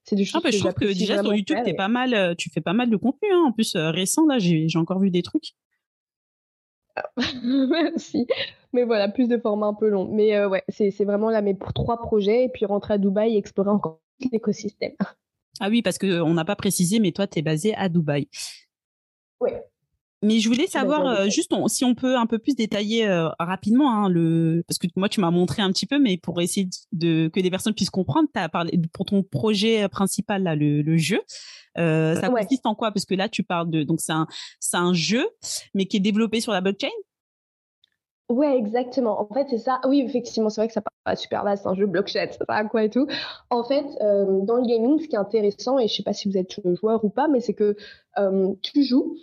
[0.03, 2.33] C'est du choses ah, bah, je trouve que déjà sur YouTube, es pas mal, euh,
[2.33, 3.27] tu fais pas mal de contenu.
[3.33, 3.43] Hein.
[3.47, 5.55] En plus, euh, récent, là, j'ai encore vu des trucs.
[7.43, 8.27] Merci.
[8.73, 10.07] Mais voilà, plus de formats un peu longs.
[10.11, 13.37] Mais euh, ouais, c'est vraiment là mes trois projets et puis rentrer à Dubaï et
[13.37, 14.93] explorer encore l'écosystème.
[15.59, 18.27] Ah oui, parce qu'on n'a pas précisé, mais toi, tu es basé à Dubaï.
[19.39, 19.51] Oui,
[20.23, 23.91] mais je voulais savoir euh, juste si on peut un peu plus détailler euh, rapidement
[23.91, 27.27] hein, le parce que moi tu m'as montré un petit peu mais pour essayer de
[27.27, 30.97] que les personnes puissent comprendre tu as parlé pour ton projet euh, principal là le,
[30.97, 31.21] jeu
[31.75, 32.91] ça consiste en quoi?
[32.91, 34.25] Parce que là tu parles de donc c'est un
[34.59, 35.27] c'est un jeu
[35.75, 36.87] mais qui est développé sur la blockchain?
[38.29, 39.21] Ouais, exactement.
[39.21, 39.79] En fait, c'est ça.
[39.87, 42.83] Oui, effectivement, c'est vrai que ça paraît super vaste, un jeu blockchain, ça à quoi
[42.83, 43.07] et tout.
[43.49, 46.37] En fait, dans le gaming, ce qui est intéressant, et je sais pas si vous
[46.37, 47.77] êtes joueur ou pas, mais c'est que
[48.61, 49.15] tu joues,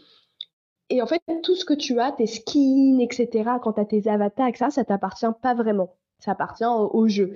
[0.94, 4.06] et en fait, tout ce que tu as, tes skins, etc., quand tu as tes
[4.06, 5.96] avatars, etc., ça t'appartient pas vraiment.
[6.20, 7.34] Ça appartient au, jeu.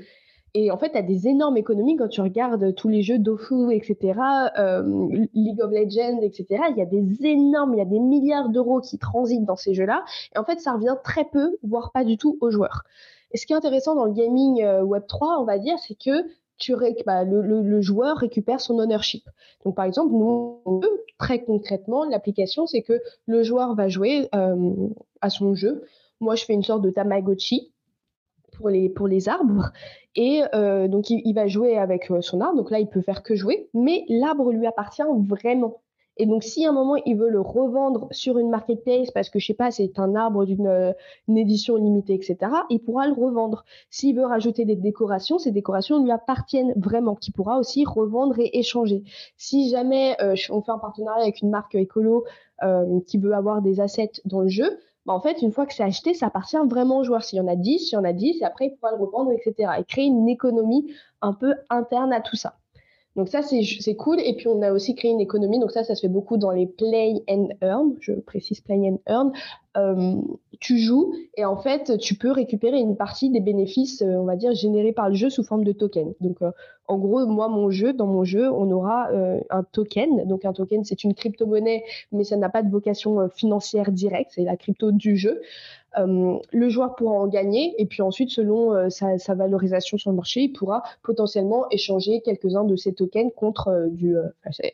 [0.54, 3.72] Et en fait, tu as des énormes économies quand tu regardes tous les jeux d'Ofu,
[3.72, 4.20] etc.,
[4.58, 6.62] euh, League of Legends, etc.
[6.70, 9.74] Il y a des énormes, il y a des milliards d'euros qui transitent dans ces
[9.74, 10.04] jeux-là.
[10.36, 12.84] Et en fait, ça revient très peu, voire pas du tout aux joueurs.
[13.32, 15.98] Et ce qui est intéressant dans le gaming euh, Web 3, on va dire, c'est
[15.98, 16.24] que
[16.58, 16.74] tu
[17.06, 19.24] bah, le, joueur récupère son ownership.
[19.64, 20.60] Donc, par exemple, nous,
[21.18, 24.88] très concrètement, l'application, c'est que le joueur va jouer euh,
[25.20, 25.84] à son jeu.
[26.20, 27.72] Moi, je fais une sorte de Tamagotchi
[28.56, 29.70] pour les, pour les arbres.
[30.16, 32.56] Et euh, donc, il, il, va jouer avec euh, son arbre.
[32.56, 33.68] Donc là, il peut faire que jouer.
[33.72, 35.80] Mais l'arbre lui appartient vraiment.
[36.18, 39.38] Et donc, si à un moment, il veut le revendre sur une marketplace parce que,
[39.38, 40.92] je sais pas, c'est un arbre d'une euh,
[41.28, 42.36] édition limitée, etc.,
[42.70, 43.64] il pourra le revendre.
[43.88, 48.58] S'il veut rajouter des décorations, ces décorations lui appartiennent vraiment, qu'il pourra aussi revendre et
[48.58, 49.04] échanger.
[49.36, 52.24] Si jamais euh, on fait un partenariat avec une marque écolo
[52.64, 55.72] euh, qui veut avoir des assets dans le jeu, bah, en fait, une fois que
[55.72, 57.22] c'est acheté, ça appartient vraiment au joueur.
[57.22, 58.98] S'il y en a 10, s'il y en a 10, et après, il pourra le
[58.98, 59.70] revendre, etc.
[59.78, 60.92] Et créer une économie
[61.22, 62.56] un peu interne à tout ça.
[63.18, 64.20] Donc ça, c'est cool.
[64.20, 65.58] Et puis, on a aussi créé une économie.
[65.58, 67.96] Donc ça, ça se fait beaucoup dans les play and earn.
[67.98, 69.32] Je précise play and earn.
[69.76, 70.14] Euh,
[70.60, 74.36] tu joues et en fait, tu peux récupérer une partie des bénéfices, euh, on va
[74.36, 76.14] dire, générés par le jeu sous forme de token.
[76.20, 76.52] Donc, euh,
[76.86, 79.08] en gros, moi, mon jeu, dans mon jeu, on aura
[79.50, 80.24] un token.
[80.26, 84.30] Donc, un token, c'est une crypto-monnaie, mais ça n'a pas de vocation financière directe.
[84.36, 85.42] C'est la crypto du jeu.
[85.96, 90.16] Euh, le joueur pourra en gagner et puis ensuite, selon euh, sa, valorisation sur le
[90.16, 94.14] marché, il pourra potentiellement échanger quelques-uns de ces tokens contre euh, du,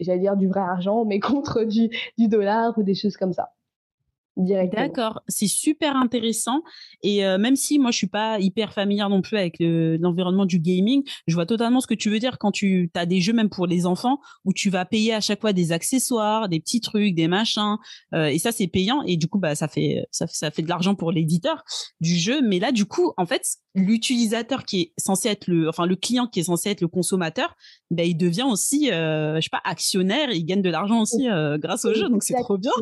[0.01, 1.89] j'allais dire du vrai argent, mais contre du,
[2.19, 3.51] du dollar ou des choses comme ça.
[4.37, 6.63] D'accord, c'est super intéressant.
[7.03, 10.59] Et euh, même si moi je suis pas hyper familière non plus avec l'environnement du
[10.59, 13.49] gaming, je vois totalement ce que tu veux dire quand tu as des jeux même
[13.49, 17.15] pour les enfants où tu vas payer à chaque fois des accessoires, des petits trucs,
[17.15, 17.77] des machins,
[18.13, 20.69] euh, et ça c'est payant et du coup bah ça fait ça, ça fait de
[20.69, 21.63] l'argent pour l'éditeur
[22.01, 22.43] du jeu.
[22.43, 23.43] Mais là du coup en fait
[23.77, 27.55] l'utilisateur qui est censé être le enfin le client qui est censé être le consommateur,
[27.93, 31.29] bah, il devient aussi euh, je sais pas actionnaire, il gagne de l'argent aussi
[31.59, 32.73] grâce au jeu donc c'est trop bien.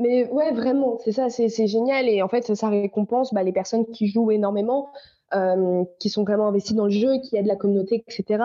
[0.00, 2.08] Mais ouais, vraiment, c'est ça, c'est génial.
[2.08, 4.90] Et en fait, ça, récompense bah, les personnes qui jouent énormément,
[5.32, 8.42] euh, qui sont vraiment investies dans le jeu, qui aident la communauté, etc.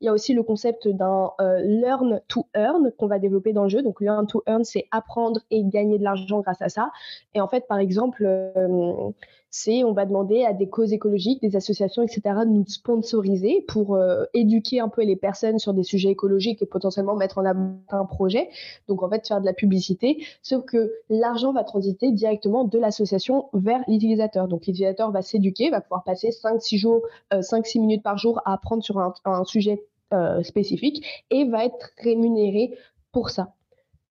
[0.00, 3.64] Il y a aussi le concept d'un euh, learn to earn qu'on va développer dans
[3.64, 3.82] le jeu.
[3.82, 6.90] Donc, learn to earn, c'est apprendre et gagner de l'argent grâce à ça.
[7.34, 9.10] Et en fait, par exemple, euh,
[9.50, 13.98] c'est on va demander à des causes écologiques, des associations, etc., de nous sponsoriser pour
[14.34, 18.04] éduquer un peu les personnes sur des sujets écologiques et potentiellement mettre en avant un
[18.04, 18.50] projet.
[18.86, 23.48] Donc en fait faire de la publicité, sauf que l'argent va transiter directement de l'association
[23.54, 24.46] vers l'utilisateur.
[24.46, 27.02] Donc l'utilisateur va s'éduquer, va pouvoir passer 5-6 jours,
[27.32, 29.84] 5-6 euh, minutes par jour à apprendre sur un, sujet
[30.14, 32.70] euh, spécifique et va être rémunéré
[33.12, 33.52] pour ça.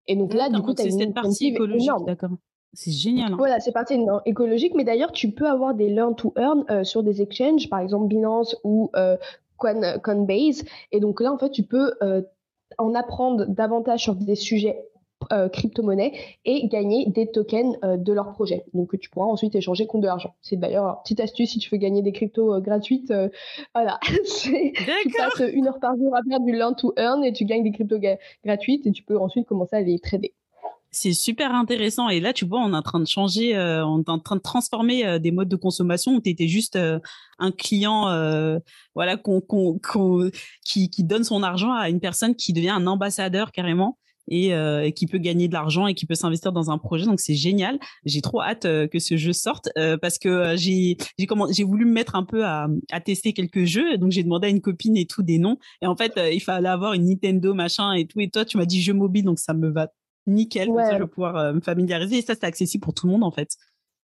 [0.08, 2.30] Et donc là, du coup, tu as une cette partie écologique, d'accord.
[2.74, 3.32] C'est génial.
[3.32, 3.36] Hein.
[3.36, 7.02] Voilà, c'est parti écologique, mais d'ailleurs, tu peux avoir des learn to earn euh, sur
[7.02, 9.16] des exchanges, par exemple Binance ou euh,
[9.58, 10.64] Coinbase.
[10.90, 12.22] Et donc là, en fait, tu peux euh,
[12.78, 14.88] en apprendre davantage sur des sujets
[15.32, 16.12] euh, crypto-monnaies
[16.44, 18.64] et gagner des tokens de leur projet.
[18.74, 20.34] Donc tu pourras ensuite échanger contre de l'argent.
[20.42, 23.12] C'est d'ailleurs petite astuce si tu veux gagner des cryptos gratuites.
[23.74, 24.74] voilà, tu
[25.16, 27.72] passes une heure par jour à faire du learn to earn et tu gagnes des
[27.72, 28.00] cryptos
[28.44, 30.34] gratuites et tu peux ensuite commencer à les trader.
[30.94, 32.10] C'est super intéressant.
[32.10, 34.36] Et là, tu vois, on est en train de changer, euh, on est en train
[34.36, 37.00] de transformer euh, des modes de consommation où tu étais juste euh,
[37.38, 38.02] un client
[38.94, 43.96] voilà, qui, qui donne son argent à une personne qui devient un ambassadeur carrément
[44.28, 47.04] et, euh, qui peut gagner de l'argent et qui peut s'investir dans un projet.
[47.06, 47.78] Donc c'est génial.
[48.04, 51.64] J'ai trop hâte euh, que ce jeu sorte euh, parce que euh, j'ai j'ai j'ai
[51.64, 53.98] voulu me mettre un peu à, à tester quelques jeux.
[53.98, 55.58] Donc j'ai demandé à une copine et tout des noms.
[55.80, 58.20] Et en fait, il fallait avoir une Nintendo machin et tout.
[58.20, 59.88] Et toi, tu m'as dit jeu mobile, donc ça me va
[60.26, 60.68] nickel.
[60.68, 62.18] Comme ça, je vais pouvoir me familiariser.
[62.18, 63.56] Et ça, c'est accessible pour tout le monde en fait.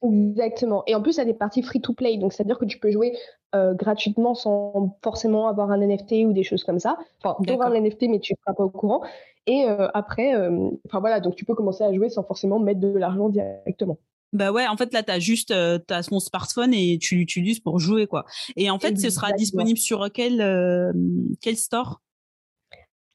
[0.03, 0.83] Exactement.
[0.85, 2.17] Et en plus, il y a des parties free-to-play.
[2.17, 3.17] Donc, c'est-à-dire que tu peux jouer
[3.55, 6.97] euh, gratuitement sans forcément avoir un NFT ou des choses comme ça.
[7.23, 9.01] Enfin, tu auras un NFT, mais tu ne seras pas au courant.
[9.47, 12.79] Et euh, après, euh, enfin voilà, donc tu peux commencer à jouer sans forcément mettre
[12.79, 13.97] de l'argent directement.
[14.33, 17.79] Bah ouais, en fait là tu as juste as ton smartphone et tu l'utilises pour
[17.79, 18.25] jouer quoi.
[18.57, 20.93] Et en fait, ce sera disponible sur quel
[21.39, 22.01] quel store?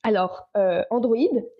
[0.05, 1.17] Alors, euh, Android,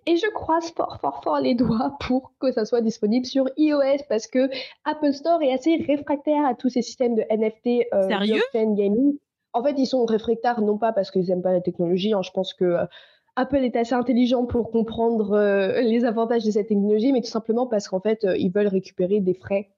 [0.07, 4.03] et je croise fort, fort, fort les doigts pour que ça soit disponible sur iOS
[4.09, 4.51] parce que
[4.85, 8.43] Apple Store est assez réfractaire à tous ces systèmes de NFT, euh, Sérieux?
[8.53, 9.17] gaming.
[9.53, 12.33] En fait, ils sont réfractaires non pas parce qu'ils n'aiment pas la technologie, hein, je
[12.33, 12.85] pense que euh,
[13.37, 17.69] Apple est assez intelligent pour comprendre euh, les avantages de cette technologie, mais tout simplement
[17.69, 19.71] parce qu'en fait, ils veulent récupérer des frais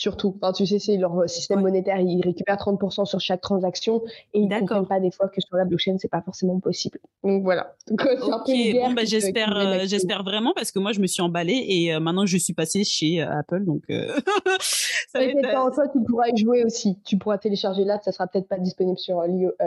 [0.00, 0.34] surtout.
[0.40, 4.02] Enfin, tu sais, c'est leur euh, système monétaire, ils récupèrent 30% sur chaque transaction
[4.32, 6.98] et ils ne comprennent pas des fois que sur la blockchain, c'est pas forcément possible.
[7.22, 7.74] Donc voilà.
[7.86, 11.94] Donc, bon, bah, j'espère, euh, j'espère vraiment parce que moi, je me suis emballée et
[11.94, 13.64] euh, maintenant, je suis passée chez Apple.
[13.64, 13.82] Donc,
[14.60, 16.98] ça en toi, tu pourras y jouer aussi.
[17.04, 19.22] Tu pourras télécharger là, ça sera peut-être pas disponible sur,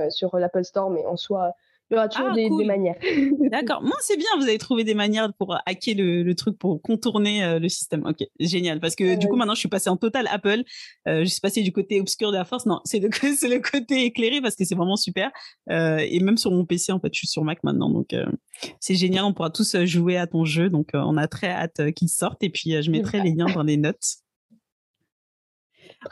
[0.10, 1.54] sur l'Apple Store, mais en soi,
[1.92, 2.96] il y aura toujours ah, des, manières.
[3.52, 3.84] D'accord.
[3.84, 7.60] Moi, c'est bien, vous avez trouvé des manières pour hacker le, truc, pour contourner euh,
[7.60, 8.06] le système.
[8.06, 8.80] Ok, génial.
[8.80, 10.64] Parce que du coup, maintenant, je suis passée en total Apple.
[11.08, 12.66] Euh, je suis passée du côté obscur de la force.
[12.66, 15.32] Non, c'est le, le côté éclairé parce que c'est vraiment super.
[15.70, 17.90] Euh, et même sur mon PC, en fait, je suis sur Mac maintenant.
[17.90, 18.16] Donc,
[18.80, 19.26] c'est génial.
[19.26, 20.70] On pourra tous jouer à ton jeu.
[20.70, 22.44] Donc, on a très hâte qu'il sorte.
[22.44, 23.98] Et puis, je mettrai les liens dans les notes.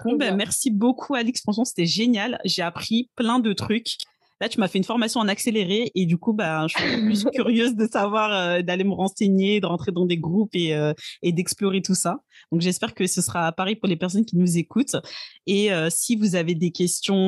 [0.05, 1.41] Bon, ben, merci beaucoup, Alix.
[1.41, 2.39] Franchement, c'était génial.
[2.45, 3.97] J'ai appris plein de trucs.
[4.41, 7.25] Là, tu m'as fait une formation en accéléré et du coup, bah, je suis plus
[7.33, 11.31] curieuse de savoir, euh, d'aller me renseigner, de rentrer dans des groupes et, euh, et
[11.31, 12.21] d'explorer tout ça.
[12.51, 14.95] Donc, j'espère que ce sera pareil pour les personnes qui nous écoutent.
[15.45, 17.21] Et euh, si vous avez des questions,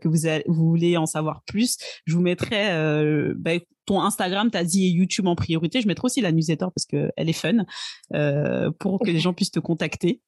[0.00, 1.76] que vous, vous voulez en savoir plus,
[2.06, 3.52] je vous mettrai bah,
[3.86, 5.80] ton Instagram, t'as dit YouTube en priorité.
[5.80, 7.64] Je mettrai aussi la newsletter parce que elle est fun
[8.78, 10.20] pour que les gens puissent te contacter.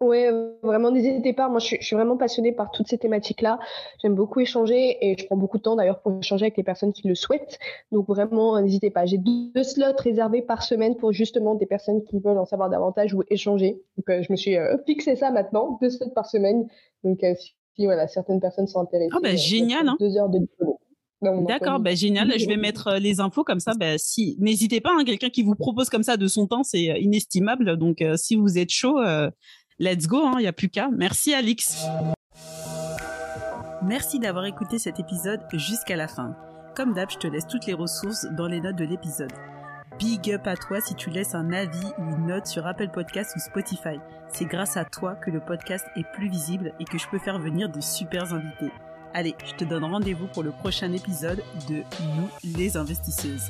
[0.00, 0.24] Oui,
[0.62, 1.50] vraiment, n'hésitez pas.
[1.50, 3.58] Moi, je suis, vraiment passionnée par toutes ces thématiques-là.
[4.00, 6.94] J'aime beaucoup échanger et je prends beaucoup de temps d'ailleurs pour échanger avec les personnes
[6.94, 7.58] qui le souhaitent.
[7.92, 9.04] Donc, vraiment, n'hésitez pas.
[9.04, 13.12] J'ai deux, slots réservés par semaine pour justement des personnes qui veulent en savoir davantage
[13.12, 13.82] ou échanger.
[13.98, 16.66] Donc, euh, je me suis euh, fixé ça maintenant, deux slots par semaine.
[17.04, 17.34] Donc, euh,
[17.76, 19.12] si voilà, certaines personnes sont intéressées.
[19.14, 19.86] Ah, bah, génial.
[19.86, 19.96] Hein.
[20.00, 20.38] Deux heures de
[21.46, 22.32] D'accord, bah, génial.
[22.38, 23.72] Je vais mettre les infos comme ça.
[23.78, 24.92] Bah, si, n'hésitez pas.
[24.98, 27.76] Hein, quelqu'un qui vous propose comme ça de son temps, c'est inestimable.
[27.76, 28.98] Donc, si vous êtes chaud,
[29.82, 30.90] Let's go, il hein, n'y a plus qu'à.
[30.94, 31.86] Merci Alix.
[33.82, 36.36] Merci d'avoir écouté cet épisode jusqu'à la fin.
[36.76, 39.32] Comme d'hab, je te laisse toutes les ressources dans les notes de l'épisode.
[39.98, 43.34] Big up à toi si tu laisses un avis ou une note sur Apple Podcast
[43.36, 43.98] ou Spotify.
[44.28, 47.38] C'est grâce à toi que le podcast est plus visible et que je peux faire
[47.38, 48.70] venir de super invités.
[49.14, 51.76] Allez, je te donne rendez-vous pour le prochain épisode de
[52.16, 53.48] Nous les investisseuses.